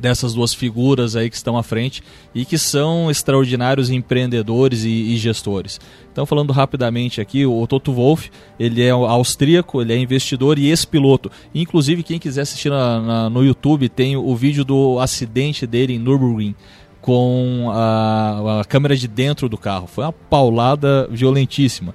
dessas 0.00 0.34
duas 0.34 0.52
figuras 0.52 1.14
aí 1.14 1.30
que 1.30 1.36
estão 1.36 1.56
à 1.56 1.62
frente 1.62 2.02
e 2.34 2.44
que 2.44 2.58
são 2.58 3.08
extraordinários 3.08 3.90
empreendedores 3.90 4.82
e, 4.82 4.88
e 4.88 5.16
gestores. 5.16 5.80
Então, 6.12 6.26
falando 6.26 6.52
rapidamente 6.52 7.20
aqui, 7.20 7.46
o 7.46 7.64
Toto 7.68 7.92
Wolff, 7.92 8.28
ele 8.58 8.82
é 8.82 8.90
austríaco, 8.90 9.80
ele 9.80 9.92
é 9.92 9.96
investidor 9.96 10.58
e 10.58 10.66
ex-piloto. 10.66 11.30
Inclusive, 11.54 12.02
quem 12.02 12.18
quiser 12.18 12.40
assistir 12.40 12.70
na- 12.70 13.00
na- 13.00 13.30
no 13.30 13.44
YouTube, 13.44 13.88
tem 13.88 14.16
o 14.16 14.34
vídeo 14.34 14.64
do 14.64 14.98
acidente 14.98 15.64
dele 15.64 15.94
em 15.94 15.98
Nürburgring, 16.00 16.56
com 17.00 17.68
a, 17.70 18.62
a 18.62 18.64
câmera 18.64 18.96
de 18.96 19.06
dentro 19.06 19.48
do 19.48 19.56
carro. 19.58 19.86
Foi 19.86 20.02
uma 20.04 20.12
paulada 20.12 21.06
violentíssima. 21.08 21.94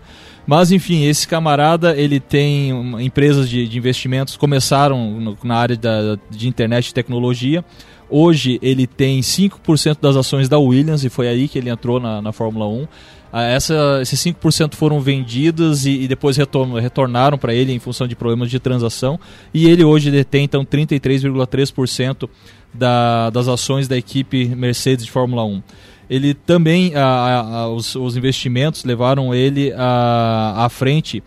Mas 0.50 0.72
enfim, 0.72 1.04
esse 1.06 1.28
camarada 1.28 1.95
ele 1.95 2.20
tem 2.20 2.72
empresas 3.06 3.47
de, 3.47 3.68
de 3.68 3.78
investimentos 3.78 4.36
começaram 4.36 5.12
no- 5.20 5.38
na 5.43 5.56
área 5.56 5.78
da, 5.78 6.18
de 6.28 6.47
internet 6.47 6.88
e 6.88 6.93
tecnologia. 6.95 7.64
Hoje 8.10 8.58
ele 8.60 8.88
tem 8.88 9.20
5% 9.20 9.97
das 10.02 10.16
ações 10.16 10.50
da 10.50 10.58
Williams 10.58 11.04
e 11.06 11.10
foi 11.10 11.28
aí 11.28 11.47
que 11.47 11.60
ele 11.60 11.70
entrou 11.70 12.00
na, 12.00 12.20
na 12.20 12.32
Fórmula 12.32 12.68
1. 12.68 12.88
Ah, 13.32 13.43
essa, 13.43 14.00
esses 14.02 14.20
5% 14.24 14.74
foram 14.74 15.00
vendidas 15.00 15.86
e, 15.86 15.91
e 16.02 16.08
depois 16.08 16.36
retorn- 16.36 16.80
retornaram 16.82 17.38
para 17.38 17.54
ele 17.54 17.72
em 17.72 17.78
função 17.78 18.08
de 18.08 18.16
problemas 18.16 18.50
de 18.50 18.58
transação. 18.60 19.20
E 19.54 19.70
ele 19.70 19.84
hoje 19.84 20.10
detém 20.10 20.45
então 20.45 20.66
33,3% 20.66 22.28
da, 22.74 23.30
das 23.30 23.47
ações 23.47 23.88
da 23.88 23.95
equipe 23.95 24.47
Mercedes 24.47 25.06
de 25.06 25.12
Fórmula 25.12 25.43
1. 25.45 25.62
Ele 26.10 26.34
também, 26.34 26.95
a- 26.95 27.39
a- 27.41 27.70
os, 27.70 27.95
os 27.95 28.18
investimentos 28.18 28.84
levaram 28.84 29.34
ele 29.34 29.72
à 29.78 30.66
à 30.66 30.70
frente 30.70 31.22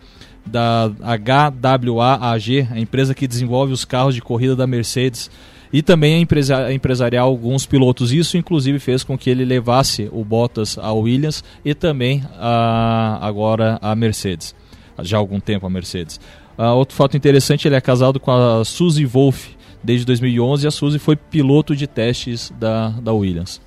da 0.45 0.91
HWA-AG, 1.01 2.67
a 2.71 2.79
empresa 2.79 3.15
que 3.15 3.27
desenvolve 3.27 3.71
os 3.71 3.85
carros 3.85 4.13
de 4.15 4.21
corrida 4.21 4.55
da 4.55 4.67
Mercedes, 4.67 5.31
e 5.71 5.81
também 5.81 6.15
a 6.15 6.19
empresa, 6.19 6.65
a 6.65 6.73
empresarial 6.73 7.27
alguns 7.27 7.65
pilotos. 7.65 8.11
Isso, 8.11 8.37
inclusive, 8.37 8.77
fez 8.77 9.03
com 9.03 9.17
que 9.17 9.29
ele 9.29 9.43
levasse 9.43 10.07
o 10.11 10.23
Bottas 10.23 10.77
à 10.77 10.91
Williams 10.91 11.43
e 11.65 11.73
também 11.73 12.21
a, 12.37 13.17
agora 13.21 13.79
a 13.81 13.95
Mercedes. 13.95 14.53
Já 15.01 15.17
há 15.17 15.19
algum 15.19 15.39
tempo 15.39 15.65
a 15.65 15.69
Mercedes. 15.69 16.19
Ah, 16.55 16.73
outro 16.73 16.95
fato 16.95 17.17
interessante, 17.17 17.67
ele 17.67 17.75
é 17.75 17.81
casado 17.81 18.19
com 18.19 18.29
a 18.31 18.63
Suzy 18.63 19.05
Wolff 19.05 19.55
desde 19.83 20.05
2011 20.05 20.65
e 20.65 20.67
a 20.67 20.71
Suzy 20.71 20.99
foi 20.99 21.15
piloto 21.15 21.75
de 21.75 21.87
testes 21.87 22.53
da, 22.59 22.89
da 22.89 23.11
Williams. 23.11 23.59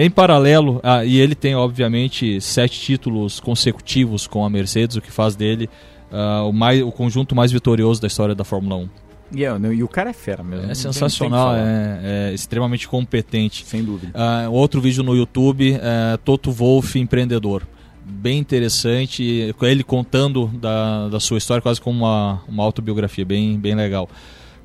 Em 0.00 0.08
paralelo, 0.08 0.78
ah, 0.84 1.04
e 1.04 1.18
ele 1.18 1.34
tem 1.34 1.56
obviamente 1.56 2.40
sete 2.40 2.80
títulos 2.80 3.40
consecutivos 3.40 4.28
com 4.28 4.44
a 4.44 4.48
Mercedes, 4.48 4.94
o 4.94 5.00
que 5.00 5.10
faz 5.10 5.34
dele 5.34 5.68
ah, 6.12 6.44
o, 6.44 6.52
mais, 6.52 6.80
o 6.80 6.92
conjunto 6.92 7.34
mais 7.34 7.50
vitorioso 7.50 8.00
da 8.00 8.06
história 8.06 8.32
da 8.32 8.44
Fórmula 8.44 8.76
1. 8.76 8.88
E, 9.34 9.44
é, 9.44 9.50
e 9.74 9.82
o 9.82 9.88
cara 9.88 10.10
é 10.10 10.12
fera 10.12 10.44
mesmo. 10.44 10.70
É 10.70 10.74
sensacional, 10.76 11.52
é, 11.56 12.30
é 12.30 12.32
extremamente 12.32 12.86
competente. 12.86 13.66
Sem 13.66 13.82
dúvida. 13.82 14.12
Ah, 14.14 14.48
outro 14.48 14.80
vídeo 14.80 15.02
no 15.02 15.16
YouTube, 15.16 15.72
é, 15.72 16.16
Toto 16.18 16.52
Wolff, 16.52 16.96
empreendedor. 16.96 17.66
Bem 18.04 18.38
interessante, 18.38 19.52
ele 19.60 19.82
contando 19.82 20.46
da, 20.46 21.08
da 21.08 21.18
sua 21.18 21.38
história, 21.38 21.60
quase 21.60 21.80
como 21.80 22.04
uma, 22.04 22.40
uma 22.46 22.62
autobiografia, 22.62 23.24
bem, 23.24 23.58
bem 23.58 23.74
legal. 23.74 24.08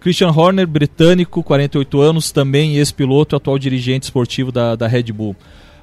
Christian 0.04 0.32
Horner, 0.32 0.68
britânico, 0.68 1.41
48 1.41 2.01
anos, 2.01 2.30
também 2.30 2.76
ex-piloto, 2.76 3.38
atual 3.38 3.58
dirigente 3.58 4.04
esportivo 4.04 4.51
da, 4.51 4.76
da 4.76 4.86
Red 4.86 5.04
Bull. 5.14 5.34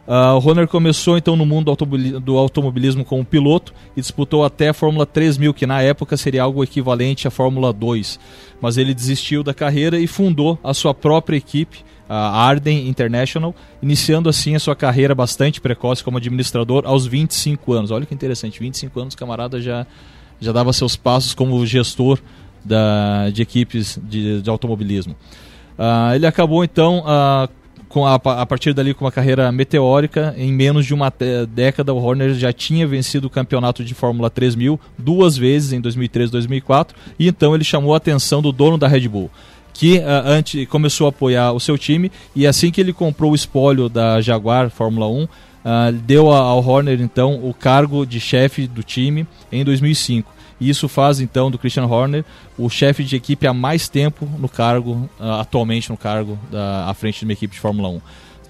Ah, 0.07 0.35
o 0.35 0.47
Horner 0.47 0.68
começou 0.68 1.16
então 1.16 1.37
no 1.37 1.47
mundo 1.47 1.75
do 2.23 2.37
automobilismo 2.37 3.03
como 3.03 3.25
piloto 3.25 3.73
e 3.97 4.01
disputou 4.03 4.45
até 4.45 4.68
a 4.68 4.75
Fórmula 4.75 5.07
3000, 5.07 5.55
que 5.55 5.66
na 5.66 5.81
época 5.81 6.18
seria 6.18 6.43
algo 6.43 6.62
equivalente 6.62 7.27
à 7.27 7.31
Fórmula 7.31 7.73
2. 7.73 8.21
Mas 8.61 8.77
ele 8.77 8.93
desistiu 8.93 9.43
da 9.43 9.55
carreira 9.55 9.99
e 9.99 10.07
fundou 10.07 10.59
a 10.62 10.75
sua 10.75 10.93
própria 10.93 11.39
equipe, 11.39 11.79
a 12.07 12.45
Arden 12.45 12.89
International, 12.89 13.55
iniciando 13.83 14.29
assim 14.29 14.55
a 14.55 14.61
sua 14.61 14.77
carreira 14.77 15.14
bastante 15.14 15.62
precoce 15.62 16.05
como 16.05 16.18
administrador 16.18 16.83
aos 16.85 17.07
25 17.07 17.73
anos. 17.73 17.91
Olha 17.91 18.05
que 18.05 18.12
interessante, 18.12 18.61
25 18.61 19.01
anos 19.01 19.14
o 19.14 19.16
camarada 19.16 19.62
já, 19.62 19.87
já 20.39 20.53
dava 20.53 20.75
seus 20.75 20.95
passos 20.95 21.33
como 21.33 21.64
gestor 21.64 22.18
da, 22.64 23.30
de 23.32 23.42
equipes 23.42 23.98
de, 24.02 24.40
de 24.42 24.50
automobilismo. 24.50 25.14
Ah, 25.78 26.12
ele 26.14 26.26
acabou 26.26 26.62
então 26.62 27.02
ah, 27.06 27.48
com 27.88 28.06
a, 28.06 28.14
a 28.14 28.46
partir 28.46 28.72
dali 28.74 28.92
com 28.94 29.04
uma 29.04 29.11
carreira 29.12 29.50
meteórica. 29.50 30.34
Em 30.36 30.52
menos 30.52 30.84
de 30.86 30.94
uma 30.94 31.12
década, 31.48 31.92
o 31.94 32.02
Horner 32.02 32.34
já 32.34 32.52
tinha 32.52 32.86
vencido 32.86 33.26
o 33.26 33.30
campeonato 33.30 33.82
de 33.84 33.94
Fórmula 33.94 34.28
3000 34.30 34.78
duas 34.98 35.36
vezes 35.36 35.72
em 35.72 35.80
2003 35.80 36.28
e 36.28 36.32
2004. 36.32 36.96
E 37.18 37.26
então 37.28 37.54
ele 37.54 37.64
chamou 37.64 37.94
a 37.94 37.96
atenção 37.96 38.40
do 38.42 38.52
dono 38.52 38.76
da 38.78 38.86
Red 38.86 39.08
Bull. 39.08 39.30
Que 39.72 39.98
ah, 40.00 40.22
antes 40.26 40.66
começou 40.68 41.06
a 41.06 41.11
apoiar 41.11 41.52
o 41.52 41.61
seu 41.61 41.78
time 41.78 42.12
e 42.36 42.46
assim 42.46 42.70
que 42.70 42.80
ele 42.80 42.92
comprou 42.92 43.32
o 43.32 43.34
espólio 43.34 43.88
da 43.88 44.20
Jaguar 44.20 44.68
Fórmula 44.68 45.08
1, 45.08 45.28
ah, 45.64 45.90
deu 45.90 46.30
a- 46.30 46.38
ao 46.38 46.64
Horner 46.64 47.00
então 47.00 47.40
o 47.42 47.54
cargo 47.54 48.04
de 48.04 48.20
chefe 48.20 48.66
do 48.66 48.82
time 48.82 49.26
em 49.50 49.64
2005. 49.64 50.30
E 50.61 50.68
isso 50.68 50.88
faz 50.88 51.20
então 51.20 51.50
do 51.50 51.58
Christian 51.58 51.86
Horner 51.86 52.24
o 52.58 52.68
chefe 52.68 53.02
de 53.02 53.16
equipe 53.16 53.46
há 53.46 53.54
mais 53.54 53.88
tempo 53.88 54.28
no 54.38 54.48
cargo, 54.48 55.08
ah, 55.18 55.40
atualmente 55.40 55.88
no 55.90 55.96
cargo 55.96 56.38
da, 56.50 56.86
à 56.88 56.94
frente 56.94 57.20
de 57.20 57.24
uma 57.24 57.32
equipe 57.32 57.54
de 57.54 57.61
Fórmula 57.61 57.88
1. 57.88 58.00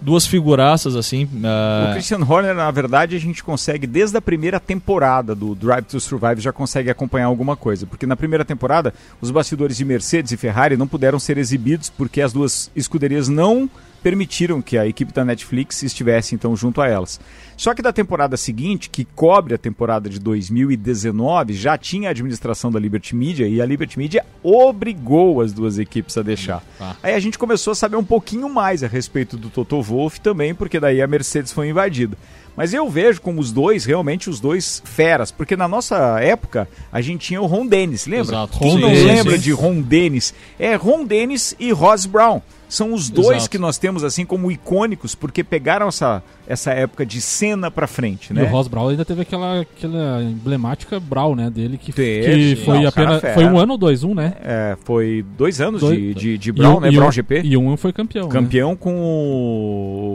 Duas 0.02 0.26
figuraças 0.26 0.96
assim. 0.96 1.28
ah, 1.44 1.88
O 1.90 1.92
Christian 1.92 2.20
Horner, 2.26 2.54
na 2.54 2.70
verdade, 2.70 3.14
a 3.14 3.18
gente 3.20 3.44
consegue, 3.44 3.86
desde 3.86 4.16
a 4.16 4.20
primeira 4.22 4.58
temporada 4.58 5.34
do 5.34 5.54
Drive 5.54 5.84
to 5.84 6.00
Survive, 6.00 6.40
já 6.40 6.52
consegue 6.52 6.90
acompanhar 6.90 7.26
alguma 7.26 7.54
coisa. 7.54 7.86
Porque 7.86 8.06
na 8.06 8.16
primeira 8.16 8.44
temporada, 8.44 8.94
os 9.20 9.30
bastidores 9.30 9.76
de 9.76 9.84
Mercedes 9.84 10.32
e 10.32 10.38
Ferrari 10.38 10.76
não 10.76 10.88
puderam 10.88 11.18
ser 11.18 11.36
exibidos 11.36 11.90
porque 11.90 12.22
as 12.22 12.32
duas 12.32 12.70
escuderias 12.74 13.28
não 13.28 13.68
permitiram 14.02 14.62
que 14.62 14.78
a 14.78 14.86
equipe 14.86 15.12
da 15.12 15.22
Netflix 15.22 15.82
estivesse 15.82 16.34
então 16.34 16.56
junto 16.56 16.80
a 16.80 16.88
elas. 16.88 17.20
Só 17.60 17.74
que 17.74 17.82
da 17.82 17.92
temporada 17.92 18.38
seguinte, 18.38 18.88
que 18.88 19.04
cobre 19.04 19.54
a 19.54 19.58
temporada 19.58 20.08
de 20.08 20.18
2019, 20.18 21.52
já 21.52 21.76
tinha 21.76 22.08
a 22.08 22.10
administração 22.10 22.72
da 22.72 22.80
Liberty 22.80 23.14
Media 23.14 23.46
e 23.46 23.60
a 23.60 23.66
Liberty 23.66 23.98
Media 23.98 24.24
obrigou 24.42 25.42
as 25.42 25.52
duas 25.52 25.78
equipes 25.78 26.16
a 26.16 26.22
deixar. 26.22 26.64
Ah. 26.80 26.96
Aí 27.02 27.12
a 27.12 27.20
gente 27.20 27.38
começou 27.38 27.72
a 27.72 27.74
saber 27.74 27.96
um 27.96 28.02
pouquinho 28.02 28.48
mais 28.48 28.82
a 28.82 28.86
respeito 28.86 29.36
do 29.36 29.50
Toto 29.50 29.82
Wolff 29.82 30.22
também, 30.22 30.54
porque 30.54 30.80
daí 30.80 31.02
a 31.02 31.06
Mercedes 31.06 31.52
foi 31.52 31.68
invadida. 31.68 32.16
Mas 32.56 32.72
eu 32.72 32.88
vejo 32.88 33.20
como 33.20 33.38
os 33.38 33.52
dois, 33.52 33.84
realmente 33.84 34.30
os 34.30 34.40
dois 34.40 34.80
feras, 34.82 35.30
porque 35.30 35.54
na 35.54 35.68
nossa 35.68 36.18
época 36.18 36.66
a 36.90 37.02
gente 37.02 37.26
tinha 37.26 37.42
o 37.42 37.46
Ron 37.46 37.66
Dennis, 37.66 38.06
lembra? 38.06 38.36
Exato. 38.36 38.58
Quem 38.58 38.78
não 38.78 38.88
Dennis. 38.88 39.04
lembra 39.04 39.38
de 39.38 39.52
Ron 39.52 39.82
Dennis? 39.82 40.32
É 40.58 40.76
Ron 40.76 41.04
Dennis 41.04 41.54
e 41.58 41.72
Ross 41.72 42.06
Brown. 42.06 42.40
São 42.70 42.94
os 42.94 43.10
dois 43.10 43.38
Exato. 43.38 43.50
que 43.50 43.58
nós 43.58 43.78
temos 43.78 44.04
assim 44.04 44.24
como 44.24 44.50
icônicos, 44.50 45.12
porque 45.12 45.42
pegaram 45.42 45.88
essa, 45.88 46.22
essa 46.46 46.70
época 46.70 47.04
de 47.04 47.20
cena 47.50 47.70
pra 47.70 47.86
frente, 47.86 48.30
E 48.30 48.34
né? 48.34 48.42
o 48.44 48.46
Ross 48.46 48.68
Brown 48.68 48.88
ainda 48.88 49.04
teve 49.04 49.22
aquela, 49.22 49.60
aquela 49.60 50.22
emblemática 50.22 50.98
Brown, 51.00 51.34
né, 51.34 51.50
dele, 51.50 51.76
que, 51.78 51.92
Teve. 51.92 52.54
que 52.56 52.64
foi 52.64 52.80
Não, 52.80 52.88
apenas. 52.88 53.20
fera. 53.20 53.34
Foi 53.34 53.44
um 53.44 53.58
ano 53.58 53.72
ou 53.72 53.78
dois, 53.78 54.04
um, 54.04 54.14
né? 54.14 54.34
É, 54.42 54.76
foi 54.84 55.24
dois 55.36 55.60
anos 55.60 55.80
Dois- 55.80 55.98
de, 55.98 56.14
de, 56.14 56.38
de 56.38 56.48
E 56.50 56.52
Brown, 56.52 56.76
um- 56.76 56.80
né? 56.80 56.88
e 56.90 56.96
Brown 56.96 57.08
um- 57.08 57.12
GP. 57.12 57.40
E 57.44 57.56
um 57.56 57.76
foi 57.76 57.92
campeão. 57.92 58.26
né? 58.26 58.32
Campeão 58.32 58.76
com 58.76 58.94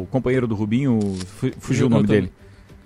o 0.01 0.07
companheiro 0.11 0.47
do 0.47 0.55
Rubinho, 0.55 0.99
fu- 1.25 1.51
fugiu 1.59 1.87
o 1.87 1.89
nome 1.89 2.07
dele. 2.07 2.31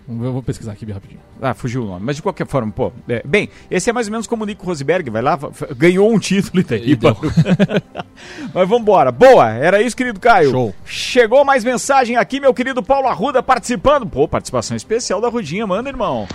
Eu 0.10 0.34
vou 0.34 0.42
pesquisar 0.42 0.72
aqui 0.72 0.86
bem 0.86 0.94
rapidinho. 0.96 1.20
Ah, 1.40 1.54
fugiu 1.54 1.84
o 1.84 1.88
nome. 1.88 2.04
Mas 2.04 2.16
de 2.16 2.24
qualquer 2.24 2.48
forma, 2.48 2.72
pô. 2.72 2.92
é, 3.08 3.22
bem, 3.24 3.48
esse 3.70 3.92
é 3.92 3.94
mais 3.94 4.08
ou 4.08 4.12
menos 4.12 4.26
como 4.26 4.44
o 4.44 4.46
Nico 4.46 4.66
Rosberg, 4.66 5.08
vai 5.12 5.22
lá, 5.22 5.38
ganhou 5.78 6.12
um 6.12 6.18
título 6.18 6.62
e 6.62 6.64
tá 6.64 6.76
aqui, 6.76 6.94
E. 6.94 6.98
Mas 8.52 8.68
vambora. 8.68 9.12
Boa, 9.12 9.50
era 9.52 9.82
isso, 9.82 9.96
querido 9.96 10.20
Caio. 10.20 10.50
Show. 10.50 10.76
Chegou 10.84 11.46
mais 11.46 11.64
mensagem 11.64 12.16
aqui, 12.18 12.40
meu 12.40 12.54
querido 12.56 12.82
Paulo 12.82 13.08
Arruda 13.08 13.44
participando. 13.44 14.08
Pô, 14.08 14.28
participação 14.28 14.76
especial 14.76 15.22
da 15.22 15.30
Rudinha, 15.30 15.68
manda, 15.68 15.90
irmão. 15.90 16.28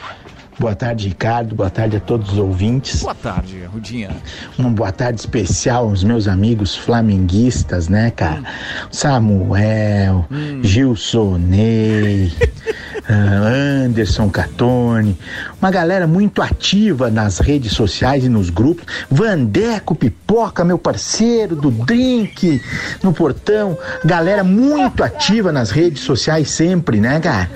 Boa 0.59 0.75
tarde, 0.75 1.09
Ricardo. 1.09 1.55
Boa 1.55 1.69
tarde 1.69 1.97
a 1.97 2.01
todos 2.01 2.33
os 2.33 2.39
ouvintes. 2.39 3.03
Boa 3.03 3.15
tarde, 3.15 3.65
Rudinha. 3.65 4.11
Uma 4.57 4.71
boa 4.71 4.93
tarde 4.93 5.19
especial 5.19 5.89
aos 5.89 6.05
meus 6.05 6.29
amigos 6.29 6.77
flamenguistas, 6.77 7.89
né, 7.89 8.13
cara? 8.13 8.45
Samuel, 8.91 10.27
Gilson 10.63 11.39
Ney, 11.39 12.33
Anderson 13.09 14.31
Catone, 14.31 15.19
uma 15.61 15.71
galera 15.71 16.07
muito 16.07 16.41
ativa 16.41 17.11
nas 17.11 17.39
redes 17.39 17.73
sociais 17.73 18.25
e 18.25 18.29
nos 18.31 18.49
grupos. 18.49 18.87
Vandeco 19.11 19.95
Pipoca, 19.95 20.65
meu 20.65 20.79
parceiro 20.79 21.55
do 21.55 21.71
Drink, 21.71 22.63
no 23.03 23.13
portão. 23.13 23.77
Galera 24.05 24.43
muito 24.43 25.05
ativa 25.05 25.53
nas 25.53 25.71
redes 25.71 26.03
sociais 26.03 26.49
sempre, 26.51 26.99
né, 26.99 27.21
cara? 27.21 27.51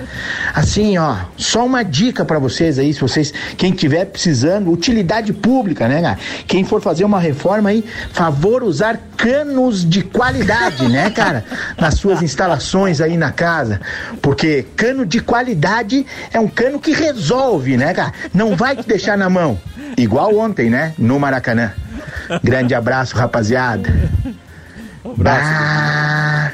Assim, 0.53 0.97
ó, 0.99 1.15
só 1.35 1.65
uma 1.65 1.83
dica 1.83 2.23
pra 2.23 2.37
vocês 2.37 2.77
aí, 2.77 2.93
se 2.93 3.01
vocês, 3.01 3.33
quem 3.57 3.71
tiver 3.71 4.05
precisando, 4.05 4.71
utilidade 4.71 5.33
pública, 5.33 5.87
né, 5.87 6.01
cara? 6.01 6.19
Quem 6.47 6.63
for 6.63 6.79
fazer 6.79 7.05
uma 7.05 7.19
reforma 7.19 7.69
aí, 7.69 7.83
favor 8.13 8.63
usar 8.63 8.99
canos 9.17 9.87
de 9.87 10.03
qualidade, 10.03 10.87
né, 10.87 11.09
cara? 11.09 11.43
Nas 11.77 11.95
suas 11.95 12.21
instalações 12.21 13.01
aí 13.01 13.17
na 13.17 13.31
casa. 13.31 13.81
Porque 14.21 14.65
cano 14.75 15.05
de 15.05 15.19
qualidade 15.19 15.38
é 16.33 16.39
um 16.39 16.47
cano 16.47 16.79
que 16.79 16.91
resolve, 16.91 17.77
né, 17.77 17.93
cara? 17.93 18.13
Não 18.33 18.55
vai 18.55 18.75
te 18.75 18.87
deixar 18.87 19.17
na 19.17 19.29
mão. 19.29 19.59
Igual 19.97 20.35
ontem, 20.37 20.69
né? 20.69 20.93
No 20.97 21.19
Maracanã. 21.19 21.73
Grande 22.43 22.75
abraço, 22.75 23.15
rapaziada. 23.15 23.89
Ah, 25.25 26.51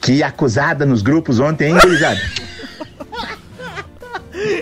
que 0.00 0.22
acusada 0.22 0.84
nos 0.84 1.02
grupos 1.02 1.38
ontem, 1.38 1.70
hein, 1.70 1.78
gurizada? 1.80 2.20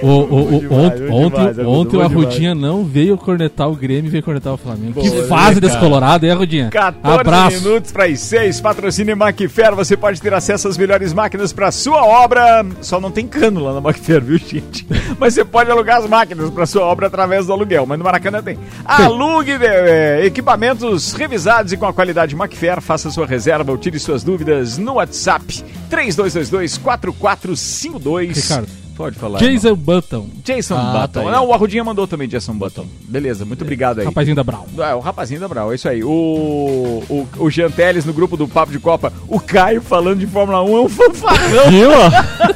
O, 0.02 0.06
o, 0.08 0.56
o, 0.56 0.60
demais, 0.60 1.00
ont- 1.00 1.08
bom 1.08 1.24
ontem 1.24 1.36
demais, 1.52 1.58
ontem 1.58 1.96
o. 1.96 2.00
Arrudinha 2.00 2.54
não 2.54 2.84
veio 2.84 3.16
cornetar 3.16 3.68
o 3.70 3.74
Grêmio, 3.76 4.10
veio 4.10 4.22
cornetar 4.22 4.52
o 4.54 4.56
Flamengo. 4.56 4.92
Boa, 4.94 5.08
que 5.08 5.14
né, 5.16 5.22
fase 5.26 5.60
desse 5.60 5.74
cara? 5.74 5.84
Colorado, 5.86 6.24
hein, 6.24 6.32
Arrudinha? 6.32 6.68
14 6.70 7.20
Abraço. 7.20 7.62
minutos 7.62 7.92
para 7.92 8.04
as 8.06 8.20
6. 8.20 8.60
Patrocínio 8.60 9.16
Macfer. 9.16 9.74
Você 9.74 9.96
pode 9.96 10.20
ter 10.20 10.32
acesso 10.34 10.68
às 10.68 10.76
melhores 10.76 11.12
máquinas 11.12 11.52
para 11.52 11.70
sua 11.70 12.04
obra. 12.04 12.64
Só 12.80 13.00
não 13.00 13.10
tem 13.10 13.26
cano 13.26 13.62
lá 13.62 13.72
na 13.74 13.80
Macfer, 13.80 14.22
viu, 14.22 14.38
gente? 14.38 14.86
Mas 15.18 15.34
você 15.34 15.44
pode 15.44 15.70
alugar 15.70 15.98
as 15.98 16.08
máquinas 16.08 16.50
para 16.50 16.66
sua 16.66 16.82
obra 16.82 17.06
através 17.06 17.46
do 17.46 17.52
aluguel. 17.52 17.86
Mas 17.86 17.98
no 17.98 18.04
Maracanã 18.04 18.42
tem. 18.42 18.58
Alugue 18.84 19.52
eh, 19.60 20.24
equipamentos 20.24 21.12
revisados 21.12 21.72
e 21.72 21.76
com 21.76 21.86
a 21.86 21.92
qualidade 21.92 22.34
Macfer. 22.34 22.80
Faça 22.80 23.10
sua 23.10 23.26
reserva 23.26 23.70
ou 23.70 23.78
tire 23.78 23.98
suas 23.98 24.22
dúvidas 24.24 24.78
no 24.78 24.94
WhatsApp 24.94 25.62
3222 25.88 26.78
4452. 26.78 28.36
Ricardo. 28.36 28.79
Pode 29.00 29.18
falar. 29.18 29.38
Jason 29.38 29.68
irmão. 29.68 29.82
Button. 29.82 30.26
Jason 30.44 30.76
Ah, 30.76 30.92
Button. 31.06 31.24
tá. 31.24 31.30
Não, 31.30 31.46
o 31.46 31.54
Arrudinha 31.54 31.82
mandou 31.82 32.06
também 32.06 32.28
Jason 32.28 32.52
Button. 32.52 32.86
Beleza, 33.08 33.46
muito 33.46 33.62
obrigado 33.62 34.00
aí. 34.00 34.04
Rapazinho 34.04 34.36
da 34.36 34.44
Brau. 34.44 34.66
É, 34.78 34.94
o 34.94 35.00
rapazinho 35.00 35.40
da 35.40 35.48
Brau, 35.48 35.72
é 35.72 35.74
isso 35.74 35.88
aí. 35.88 36.04
O, 36.04 37.02
o, 37.08 37.28
o 37.38 37.50
Jean 37.50 37.70
Teles 37.70 38.04
no 38.04 38.12
grupo 38.12 38.36
do 38.36 38.46
Papo 38.46 38.70
de 38.72 38.78
Copa, 38.78 39.10
o 39.26 39.40
Caio 39.40 39.80
falando 39.80 40.18
de 40.18 40.26
Fórmula 40.26 40.62
1 40.62 40.76
é 40.76 40.80
um 40.82 40.88
fanfarrão. 40.90 41.70
Viu? 41.70 41.90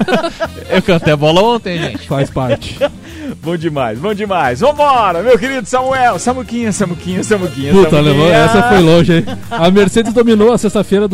Eu 0.68 0.82
cantei 0.82 1.14
a 1.14 1.16
bola 1.16 1.40
ontem, 1.42 1.78
gente. 1.78 2.06
Faz 2.06 2.28
parte. 2.28 2.78
Bom 3.42 3.56
demais, 3.56 3.98
bom 3.98 4.14
demais. 4.14 4.60
Vambora, 4.60 5.22
meu 5.22 5.38
querido 5.38 5.66
Samuel. 5.66 6.18
Samuquinha, 6.18 6.72
Samuquinha, 6.72 7.22
Samuquinha. 7.22 7.72
Puta, 7.72 7.90
Samuquinha. 7.90 8.12
levou, 8.14 8.30
essa 8.32 8.62
foi 8.64 8.80
longe, 8.80 9.12
hein? 9.14 9.24
A 9.50 9.70
Mercedes 9.70 10.12
dominou 10.12 10.52
a 10.52 10.58
sexta-feira 10.58 11.08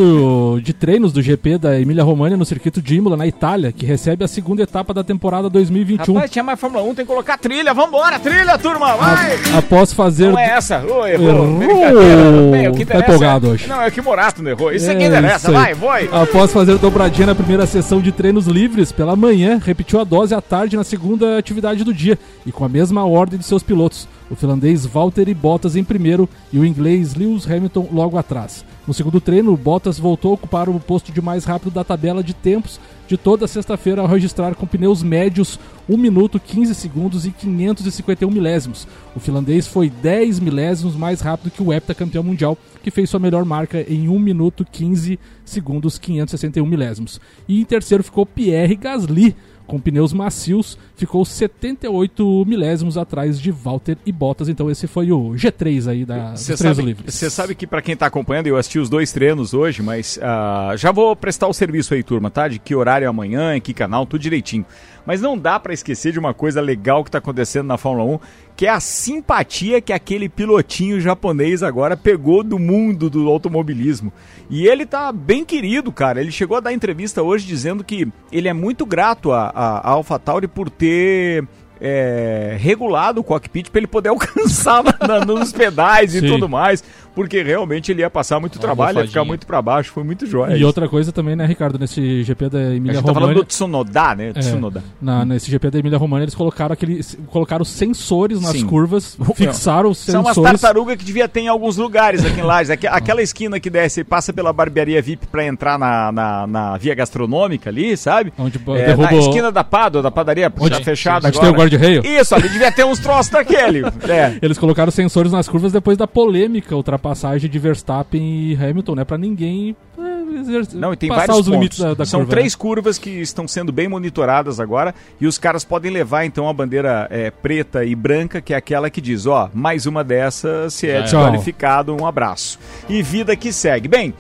de 0.63 0.73
treinos 0.73 1.13
do 1.13 1.23
GP 1.23 1.59
da 1.59 1.79
Emília 1.81 2.03
Romagna 2.05 2.37
no 2.37 2.45
circuito 2.45 2.81
de 2.83 2.97
Imola, 2.97 3.17
na 3.17 3.27
Itália, 3.27 3.73
que 3.73 3.85
recebe 3.87 4.25
a 4.25 4.29
segunda 4.29 4.63
etapa 4.63 4.93
da 4.95 5.03
temporada 5.05 5.49
2021. 5.51 6.15
Rapaz, 6.15 6.31
tinha 6.31 6.43
mais 6.43 6.59
Fórmula 6.59 6.83
1, 6.85 6.95
tem 6.95 7.05
que 7.05 7.11
colocar 7.11 7.39
trilha. 7.39 7.73
Vambora, 7.75 8.19
trilha, 8.19 8.59
turma, 8.59 8.95
vai. 8.97 9.39
Após 9.57 9.93
fazer. 9.93 10.31
Não 10.31 10.39
é 10.39 10.51
essa. 10.51 10.79
Ô, 10.85 11.07
errou. 11.07 11.29
Errou. 11.29 11.59
Brincadeira. 11.59 12.51
Bem, 12.51 12.69
o 12.69 12.73
que 12.75 12.85
Tá 12.85 12.95
interessa 12.95 13.05
empolgado 13.15 13.47
é- 13.47 13.51
hoje. 13.51 13.69
Não, 13.69 13.83
é 13.83 13.91
que 13.91 14.01
o 14.01 14.05
Morato 14.05 14.43
não 14.43 14.51
errou. 14.51 14.73
Isso 14.73 14.91
É 14.91 14.95
aqui 14.95 15.05
interessa, 15.05 15.51
isso 15.51 15.53
vai, 15.53 15.75
vai. 15.75 16.09
Após 16.13 16.53
fazer 16.53 16.77
dobradinha 16.79 17.27
na 17.27 17.35
primeira 17.35 17.67
sessão 17.67 18.01
de 18.01 18.11
treinos 18.13 18.47
livres 18.47 18.91
pela 18.93 19.15
manhã, 19.17 19.61
repetiu 19.65 20.01
a 20.01 20.05
dose 20.05 20.35
à 20.35 20.41
tarde 20.41 20.77
na 20.77 20.85
segunda 20.85 21.39
atividade 21.39 21.85
do 21.85 21.93
dia 21.93 22.00
e 22.47 22.53
com 22.53 22.65
a 22.65 22.69
mesma 22.69 23.05
ordem 23.05 23.39
de 23.39 23.45
seus 23.45 23.63
pilotos, 23.63 24.09
o 24.31 24.37
finlandês 24.37 24.87
Valtteri 24.87 25.35
Bottas 25.35 25.77
em 25.77 25.85
primeiro 25.85 26.29
e 26.53 26.59
o 26.59 26.65
inglês 26.65 27.15
Lewis 27.15 27.51
Hamilton 27.51 27.89
logo 27.93 28.17
atrás. 28.17 28.65
No 28.87 28.95
segundo 28.95 29.21
treino, 29.21 29.57
Bottas 29.57 29.99
voltou 29.99 30.33
a 30.33 30.35
ocupar 30.35 30.69
o 30.69 30.81
posto 30.81 31.13
de 31.13 31.21
mais 31.21 31.45
rápido 31.45 31.73
da 31.73 31.85
tabela 31.85 32.23
de 32.23 32.33
tempos 32.33 32.81
de 33.11 33.17
toda 33.17 33.49
sexta-feira 33.49 34.01
ao 34.01 34.07
registrar 34.07 34.55
com 34.55 34.67
pneus 34.67 35.03
médios 35.03 35.59
1 35.89 35.97
minuto 35.97 36.39
15 36.39 36.73
segundos 36.77 37.27
e 37.27 37.33
551 37.33 38.31
milésimos. 38.31 38.87
O 39.17 39.19
finlandês 39.19 39.67
foi 39.67 39.91
10 39.91 40.39
milésimos 40.39 40.95
mais 40.95 41.21
rápido 41.21 41.51
que 41.51 41.61
o 41.61 41.73
heptacampeão 41.73 42.23
mundial, 42.23 42.57
que 42.83 42.91
fez 42.91 43.11
sua 43.11 43.19
melhor 43.19 43.45
marca 43.45 43.85
em 43.93 44.09
1 44.09 44.17
minuto 44.17 44.65
15 44.65 45.19
segundos 45.45 45.99
561 45.99 46.65
milésimos. 46.65 47.21
E 47.49 47.61
em 47.61 47.65
terceiro 47.65 48.05
ficou 48.05 48.25
Pierre 48.25 48.77
Gasly, 48.77 49.35
com 49.71 49.81
pneus 49.81 50.13
macios, 50.13 50.77
ficou 50.97 51.25
78 51.25 52.45
milésimos 52.47 52.99
atrás 52.99 53.41
de 53.41 53.51
Walter 53.51 53.97
e 54.05 54.11
Bottas. 54.11 54.49
Então 54.49 54.71
esse 54.71 54.87
foi 54.87 55.13
o 55.13 55.31
G3 55.31 55.89
aí 55.89 56.05
da, 56.05 56.33
dos 56.33 56.41
sabe, 56.41 56.83
livres. 56.83 57.15
você 57.15 57.31
sabe 57.31 57.55
que 57.55 57.67
pra 57.67 57.81
quem 57.81 57.97
tá 57.97 58.07
acompanhando, 58.07 58.49
eu 58.49 58.57
assisti 58.57 58.79
os 58.79 58.91
dois 58.91 59.13
treinos 59.13 59.55
hoje, 59.55 59.83
mas 59.83 60.19
ah, 60.21 60.75
já 60.77 60.91
vou 60.91 61.15
prestar 61.15 61.47
o 61.47 61.53
serviço 61.53 61.95
aí, 61.95 62.03
turma, 62.03 62.31
tá? 62.31 62.49
De 62.49 62.59
que 62.59 62.75
horário 62.75 63.05
é 63.05 63.09
amanhã, 63.09 63.55
em 63.55 63.61
que 63.61 63.73
canal, 63.73 64.05
tudo 64.05 64.21
direitinho. 64.21 64.67
Mas 65.07 65.21
não 65.21 65.39
dá 65.39 65.59
pra 65.59 65.73
esquecer 65.73 66.13
de 66.13 66.19
uma 66.19 66.35
coisa 66.35 66.61
legal 66.61 67.03
que 67.05 67.11
tá 67.11 67.19
acontecendo 67.19 67.67
na 67.67 67.79
Fórmula 67.79 68.05
1, 68.15 68.19
que 68.61 68.67
é 68.67 68.69
a 68.69 68.79
simpatia 68.79 69.81
que 69.81 69.91
aquele 69.91 70.29
pilotinho 70.29 71.01
japonês 71.01 71.63
agora 71.63 71.97
pegou 71.97 72.45
do 72.45 72.59
mundo 72.59 73.09
do 73.09 73.27
automobilismo. 73.27 74.13
E 74.51 74.67
ele 74.67 74.85
tá 74.85 75.11
bem 75.11 75.47
querido, 75.47 75.91
cara. 75.91 76.21
Ele 76.21 76.31
chegou 76.31 76.59
a 76.59 76.61
dar 76.61 76.71
entrevista 76.71 77.23
hoje 77.23 77.47
dizendo 77.47 77.83
que 77.83 78.07
ele 78.31 78.49
é 78.49 78.53
muito 78.53 78.85
grato 78.85 79.33
a, 79.33 79.45
a, 79.47 79.79
a 79.79 79.89
AlphaTauri 79.93 80.47
por 80.47 80.69
ter 80.69 81.49
é, 81.81 82.59
regulado 82.61 83.23
o 83.23 83.25
cockpit 83.25 83.71
para 83.71 83.79
ele 83.79 83.87
poder 83.87 84.11
alcançar 84.13 84.85
na- 85.09 85.25
nos 85.25 85.53
pedais 85.55 86.15
e 86.15 86.21
tudo 86.21 86.47
mais, 86.47 86.85
porque 87.15 87.43
realmente 87.43 87.91
ele 87.93 88.01
ia 88.03 88.11
passar 88.11 88.39
muito 88.41 88.59
trabalho, 88.59 89.01
ia 89.01 89.07
ficar 89.07 89.25
muito 89.25 89.47
para 89.47 89.61
baixo, 89.61 89.91
foi 89.93 90.03
muito 90.05 90.27
jóia. 90.27 90.57
E 90.57 90.65
outra 90.65 90.89
coisa 90.89 91.13
também, 91.13 91.35
né, 91.37 91.45
Ricardo, 91.47 91.79
nesse 91.79 92.23
GP 92.23 92.49
da 92.49 92.59
A 92.59 92.75
Emília 92.75 92.95
gente 92.95 93.05
tá 93.05 93.15
falando 93.15 93.35
do 93.35 93.45
Tsunoda, 93.45 94.15
né? 94.15 94.29
É, 94.31 94.33
Tsunoda. 94.41 94.83
na, 95.01 95.25
nesse 95.25 95.51
GP 95.51 95.71
da 95.71 95.79
Emília 95.79 95.99
Romagna 95.99 96.25
eles 96.25 96.35
colocaram 96.35 96.73
aqueles 96.73 97.19
colocaram 97.29 97.65
sensores 97.65 98.41
nas 98.41 98.53
Sim. 98.53 98.67
curvas, 98.67 99.17
fixaram 99.35 99.91
os 99.91 99.99
São 99.99 100.21
umas 100.23 100.35
sensores. 100.35 100.61
tartarugas 100.61 100.97
que 100.97 101.05
devia 101.05 101.29
ter 101.29 101.41
em 101.41 101.49
alguns 101.49 101.77
lugares 101.77 102.25
aqui 102.25 102.41
em 102.41 102.43
Lages. 102.43 102.71
Aque- 102.71 102.87
Aquela 103.01 103.23
esquina 103.23 103.59
que 103.59 103.71
desce, 103.71 104.05
passa 104.05 104.33
pela 104.33 104.53
barbearia 104.53 105.01
VIP 105.03 105.27
pra 105.27 105.45
entrar 105.47 105.79
na, 105.79 106.13
na, 106.13 106.47
na 106.47 106.77
via 106.77 106.95
gastronômica 106.95 107.71
ali, 107.71 107.97
sabe? 107.97 108.33
Onde 108.39 108.59
É, 108.59 108.87
derruba 108.87 109.11
na 109.11 109.17
esquina 109.19 109.51
da 109.53 109.65
Pádua, 109.65 110.03
da 110.03 110.11
padaria, 110.11 110.53
Onde- 110.59 110.75
já 110.77 110.81
fechada 110.85 111.29
onde 111.29 111.39
agora. 111.39 111.53
tem 111.53 111.57
o 111.57 111.61
guarda-reio. 111.61 112.03
Isso, 112.07 112.35
ali 112.35 112.49
devia 112.49 112.71
ter 112.73 112.85
uns 112.85 112.99
troços 112.99 113.31
daquele. 113.31 113.83
É. 114.09 114.37
Eles 114.43 114.59
colocaram 114.59 114.91
sensores 114.91 115.31
nas 115.33 115.49
curvas 115.49 115.73
depois 115.73 115.97
da 115.97 116.07
polêmica 116.07 116.75
ultrapassagem 116.77 117.00
de 117.49 117.59
Verstappen 117.59 118.23
e 118.23 118.55
Hamilton, 118.57 118.95
né, 118.95 119.05
Pra 119.05 119.19
ninguém 119.19 119.75
é, 119.99 120.39
exercer- 120.41 120.79
Não, 120.79 120.93
e 120.93 120.97
tem 120.97 121.09
passar 121.09 121.27
vários 121.29 121.39
os 121.41 121.47
limites 121.49 121.79
pontos. 121.79 121.97
da, 121.97 121.99
da 122.03 122.07
São 122.07 122.21
curva. 122.21 122.31
três 122.37 122.53
né? 122.55 122.59
curvas 122.59 122.99
que 122.99 123.11
estão 123.11 123.49
sendo 123.49 123.73
bem 123.73 123.89
monitoradas 123.89 124.61
agora 124.61 124.95
e 125.21 125.27
os 125.27 125.39
caras 125.39 125.65
podem 125.65 125.91
levar 125.91 126.25
então 126.25 126.49
a 126.49 126.53
bandeira 126.53 127.07
é, 127.11 127.31
preta 127.31 127.85
e 127.85 127.95
branca, 127.95 128.41
que 128.41 128.55
é 128.55 128.57
aquela 128.57 128.89
que 128.91 129.01
diz, 129.01 129.27
ó, 129.27 129.51
mais 129.53 129.87
uma 129.87 130.05
dessas 130.05 130.75
se 130.75 130.87
é 130.89 130.99
é. 130.99 131.03
desqualificado, 131.03 131.95
um 131.97 132.07
abraço. 132.07 132.59
E 132.89 133.03
vida 133.03 133.35
que 133.35 133.53
segue. 133.53 133.89
Bem, 133.89 134.15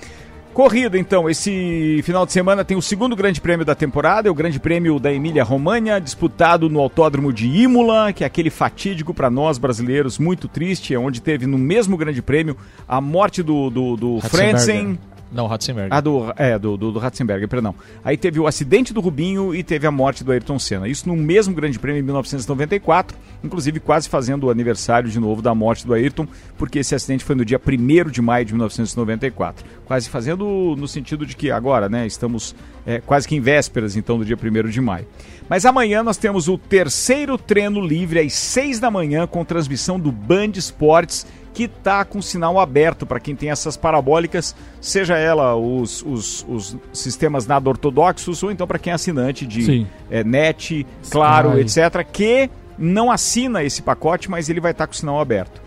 corrida 0.50 0.98
então, 0.98 1.28
esse 1.28 2.00
final 2.02 2.26
de 2.26 2.32
semana 2.32 2.64
tem 2.64 2.76
o 2.76 2.82
segundo 2.82 3.16
grande 3.16 3.40
prêmio 3.40 3.64
da 3.64 3.74
temporada, 3.74 4.28
é 4.28 4.30
o 4.30 4.34
grande 4.34 4.60
prêmio 4.60 4.98
da 4.98 5.12
Emília 5.12 5.42
Romagna, 5.42 6.00
disputado 6.00 6.68
no 6.68 6.80
autódromo 6.80 7.32
de 7.32 7.46
Imola, 7.46 8.12
que 8.12 8.24
é 8.24 8.26
aquele 8.26 8.50
fatídico 8.50 9.14
para 9.14 9.30
nós 9.30 9.58
brasileiros, 9.58 10.18
muito 10.18 10.48
triste, 10.48 10.94
é 10.94 10.98
onde 10.98 11.20
teve 11.20 11.46
no 11.46 11.58
mesmo 11.58 11.96
grande 11.96 12.20
prêmio 12.20 12.56
a 12.86 13.00
morte 13.00 13.42
do, 13.42 13.70
do, 13.70 13.96
do. 13.96 14.20
Frentzen, 14.20 14.98
Não, 15.32 15.46
Ratzenberger. 15.46 15.92
ah, 15.92 16.00
do, 16.00 16.32
é, 16.36 16.58
do, 16.58 16.76
do, 16.76 16.92
do 16.92 16.98
Ratzenberger, 16.98 17.48
perdão. 17.48 17.74
Aí 18.04 18.16
teve 18.16 18.40
o 18.40 18.46
acidente 18.46 18.92
do 18.92 19.00
Rubinho 19.00 19.54
e 19.54 19.62
teve 19.62 19.86
a 19.86 19.90
morte 19.90 20.24
do 20.24 20.32
Ayrton 20.32 20.58
Senna. 20.58 20.88
Isso 20.88 21.08
no 21.08 21.16
mesmo 21.16 21.54
Grande 21.54 21.78
Prêmio 21.78 22.00
em 22.00 22.02
1994, 22.02 23.16
inclusive 23.44 23.78
quase 23.80 24.08
fazendo 24.08 24.44
o 24.44 24.50
aniversário 24.50 25.08
de 25.08 25.20
novo 25.20 25.40
da 25.40 25.54
morte 25.54 25.86
do 25.86 25.94
Ayrton, 25.94 26.26
porque 26.58 26.80
esse 26.80 26.94
acidente 26.94 27.24
foi 27.24 27.36
no 27.36 27.44
dia 27.44 27.60
1 27.60 28.10
de 28.10 28.20
maio 28.20 28.44
de 28.44 28.52
1994. 28.52 29.64
Quase 29.84 30.08
fazendo 30.08 30.74
no 30.76 30.88
sentido 30.88 31.24
de 31.24 31.36
que 31.36 31.50
agora, 31.50 31.88
né, 31.88 32.06
estamos 32.06 32.54
é, 32.84 33.00
quase 33.00 33.28
que 33.28 33.36
em 33.36 33.40
vésperas 33.40 33.96
então 33.96 34.18
do 34.18 34.24
dia 34.24 34.36
1 34.36 34.68
de 34.68 34.80
maio. 34.80 35.06
Mas 35.48 35.66
amanhã 35.66 36.02
nós 36.02 36.16
temos 36.16 36.48
o 36.48 36.56
terceiro 36.56 37.36
treino 37.36 37.80
livre 37.80 38.20
às 38.20 38.32
6 38.32 38.78
da 38.78 38.90
manhã 38.90 39.26
com 39.26 39.44
transmissão 39.44 39.98
do 39.98 40.12
Band 40.12 40.52
Esportes 40.54 41.26
que 41.52 41.66
tá 41.68 42.04
com 42.04 42.22
sinal 42.22 42.58
aberto 42.58 43.04
para 43.04 43.20
quem 43.20 43.34
tem 43.34 43.50
essas 43.50 43.76
parabólicas, 43.76 44.54
seja 44.80 45.16
ela 45.16 45.56
os, 45.56 46.02
os, 46.02 46.46
os 46.48 46.76
sistemas 46.92 47.46
nada 47.46 47.68
ortodoxos 47.68 48.42
ou 48.42 48.50
então 48.50 48.66
para 48.66 48.78
quem 48.78 48.92
é 48.92 48.94
assinante 48.94 49.46
de 49.46 49.86
é, 50.10 50.22
net, 50.22 50.86
claro, 51.10 51.58
etc., 51.58 52.04
que 52.10 52.50
não 52.78 53.10
assina 53.10 53.62
esse 53.62 53.82
pacote, 53.82 54.30
mas 54.30 54.48
ele 54.48 54.60
vai 54.60 54.72
estar 54.72 54.86
com 54.86 54.92
sinal 54.92 55.20
aberto. 55.20 55.60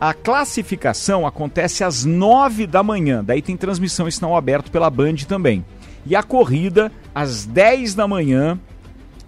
A 0.00 0.14
classificação 0.14 1.26
acontece 1.26 1.82
às 1.82 2.04
9 2.04 2.66
da 2.66 2.82
manhã, 2.82 3.24
daí 3.24 3.42
tem 3.42 3.56
transmissão 3.56 4.06
em 4.06 4.12
sinal 4.12 4.36
aberto 4.36 4.70
pela 4.70 4.90
Band 4.90 5.16
também. 5.26 5.64
E 6.06 6.14
a 6.14 6.22
corrida 6.22 6.92
às 7.14 7.44
10 7.44 7.94
da 7.94 8.06
manhã 8.06 8.58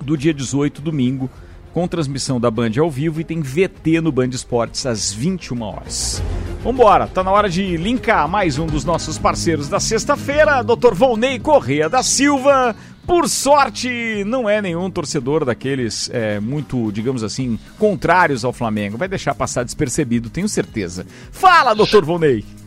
do 0.00 0.16
dia 0.16 0.32
18, 0.32 0.80
domingo, 0.80 1.28
com 1.72 1.86
transmissão 1.86 2.40
da 2.40 2.50
Band 2.50 2.72
ao 2.78 2.90
vivo 2.90 3.20
e 3.20 3.24
tem 3.24 3.40
VT 3.40 4.00
no 4.00 4.12
Band 4.12 4.28
Esportes 4.28 4.86
às 4.86 5.12
21 5.12 5.62
horas. 5.62 6.22
Vambora, 6.62 7.06
tá 7.06 7.24
na 7.24 7.30
hora 7.30 7.48
de 7.48 7.76
linkar 7.76 8.28
mais 8.28 8.58
um 8.58 8.66
dos 8.66 8.84
nossos 8.84 9.18
parceiros 9.18 9.68
da 9.68 9.80
sexta-feira, 9.80 10.62
Dr. 10.62 10.94
Volney 10.94 11.38
Correia 11.38 11.88
da 11.88 12.02
Silva. 12.02 12.74
Por 13.06 13.28
sorte, 13.28 14.22
não 14.26 14.48
é 14.48 14.60
nenhum 14.60 14.90
torcedor 14.90 15.44
daqueles 15.44 16.10
é, 16.12 16.38
muito, 16.38 16.92
digamos 16.92 17.24
assim, 17.24 17.58
contrários 17.78 18.44
ao 18.44 18.52
Flamengo. 18.52 18.98
Vai 18.98 19.08
deixar 19.08 19.34
passar 19.34 19.64
despercebido, 19.64 20.30
tenho 20.30 20.48
certeza. 20.48 21.06
Fala, 21.32 21.74
Dr. 21.74 22.04
Volney! 22.04 22.59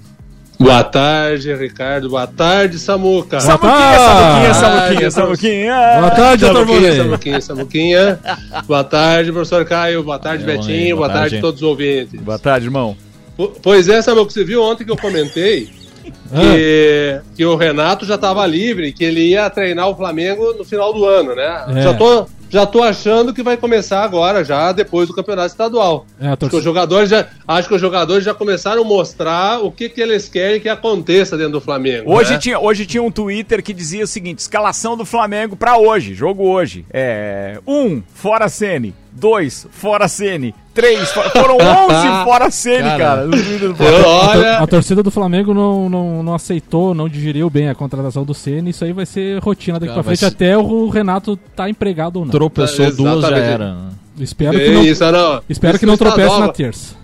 Boa 0.59 0.83
tarde, 0.83 1.53
Ricardo. 1.55 2.09
Boa 2.09 2.27
tarde, 2.27 2.79
Samuca. 2.79 3.39
Samuquinha, 3.39 3.73
Samuquinha, 3.99 4.53
Samuquinha, 4.53 5.11
Samuquinha. 5.11 5.75
Boa 5.99 6.11
tarde, 6.11 6.45
doutor 6.45 6.65
Samuquinha. 6.67 6.95
Samuquinha, 6.95 7.41
Samuquinha. 7.41 8.19
Boa 8.67 8.83
tarde, 8.83 9.31
professor 9.31 9.65
Caio. 9.65 10.03
Boa 10.03 10.19
tarde, 10.19 10.43
É, 10.43 10.47
Betinho. 10.47 10.95
Boa 10.95 11.07
boa 11.07 11.17
tarde, 11.19 11.29
tarde. 11.35 11.41
todos 11.41 11.61
os 11.61 11.67
ouvintes. 11.67 12.19
Boa 12.21 12.39
tarde, 12.39 12.67
irmão. 12.67 12.95
Po- 13.35 13.51
Pois 13.61 13.89
é, 13.89 14.01
Samuca, 14.01 14.31
você 14.31 14.43
viu 14.45 14.61
ontem 14.61 14.85
que 14.85 14.91
eu 14.91 14.97
comentei 14.97 15.69
que, 16.33 17.21
que 17.35 17.45
o 17.45 17.55
Renato 17.55 18.05
já 18.05 18.15
estava 18.15 18.45
livre, 18.45 18.93
que 18.93 19.03
ele 19.03 19.21
ia 19.29 19.49
treinar 19.49 19.89
o 19.89 19.95
Flamengo 19.95 20.53
no 20.53 20.63
final 20.63 20.93
do 20.93 21.03
ano, 21.05 21.35
né? 21.35 21.65
É. 21.75 21.81
Já, 21.81 21.93
tô, 21.93 22.25
já 22.53 22.67
tô 22.67 22.83
achando 22.83 23.33
que 23.33 23.41
vai 23.41 23.57
começar 23.57 24.03
agora, 24.03 24.43
já 24.43 24.71
depois 24.71 25.07
do 25.07 25.15
campeonato 25.15 25.47
estadual. 25.47 26.05
É, 26.21 26.27
Acho 26.27 26.49
que 26.49 26.55
os 26.55 26.63
jogadores 26.63 27.09
já, 27.09 27.27
acho 27.47 27.67
que 27.67 27.73
os 27.73 27.81
jogadores 27.81 28.23
já 28.23 28.31
começaram 28.31 28.83
a 28.83 28.85
mostrar 28.85 29.59
o 29.59 29.71
que, 29.71 29.89
que 29.89 29.99
eles 29.99 30.29
querem 30.29 30.61
que 30.61 30.69
aconteça 30.69 31.35
dentro 31.35 31.53
do 31.53 31.61
Flamengo. 31.61 32.13
Hoje, 32.13 32.33
né? 32.33 32.37
tinha, 32.37 32.59
hoje 32.59 32.85
tinha 32.85 33.01
um 33.01 33.09
Twitter 33.09 33.63
que 33.63 33.73
dizia 33.73 34.03
o 34.03 34.07
seguinte: 34.07 34.37
escalação 34.37 34.95
do 34.95 35.03
Flamengo 35.03 35.55
pra 35.55 35.77
hoje, 35.77 36.13
jogo 36.13 36.43
hoje. 36.43 36.85
É. 36.93 37.59
Um, 37.65 38.03
fora 38.13 38.47
Sene. 38.47 38.93
Dois, 39.15 39.67
fora 39.71 40.07
Sene. 40.07 40.53
Três, 40.73 41.09
fora... 41.13 41.29
foram 41.29 41.55
11 41.55 42.23
fora 42.25 42.49
Sene, 42.51 42.83
cara. 42.97 42.97
Cara, 42.97 43.27
do 43.27 44.63
A, 44.63 44.67
torcida 44.67 45.03
do 45.03 45.11
Flamengo 45.11 45.53
não, 45.53 45.87
não, 45.89 46.23
não 46.23 46.33
aceitou, 46.33 46.93
não 46.95 47.07
digeriu 47.07 47.49
bem 47.49 47.69
a 47.69 47.75
contratação 47.75 48.23
do 48.23 48.33
Ceni. 48.33 48.71
Isso 48.71 48.83
aí 48.83 48.91
vai 48.91 49.05
ser 49.05 49.39
rotina 49.41 49.79
daqui 49.79 49.91
Cara, 49.93 50.03
pra 50.03 50.03
frente, 50.03 50.19
ser- 50.19 50.25
até 50.25 50.57
o 50.57 50.89
Renato 50.89 51.37
tá 51.55 51.69
empregado 51.69 52.17
ou 52.17 52.25
não. 52.25 52.31
Tropeçou 52.31 52.91
duas 52.91 53.21
já 53.21 53.37
era. 53.37 53.77
Espero 54.19 54.57
que 54.59 54.69
não, 54.71 54.83
isso 54.83 55.11
não- 55.11 55.41
espero 55.49 55.71
isso 55.73 55.79
que 55.79 55.85
não 55.85 55.97
tropece 55.97 56.21
estadual- 56.27 56.47
na 56.47 56.53
terça. 56.53 56.95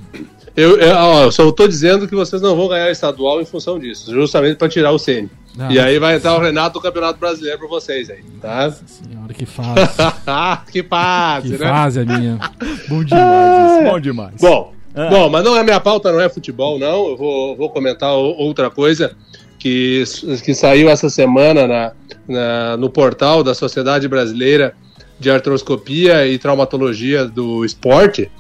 Eu, 0.56 0.78
eu, 0.78 0.96
ó, 0.96 1.24
eu 1.24 1.32
só 1.32 1.50
tô 1.52 1.68
dizendo 1.68 2.08
que 2.08 2.14
vocês 2.16 2.42
não 2.42 2.56
vão 2.56 2.68
ganhar 2.68 2.92
estadual 2.92 3.40
em 3.40 3.46
função 3.46 3.80
disso, 3.80 4.12
justamente 4.14 4.58
para 4.58 4.68
tirar 4.68 4.92
o 4.92 5.00
Ceni. 5.00 5.30
Ah. 5.60 5.68
E 5.72 5.80
aí 5.80 6.00
vai 6.00 6.16
entrar 6.16 6.36
o 6.36 6.40
Renato 6.40 6.80
do 6.80 6.82
Campeonato 6.82 7.20
Brasileiro 7.20 7.60
pra 7.60 7.68
vocês 7.68 8.10
aí, 8.10 8.24
tá? 8.42 8.72
Senhora, 8.72 9.34
que 9.34 9.46
fase. 9.46 9.82
que 10.72 10.84
fase, 10.84 11.48
que 11.52 11.58
né? 11.58 11.68
fase 11.70 12.00
a 12.00 12.06
minha. 12.06 12.40
Bom 12.88 13.04
demais 13.04 13.72
isso, 13.82 13.92
bom 13.92 14.00
demais. 14.00 14.34
Bom, 14.40 14.74
Ah. 14.96 15.10
bom, 15.10 15.30
mas 15.30 15.44
não 15.44 15.56
é 15.58 15.64
minha 15.64 15.80
pauta, 15.80 16.12
não 16.12 16.20
é 16.22 16.30
futebol, 16.30 16.80
não. 16.80 17.10
Eu 17.10 17.18
vou, 17.18 17.56
vou 17.58 17.70
comentar 17.70 18.12
outra 18.14 18.70
coisa 18.70 19.16
que, 19.60 20.04
que 20.44 20.54
saiu 20.56 20.90
essa 20.90 21.10
semana 21.10 21.68
na, 21.68 21.92
na- 22.28 22.78
no 22.78 22.90
portal 22.90 23.44
da 23.44 23.54
Sociedade 23.54 24.08
Brasileira 24.08 24.74
de 25.20 25.30
Artroscopia 25.30 26.26
e 26.26 26.38
Traumatologia 26.40 27.26
do 27.26 27.66
Esporte, 27.66 28.32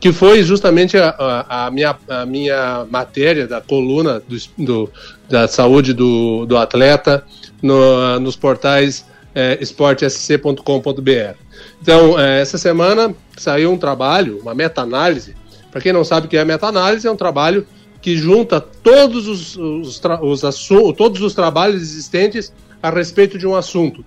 que 0.00 0.12
foi 0.12 0.42
justamente 0.42 0.96
a, 0.96 1.08
a- 1.18 1.66
a 1.66 1.70
minha, 1.70 1.96
a 2.08 2.26
minha 2.26 2.86
matéria 2.90 3.46
da 3.46 3.60
coluna 3.60 4.20
do, 4.28 4.36
do- 4.64 4.90
da 5.28 5.48
saúde 5.48 5.92
do, 5.92 6.44
do 6.46 6.56
atleta 6.56 7.24
no- 7.62 8.20
nos 8.20 8.36
portais 8.36 9.06
é, 9.34 9.58
esportesc.com.br. 9.60 11.34
Então, 11.82 12.18
é, 12.18 12.40
essa 12.40 12.58
semana 12.58 13.14
saiu 13.36 13.72
um 13.72 13.78
trabalho, 13.78 14.38
uma 14.40 14.54
meta-análise. 14.54 15.34
Para 15.70 15.80
quem 15.80 15.92
não 15.92 16.04
sabe 16.04 16.26
o 16.26 16.30
que 16.30 16.36
é 16.36 16.44
meta-análise, 16.44 17.06
é 17.06 17.10
um 17.10 17.16
trabalho 17.16 17.66
que 18.00 18.16
junta 18.16 18.60
todos 18.60 19.26
os, 19.26 19.56
os, 19.56 20.00
os 20.22 20.68
todos 20.96 21.20
os 21.20 21.34
trabalhos 21.34 21.82
existentes 21.82 22.52
a 22.82 22.90
respeito 22.90 23.36
de 23.36 23.46
um 23.46 23.54
assunto. 23.54 24.04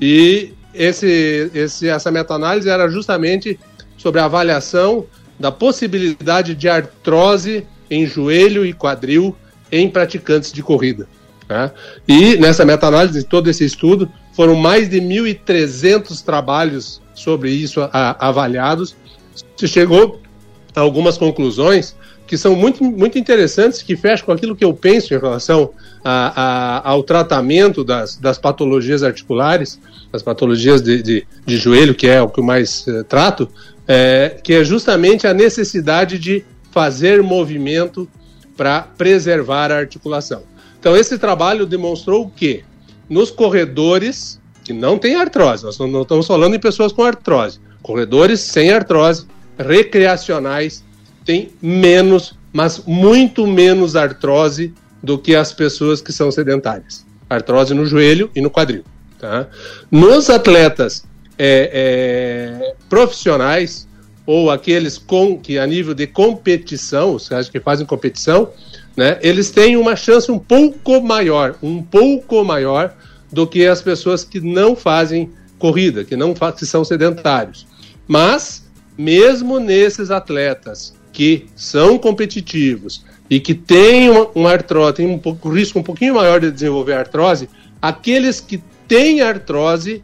E 0.00 0.52
esse, 0.74 1.50
esse, 1.54 1.88
essa 1.88 2.10
meta-análise 2.10 2.68
era 2.68 2.88
justamente 2.88 3.58
sobre 3.98 4.20
a 4.20 4.24
avaliação 4.24 5.04
da 5.38 5.50
possibilidade 5.50 6.54
de 6.54 6.68
artrose 6.68 7.66
em 7.90 8.06
joelho 8.06 8.64
e 8.64 8.72
quadril 8.72 9.34
em 9.70 9.88
praticantes 9.88 10.52
de 10.52 10.62
corrida. 10.62 11.06
tá? 11.48 11.72
E 12.06 12.36
nessa 12.36 12.64
meta-análise, 12.64 13.24
todo 13.24 13.48
esse 13.50 13.64
estudo, 13.64 14.10
foram 14.34 14.54
mais 14.54 14.88
de 14.88 15.00
1.300 15.00 16.22
trabalhos 16.24 17.00
sobre 17.14 17.50
isso 17.50 17.80
a- 17.92 18.16
avaliados. 18.28 18.94
Se 19.56 19.66
chegou 19.68 20.20
a 20.74 20.80
algumas 20.80 21.18
conclusões 21.18 21.94
que 22.26 22.38
são 22.38 22.56
muito, 22.56 22.82
muito 22.82 23.18
interessantes, 23.18 23.82
que 23.82 23.94
fecham 23.96 24.24
com 24.26 24.32
aquilo 24.32 24.56
que 24.56 24.64
eu 24.64 24.72
penso 24.72 25.12
em 25.12 25.18
relação 25.18 25.70
a- 26.02 26.32
a- 26.84 26.88
ao 26.90 27.02
tratamento 27.02 27.84
das, 27.84 28.16
das 28.16 28.38
patologias 28.38 29.02
articulares, 29.02 29.78
das 30.10 30.22
patologias 30.22 30.80
de, 30.80 31.02
de, 31.02 31.26
de 31.44 31.56
joelho, 31.58 31.94
que 31.94 32.06
é 32.06 32.22
o 32.22 32.28
que 32.28 32.40
eu 32.40 32.44
mais 32.44 32.86
eh, 32.88 33.02
trato, 33.02 33.48
é, 33.94 34.38
que 34.42 34.54
é 34.54 34.64
justamente 34.64 35.26
a 35.26 35.34
necessidade 35.34 36.18
de 36.18 36.42
fazer 36.70 37.22
movimento 37.22 38.08
para 38.56 38.80
preservar 38.80 39.70
a 39.70 39.76
articulação. 39.76 40.44
Então, 40.80 40.96
esse 40.96 41.18
trabalho 41.18 41.66
demonstrou 41.66 42.30
que 42.30 42.64
nos 43.06 43.30
corredores 43.30 44.40
que 44.64 44.72
não 44.72 44.96
têm 44.96 45.16
artrose, 45.16 45.64
nós 45.64 45.78
não 45.78 46.00
estamos 46.00 46.26
falando 46.26 46.54
em 46.54 46.58
pessoas 46.58 46.90
com 46.90 47.04
artrose, 47.04 47.60
corredores 47.82 48.40
sem 48.40 48.70
artrose, 48.70 49.26
recreacionais, 49.58 50.82
têm 51.22 51.50
menos, 51.60 52.34
mas 52.50 52.82
muito 52.86 53.46
menos 53.46 53.94
artrose 53.94 54.72
do 55.02 55.18
que 55.18 55.36
as 55.36 55.52
pessoas 55.52 56.00
que 56.00 56.14
são 56.14 56.30
sedentárias. 56.30 57.04
Artrose 57.28 57.74
no 57.74 57.84
joelho 57.84 58.30
e 58.34 58.40
no 58.40 58.50
quadril. 58.50 58.84
Tá? 59.18 59.48
Nos 59.90 60.30
atletas 60.30 61.04
é, 61.38 62.60
é, 62.62 62.74
profissionais 62.88 63.88
ou 64.26 64.50
aqueles 64.50 64.98
com 64.98 65.38
que 65.38 65.58
a 65.58 65.66
nível 65.66 65.94
de 65.94 66.06
competição, 66.06 67.14
os 67.14 67.28
caras 67.28 67.48
que 67.48 67.58
fazem 67.60 67.84
competição, 67.84 68.50
né, 68.96 69.18
eles 69.22 69.50
têm 69.50 69.76
uma 69.76 69.96
chance 69.96 70.30
um 70.30 70.38
pouco 70.38 71.00
maior, 71.00 71.56
um 71.62 71.82
pouco 71.82 72.44
maior 72.44 72.94
do 73.32 73.46
que 73.46 73.66
as 73.66 73.82
pessoas 73.82 74.22
que 74.22 74.40
não 74.40 74.76
fazem 74.76 75.30
corrida, 75.58 76.04
que 76.04 76.16
não 76.16 76.34
que 76.34 76.66
são 76.66 76.84
sedentários. 76.84 77.66
Mas 78.06 78.64
mesmo 78.96 79.58
nesses 79.58 80.10
atletas 80.10 80.94
que 81.12 81.46
são 81.56 81.98
competitivos 81.98 83.04
e 83.28 83.40
que 83.40 83.54
têm 83.54 84.10
uma, 84.10 84.28
uma 84.34 84.50
artrose, 84.50 84.94
têm 84.94 85.06
um 85.06 85.18
pouco, 85.18 85.48
risco 85.48 85.78
um 85.78 85.82
pouquinho 85.82 86.14
maior 86.14 86.40
de 86.40 86.50
desenvolver 86.50 86.94
artrose, 86.94 87.48
aqueles 87.80 88.40
que 88.40 88.62
têm 88.86 89.22
artrose 89.22 90.02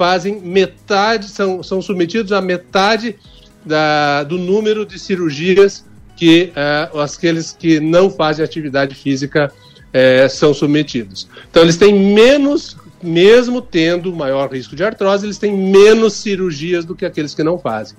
fazem 0.00 0.40
metade, 0.40 1.28
são, 1.28 1.62
são 1.62 1.82
submetidos 1.82 2.32
a 2.32 2.40
metade 2.40 3.16
da, 3.62 4.24
do 4.24 4.38
número 4.38 4.86
de 4.86 4.98
cirurgias 4.98 5.84
que 6.16 6.54
uh, 6.94 7.00
aqueles 7.00 7.52
que 7.52 7.80
não 7.80 8.08
fazem 8.08 8.42
atividade 8.42 8.94
física 8.94 9.52
uh, 9.52 10.30
são 10.30 10.54
submetidos. 10.54 11.28
Então 11.50 11.62
eles 11.62 11.76
têm 11.76 11.92
menos, 11.92 12.78
mesmo 13.02 13.60
tendo 13.60 14.10
maior 14.10 14.50
risco 14.50 14.74
de 14.74 14.82
artrose, 14.82 15.26
eles 15.26 15.36
têm 15.36 15.54
menos 15.54 16.14
cirurgias 16.14 16.86
do 16.86 16.94
que 16.94 17.04
aqueles 17.04 17.34
que 17.34 17.42
não 17.42 17.58
fazem. 17.58 17.94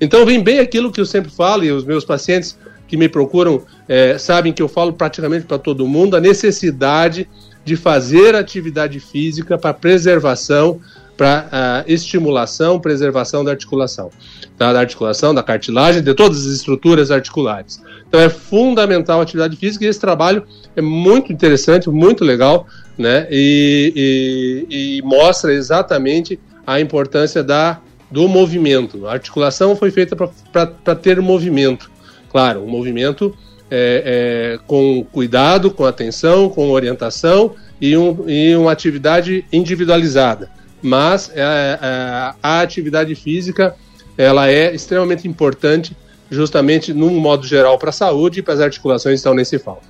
Então 0.00 0.26
vem 0.26 0.42
bem 0.42 0.58
aquilo 0.58 0.90
que 0.90 1.00
eu 1.00 1.06
sempre 1.06 1.30
falo 1.30 1.62
e 1.62 1.70
os 1.70 1.84
meus 1.84 2.04
pacientes 2.04 2.58
que 2.88 2.96
me 2.96 3.08
procuram 3.08 3.58
uh, 3.58 4.18
sabem 4.18 4.52
que 4.52 4.60
eu 4.60 4.68
falo 4.68 4.92
praticamente 4.92 5.46
para 5.46 5.56
todo 5.56 5.86
mundo 5.86 6.16
a 6.16 6.20
necessidade 6.20 7.28
de 7.64 7.76
fazer 7.76 8.34
atividade 8.34 8.98
física 8.98 9.56
para 9.56 9.72
preservação 9.72 10.80
para 11.16 11.84
uh, 11.86 11.90
estimulação, 11.90 12.80
preservação 12.80 13.44
da 13.44 13.52
articulação, 13.52 14.10
tá? 14.58 14.72
da 14.72 14.80
articulação, 14.80 15.34
da 15.34 15.42
cartilagem, 15.42 16.02
de 16.02 16.14
todas 16.14 16.46
as 16.46 16.52
estruturas 16.52 17.10
articulares. 17.10 17.80
Então 18.08 18.20
é 18.20 18.28
fundamental 18.28 19.20
a 19.20 19.22
atividade 19.22 19.56
física 19.56 19.84
e 19.84 19.88
esse 19.88 20.00
trabalho 20.00 20.44
é 20.74 20.82
muito 20.82 21.32
interessante, 21.32 21.88
muito 21.88 22.24
legal, 22.24 22.66
né? 22.98 23.26
E, 23.30 24.66
e, 24.70 24.98
e 24.98 25.02
mostra 25.02 25.52
exatamente 25.52 26.38
a 26.66 26.80
importância 26.80 27.42
da, 27.42 27.80
do 28.10 28.28
movimento. 28.28 29.06
A 29.06 29.12
articulação 29.12 29.76
foi 29.76 29.90
feita 29.90 30.16
para 30.16 30.94
ter 30.94 31.20
movimento, 31.20 31.90
claro, 32.30 32.62
um 32.62 32.68
movimento 32.68 33.36
é, 33.70 34.56
é, 34.56 34.58
com 34.66 35.04
cuidado, 35.10 35.70
com 35.70 35.84
atenção, 35.84 36.48
com 36.48 36.70
orientação 36.70 37.54
e, 37.80 37.96
um, 37.96 38.28
e 38.28 38.54
uma 38.54 38.70
atividade 38.70 39.44
individualizada 39.52 40.50
mas 40.84 41.30
é, 41.34 41.40
é, 41.40 42.34
a 42.42 42.60
atividade 42.60 43.14
física 43.14 43.74
ela 44.16 44.50
é 44.50 44.74
extremamente 44.74 45.26
importante 45.26 45.96
justamente 46.30 46.92
num 46.92 47.18
modo 47.18 47.46
geral 47.46 47.78
para 47.78 47.90
a 47.90 47.92
saúde 47.92 48.40
e 48.40 48.42
para 48.42 48.54
as 48.54 48.60
articulações 48.60 49.20
estão 49.20 49.34
nesse 49.34 49.58
falo. 49.58 49.80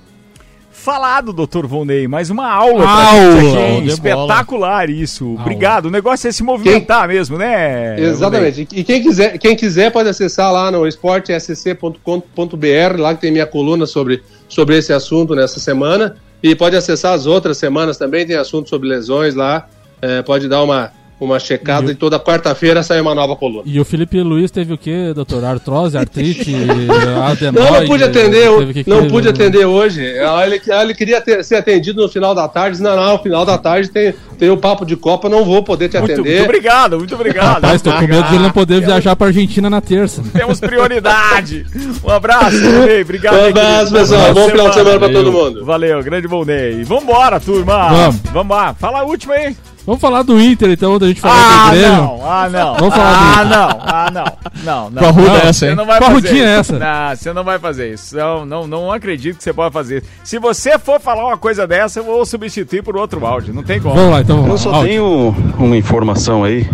Falado, 0.85 1.33
doutor 1.33 1.65
Volney, 1.65 2.07
mais 2.07 2.29
uma 2.29 2.47
aula, 2.47 2.87
aula 2.87 3.41
gente 3.41 3.57
aqui, 3.57 3.87
espetacular 3.87 4.87
isso. 4.87 5.25
Aula. 5.25 5.41
Obrigado. 5.41 5.87
O 5.87 5.89
negócio 5.89 6.27
é 6.27 6.31
se 6.31 6.43
movimentar 6.43 7.07
quem... 7.07 7.17
mesmo, 7.17 7.39
né? 7.39 7.99
Exatamente. 7.99 8.67
E 8.71 8.83
quem 8.83 9.01
quiser, 9.01 9.35
quem 9.39 9.55
quiser 9.55 9.91
pode 9.91 10.09
acessar 10.09 10.53
lá 10.53 10.69
no 10.69 10.85
esportesc.com.br, 10.85 12.99
lá 12.99 13.15
que 13.15 13.21
tem 13.21 13.31
minha 13.31 13.47
coluna 13.47 13.87
sobre, 13.87 14.21
sobre 14.47 14.77
esse 14.77 14.93
assunto 14.93 15.33
nessa 15.33 15.59
semana. 15.59 16.17
E 16.43 16.53
pode 16.53 16.75
acessar 16.75 17.13
as 17.13 17.25
outras 17.25 17.57
semanas 17.57 17.97
também, 17.97 18.27
tem 18.27 18.35
assunto 18.35 18.69
sobre 18.69 18.87
lesões 18.87 19.33
lá. 19.33 19.67
É, 20.01 20.21
pode 20.21 20.47
dar 20.47 20.63
uma, 20.63 20.91
uma 21.19 21.39
checada 21.39 21.89
e, 21.89 21.93
e 21.93 21.95
toda 21.95 22.19
quarta-feira 22.19 22.83
sai 22.83 22.99
uma 22.99 23.15
nova 23.15 23.35
coluna. 23.35 23.63
E 23.65 23.79
o 23.79 23.85
Felipe 23.85 24.21
Luiz 24.21 24.51
teve 24.51 24.73
o 24.73 24.77
que, 24.77 25.13
doutor? 25.13 25.43
Artrose, 25.43 25.97
artrite, 25.97 26.53
adenoide? 27.25 27.71
Não, 27.71 27.79
não 27.79 27.87
pude 27.87 28.03
atender, 28.03 28.73
que 28.73 28.89
não 28.89 29.07
pude 29.07 29.29
atender 29.29 29.65
hoje. 29.65 30.01
Ele, 30.03 30.61
ele 30.67 30.93
queria 30.93 31.21
ter, 31.21 31.43
ser 31.43 31.55
atendido 31.55 32.01
no 32.01 32.09
final 32.09 32.35
da 32.35 32.47
tarde. 32.47 32.81
Não, 32.81 32.95
não, 32.95 33.13
no 33.13 33.19
final 33.19 33.45
da 33.45 33.57
tarde 33.57 33.89
tem, 33.89 34.13
tem 34.37 34.49
o 34.49 34.57
papo 34.57 34.85
de 34.85 34.97
Copa, 34.97 35.29
não 35.29 35.45
vou 35.45 35.63
poder 35.63 35.87
te 35.87 35.97
muito, 35.97 36.11
atender. 36.11 36.37
Muito 36.37 36.43
obrigado, 36.43 36.97
muito 36.97 37.15
obrigado. 37.15 37.63
Rapaz, 37.63 37.81
tô 37.81 37.91
com 37.93 38.07
medo 38.07 38.27
de 38.27 38.35
ele 38.35 38.43
não 38.43 38.51
poder 38.51 38.81
viajar 38.81 39.15
pra 39.15 39.27
Argentina 39.27 39.69
na 39.69 39.79
terça. 39.79 40.21
Temos 40.33 40.59
prioridade. 40.59 41.65
Um 42.03 42.09
abraço. 42.09 42.57
Obrigado. 43.01 43.35
Um 43.35 43.45
abraço, 43.47 43.93
pessoal. 43.93 44.33
Bom 44.33 44.49
final 44.49 44.69
de 44.69 44.75
semana 44.75 44.99
pra 44.99 45.09
todo 45.09 45.31
mundo. 45.31 45.65
Valeu, 45.65 46.03
grande 46.03 46.27
Volney. 46.27 46.83
Vambora, 46.83 47.39
turma. 47.39 47.89
Vamos. 47.89 48.21
Vamos 48.33 48.55
lá. 48.55 48.73
Fala 48.73 48.99
a 48.99 49.03
última 49.03 49.33
aí. 49.33 49.55
Vamos 49.85 50.01
falar 50.01 50.23
do 50.23 50.39
Inter, 50.41 50.71
então, 50.71 50.93
onde 50.95 51.05
a 51.05 51.07
gente 51.09 51.21
falou 51.21 51.37
Ah, 51.37 51.65
do 51.69 51.75
Grêmio. 51.77 51.95
não, 51.97 52.21
ah, 52.27 52.49
não. 52.49 52.75
Vamos 52.75 52.95
falar 52.95 53.11
do 53.11 53.17
ah, 53.19 53.43
Inter. 53.45 53.57
não, 53.57 53.79
ah, 53.81 54.11
não. 54.11 54.25
Não, 54.63 54.89
não. 54.89 55.01
Com 55.01 55.07
a 55.07 55.11
ruda 55.11 55.27
Não, 55.29 55.35
essa, 55.37 55.67
hein? 55.67 55.75
não 55.75 55.85
vai 55.85 55.99
Com 55.99 56.05
a 56.05 56.07
fazer 56.09 56.27
rudinha 56.27 56.43
isso. 56.59 56.75
essa. 56.75 56.79
Não, 56.79 57.15
você 57.15 57.33
não 57.33 57.43
vai 57.43 57.59
fazer 57.59 57.93
isso. 57.93 58.17
Não, 58.17 58.45
não, 58.45 58.67
não 58.67 58.91
acredito 58.91 59.37
que 59.37 59.43
você 59.43 59.53
pode 59.53 59.71
fazer 59.71 59.97
isso. 59.97 60.07
Se 60.23 60.39
você 60.39 60.79
for 60.79 60.99
falar 60.99 61.25
uma 61.27 61.37
coisa 61.37 61.67
dessa, 61.67 61.99
eu 61.99 62.03
vou 62.03 62.25
substituir 62.25 62.81
por 62.81 62.97
outro 62.97 63.23
áudio. 63.25 63.53
Não 63.53 63.61
tem 63.63 63.79
como. 63.79 63.93
Vamos 63.93 64.11
lá, 64.11 64.21
então 64.21 64.37
vamos 64.37 64.51
Eu 64.51 64.57
só 64.57 64.75
Áudio. 64.77 64.89
tenho 64.89 65.35
uma 65.59 65.77
informação 65.77 66.43
aí. 66.43 66.67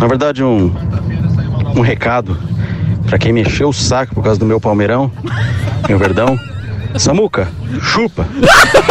Na 0.00 0.06
verdade, 0.08 0.42
um, 0.42 0.74
um 1.76 1.80
recado 1.82 2.36
pra 3.06 3.16
quem 3.16 3.32
mexeu 3.32 3.68
o 3.68 3.72
saco 3.72 4.12
por 4.14 4.24
causa 4.24 4.40
do 4.40 4.46
meu 4.46 4.60
Palmeirão, 4.60 5.10
meu 5.88 5.98
Verdão. 5.98 6.36
Samuca, 6.98 7.48
chupa. 7.82 8.24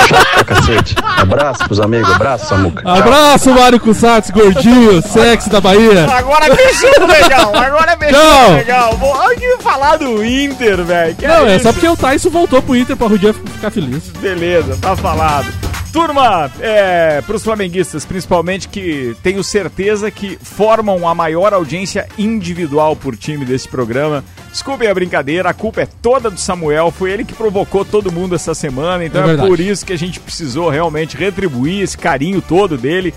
Chato 0.08 0.34
pra 0.34 0.44
cacete. 0.44 0.96
Abraço 1.02 1.64
pros 1.66 1.80
amigos, 1.80 2.12
abraço, 2.12 2.48
Samuca. 2.48 2.82
Abraço, 2.90 3.50
Mário 3.52 3.80
Cusatz, 3.80 4.30
gordinho, 4.30 5.02
sexy 5.02 5.50
da 5.50 5.62
Bahia. 5.62 6.06
Agora 6.12 6.54
mexeu 6.54 7.08
legal, 7.08 7.56
agora 7.56 7.96
mexeu 7.98 8.20
Não. 8.20 8.54
legal. 8.56 8.98
Vou 8.98 9.14
aqui 9.22 9.58
falar 9.62 9.98
do 9.98 10.24
Inter, 10.24 10.84
velho. 10.84 11.16
Não, 11.22 11.48
é 11.48 11.56
isso? 11.56 11.64
só 11.64 11.72
porque 11.74 11.88
o 11.88 11.96
Tyson 11.98 12.30
voltou 12.30 12.62
pro 12.62 12.76
Inter 12.76 12.96
pra 12.98 13.08
Rudier 13.08 13.34
ficar 13.34 13.72
feliz. 13.72 14.04
Beleza, 14.20 14.78
tá 14.82 14.96
falado. 14.96 15.48
Turma, 15.94 16.50
é, 16.60 17.22
para 17.22 17.36
os 17.36 17.44
flamenguistas, 17.44 18.04
principalmente, 18.04 18.68
que 18.68 19.16
tenho 19.22 19.44
certeza 19.44 20.10
que 20.10 20.40
formam 20.42 21.08
a 21.08 21.14
maior 21.14 21.54
audiência 21.54 22.08
individual 22.18 22.96
por 22.96 23.16
time 23.16 23.46
desse 23.46 23.68
programa. 23.70 24.24
Desculpem 24.50 24.88
a 24.90 24.94
brincadeira, 24.94 25.50
a 25.50 25.54
culpa 25.54 25.82
é 25.82 25.86
toda 25.86 26.32
do 26.32 26.40
Samuel, 26.40 26.90
foi 26.90 27.12
ele 27.12 27.24
que 27.24 27.34
provocou 27.36 27.86
todo 27.86 28.12
mundo 28.12 28.34
essa 28.34 28.56
semana, 28.56 29.06
então 29.06 29.24
É 29.30 29.36
é, 29.36 29.38
por 29.38 29.60
isso 29.60 29.86
que 29.86 29.94
a 29.94 29.98
gente 29.98 30.20
precisou 30.20 30.68
realmente 30.68 31.16
retribuir 31.16 31.84
esse 31.84 31.96
carinho 31.98 32.42
todo 32.42 32.76
dele. 32.76 33.14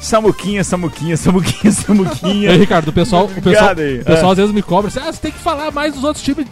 Samuquinha, 0.00 0.64
Samuquinha, 0.64 1.16
Samuquinha, 1.16 1.70
Samuquinha. 1.72 2.48
E 2.48 2.52
aí, 2.52 2.58
Ricardo, 2.58 2.88
o 2.88 2.92
pessoal, 2.92 3.26
o 3.26 3.28
pessoal, 3.40 3.72
o 3.72 4.04
pessoal 4.04 4.28
É. 4.30 4.32
às 4.32 4.36
vezes 4.36 4.52
me 4.52 4.62
cobra 4.62 4.88
assim, 4.88 4.98
ah, 5.00 5.12
você 5.12 5.20
tem 5.20 5.30
que 5.32 5.38
falar 5.38 5.70
mais 5.70 5.94
dos 5.94 6.02
outros 6.02 6.24
times, 6.24 6.46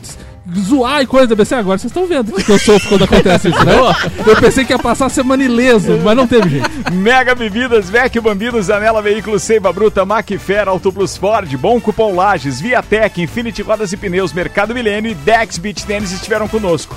zoar 0.58 1.02
e 1.02 1.06
coisa 1.06 1.26
da 1.26 1.34
BC. 1.34 1.54
Agora 1.54 1.78
vocês 1.78 1.90
estão 1.90 2.06
vendo 2.06 2.30
o 2.30 2.42
que 2.42 2.50
eu 2.50 2.58
sofro 2.58 2.88
quando 2.88 3.04
acontece 3.04 3.48
isso, 3.48 3.64
né? 3.64 3.74
Eu 4.26 4.36
pensei 4.36 4.64
que 4.64 4.72
ia 4.72 4.78
passar 4.78 5.06
a 5.06 5.10
semana 5.10 5.44
ileso, 5.44 5.98
mas 6.02 6.16
não 6.16 6.26
teve 6.26 6.48
jeito. 6.48 6.70
Mega 6.92 7.34
Bebidas, 7.34 7.88
Vec 7.90 8.18
Bambinos, 8.20 8.70
Anela 8.70 9.02
Veículos, 9.02 9.42
Seiva 9.42 9.72
Bruta, 9.72 10.04
Macfer, 10.04 10.68
Auto 10.68 10.92
Plus 10.92 11.16
Ford, 11.16 11.50
Bom 11.56 11.80
Cupom 11.80 12.14
Lages, 12.14 12.60
Viatec, 12.60 13.20
Infinity 13.20 13.62
Rodas 13.62 13.92
e 13.92 13.96
Pneus, 13.96 14.32
Mercado 14.32 14.74
Milênio 14.74 15.10
e 15.10 15.14
Dex 15.14 15.58
Beach 15.58 15.84
Tênis 15.84 16.12
estiveram 16.12 16.48
conosco. 16.48 16.96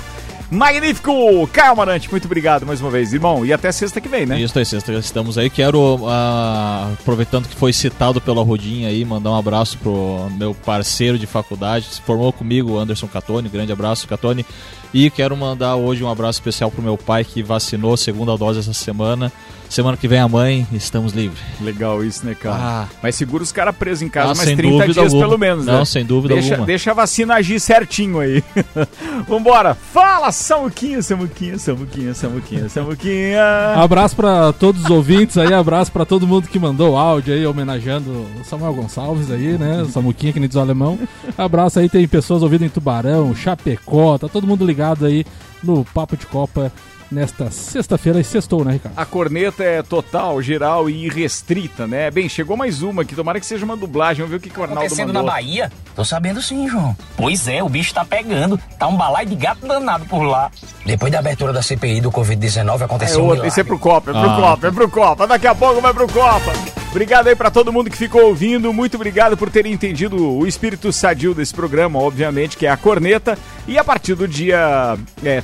Magnífico! 0.50 1.46
Caio 1.52 1.76
muito 2.10 2.24
obrigado 2.24 2.64
mais 2.64 2.80
uma 2.80 2.90
vez, 2.90 3.12
irmão. 3.12 3.44
E 3.44 3.52
até 3.52 3.70
sexta 3.70 4.00
que 4.00 4.08
vem, 4.08 4.24
né? 4.24 4.40
Isso 4.40 4.58
aí, 4.58 4.64
sexta 4.64 4.92
estamos 4.92 5.36
aí. 5.36 5.50
Quero, 5.50 6.06
ah, 6.06 6.90
aproveitando 6.98 7.46
que 7.46 7.54
foi 7.54 7.72
citado 7.72 8.18
pela 8.18 8.42
Rodinha 8.42 8.88
aí, 8.88 9.04
mandar 9.04 9.30
um 9.30 9.36
abraço 9.36 9.76
pro 9.76 10.28
meu 10.38 10.54
parceiro 10.54 11.18
de 11.18 11.26
faculdade, 11.26 11.86
se 11.86 12.00
formou 12.00 12.32
comigo, 12.32 12.78
Anderson 12.78 13.06
Catone. 13.06 13.48
Grande 13.48 13.72
abraço, 13.72 14.08
Catone. 14.08 14.46
E 14.92 15.10
quero 15.10 15.36
mandar 15.36 15.76
hoje 15.76 16.02
um 16.02 16.10
abraço 16.10 16.38
especial 16.38 16.70
pro 16.70 16.82
meu 16.82 16.96
pai 16.96 17.24
que 17.24 17.42
vacinou 17.42 17.94
segunda 17.96 18.36
dose 18.36 18.60
essa 18.60 18.72
semana. 18.72 19.30
Semana 19.68 19.96
que 19.98 20.08
vem 20.08 20.18
a 20.18 20.26
mãe, 20.26 20.66
estamos 20.72 21.12
livres. 21.12 21.38
Legal 21.60 22.02
isso, 22.02 22.24
né, 22.24 22.34
cara? 22.34 22.56
Ah. 22.58 22.88
Mas 23.02 23.14
segura 23.16 23.42
os 23.42 23.52
caras 23.52 23.76
presos 23.76 24.00
em 24.02 24.08
casa 24.08 24.32
Ah, 24.32 24.34
mais 24.34 24.48
sem 24.48 24.56
30 24.56 24.72
dúvida 24.72 24.92
dias 24.94 25.04
alguma. 25.12 25.22
pelo 25.26 25.38
menos, 25.38 25.66
né? 25.66 25.72
Não, 25.72 25.84
sem 25.84 26.04
dúvida 26.06 26.34
deixa, 26.34 26.54
alguma. 26.54 26.66
Deixa 26.66 26.90
a 26.90 26.94
vacina 26.94 27.34
agir 27.34 27.60
certinho 27.60 28.18
aí. 28.18 28.42
Vambora! 29.28 29.74
Fala, 29.74 30.32
Samuquinha, 30.32 31.02
Samuquinha, 31.02 31.58
Samuquinha, 31.58 32.14
Samuquinha, 32.14 32.68
Samuquinha. 32.68 33.42
Abraço 33.76 34.16
pra 34.16 34.52
todos 34.54 34.84
os 34.84 34.90
ouvintes 34.90 35.36
aí, 35.36 35.52
abraço 35.52 35.92
pra 35.92 36.06
todo 36.06 36.26
mundo 36.26 36.48
que 36.48 36.58
mandou 36.58 36.96
áudio 36.96 37.34
aí, 37.34 37.46
homenageando 37.46 38.10
o 38.10 38.44
Samuel 38.44 38.72
Gonçalves 38.74 39.30
aí, 39.30 39.58
né? 39.58 39.82
O 39.82 39.88
Samuquinha, 39.90 40.32
que 40.32 40.40
nem 40.40 40.48
diz 40.48 40.56
o 40.56 40.60
alemão. 40.60 40.98
Abraço 41.36 41.78
aí, 41.78 41.88
tem 41.90 42.08
pessoas 42.08 42.42
ouvindo 42.42 42.64
em 42.64 42.68
Tubarão, 42.70 43.34
Chapecó, 43.34 44.16
tá 44.16 44.28
todo 44.28 44.46
mundo 44.46 44.64
ligado 44.64 45.04
aí 45.04 45.26
no 45.62 45.84
Papo 45.84 46.16
de 46.16 46.24
Copa 46.26 46.72
nesta 47.10 47.50
sexta-feira 47.50 48.20
e 48.20 48.24
sextou, 48.24 48.64
né, 48.64 48.72
Ricardo? 48.72 48.94
A 48.98 49.04
corneta 49.06 49.62
é 49.64 49.82
total, 49.82 50.40
geral 50.42 50.88
e 50.90 51.06
irrestrita, 51.06 51.86
né? 51.86 52.10
Bem, 52.10 52.28
chegou 52.28 52.56
mais 52.56 52.82
uma 52.82 53.02
aqui. 53.02 53.14
Tomara 53.14 53.40
que 53.40 53.46
seja 53.46 53.64
uma 53.64 53.76
dublagem. 53.76 54.18
Vamos 54.24 54.30
ver 54.30 54.36
o 54.36 54.40
que, 54.40 54.50
que 54.50 54.58
o 54.58 54.62
Arnaldo 54.62 54.82
acontecendo 54.84 55.08
mandou. 55.08 55.22
na 55.24 55.32
Bahia? 55.32 55.72
Tô 55.96 56.04
sabendo 56.04 56.40
sim, 56.42 56.68
João. 56.68 56.96
Pois 57.16 57.48
é, 57.48 57.62
o 57.62 57.68
bicho 57.68 57.92
tá 57.94 58.04
pegando. 58.04 58.58
Tá 58.78 58.86
um 58.86 58.96
balai 58.96 59.24
de 59.26 59.34
gato 59.34 59.66
danado 59.66 60.04
por 60.06 60.22
lá. 60.22 60.50
Depois 60.84 61.10
da 61.12 61.18
abertura 61.18 61.52
da 61.52 61.62
CPI 61.62 62.00
do 62.00 62.10
Covid-19 62.10 62.80
É 62.80 62.84
aconteceu 62.84 63.18
um 63.20 63.22
outro, 63.22 63.34
milagre. 63.36 63.48
esse 63.48 63.60
é 63.60 63.64
pro 63.64 63.78
Copa, 63.78 64.10
é 64.10 64.14
pro 64.14 64.30
Ah. 64.30 64.36
Copa, 64.36 64.66
é 64.66 64.70
pro 64.70 64.88
Copa. 64.90 65.26
Daqui 65.26 65.46
a 65.46 65.54
pouco 65.54 65.80
vai 65.80 65.92
pro 65.94 66.06
Copa. 66.08 66.52
Obrigado 66.90 67.26
aí 67.28 67.36
pra 67.36 67.50
todo 67.50 67.70
mundo 67.72 67.90
que 67.90 67.96
ficou 67.96 68.22
ouvindo. 68.28 68.72
Muito 68.72 68.94
obrigado 68.94 69.36
por 69.36 69.50
terem 69.50 69.72
entendido 69.72 70.16
o 70.38 70.46
espírito 70.46 70.90
sadio 70.92 71.34
desse 71.34 71.52
programa, 71.52 71.98
obviamente, 71.98 72.56
que 72.56 72.66
é 72.66 72.70
a 72.70 72.76
corneta. 72.78 73.36
E 73.66 73.76
a 73.78 73.84
partir 73.84 74.14
do 74.14 74.26
dia 74.26 74.96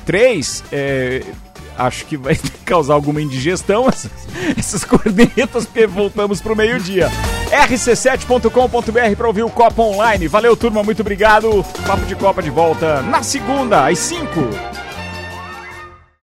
3, 0.07 0.65
acho 1.77 2.05
que 2.07 2.17
vai 2.17 2.39
causar 2.65 2.95
alguma 2.95 3.21
indigestão 3.21 3.89
essas, 3.89 4.11
essas 4.57 4.85
cornetas, 4.85 5.67
porque 5.67 5.87
voltamos 5.87 6.41
pro 6.41 6.57
meio-dia. 6.57 7.11
rc7.com.br 7.51 9.17
pra 9.17 9.27
ouvir 9.27 9.43
o 9.43 9.51
Copa 9.51 9.83
Online. 9.83 10.29
Valeu, 10.29 10.57
turma, 10.57 10.83
muito 10.83 11.01
obrigado. 11.01 11.65
Papo 11.87 12.05
de 12.07 12.15
Copa 12.15 12.43
de 12.43 12.51
volta 12.51 13.03
na 13.03 13.23
segunda, 13.23 13.89
às 13.89 13.99
5. 13.99 14.25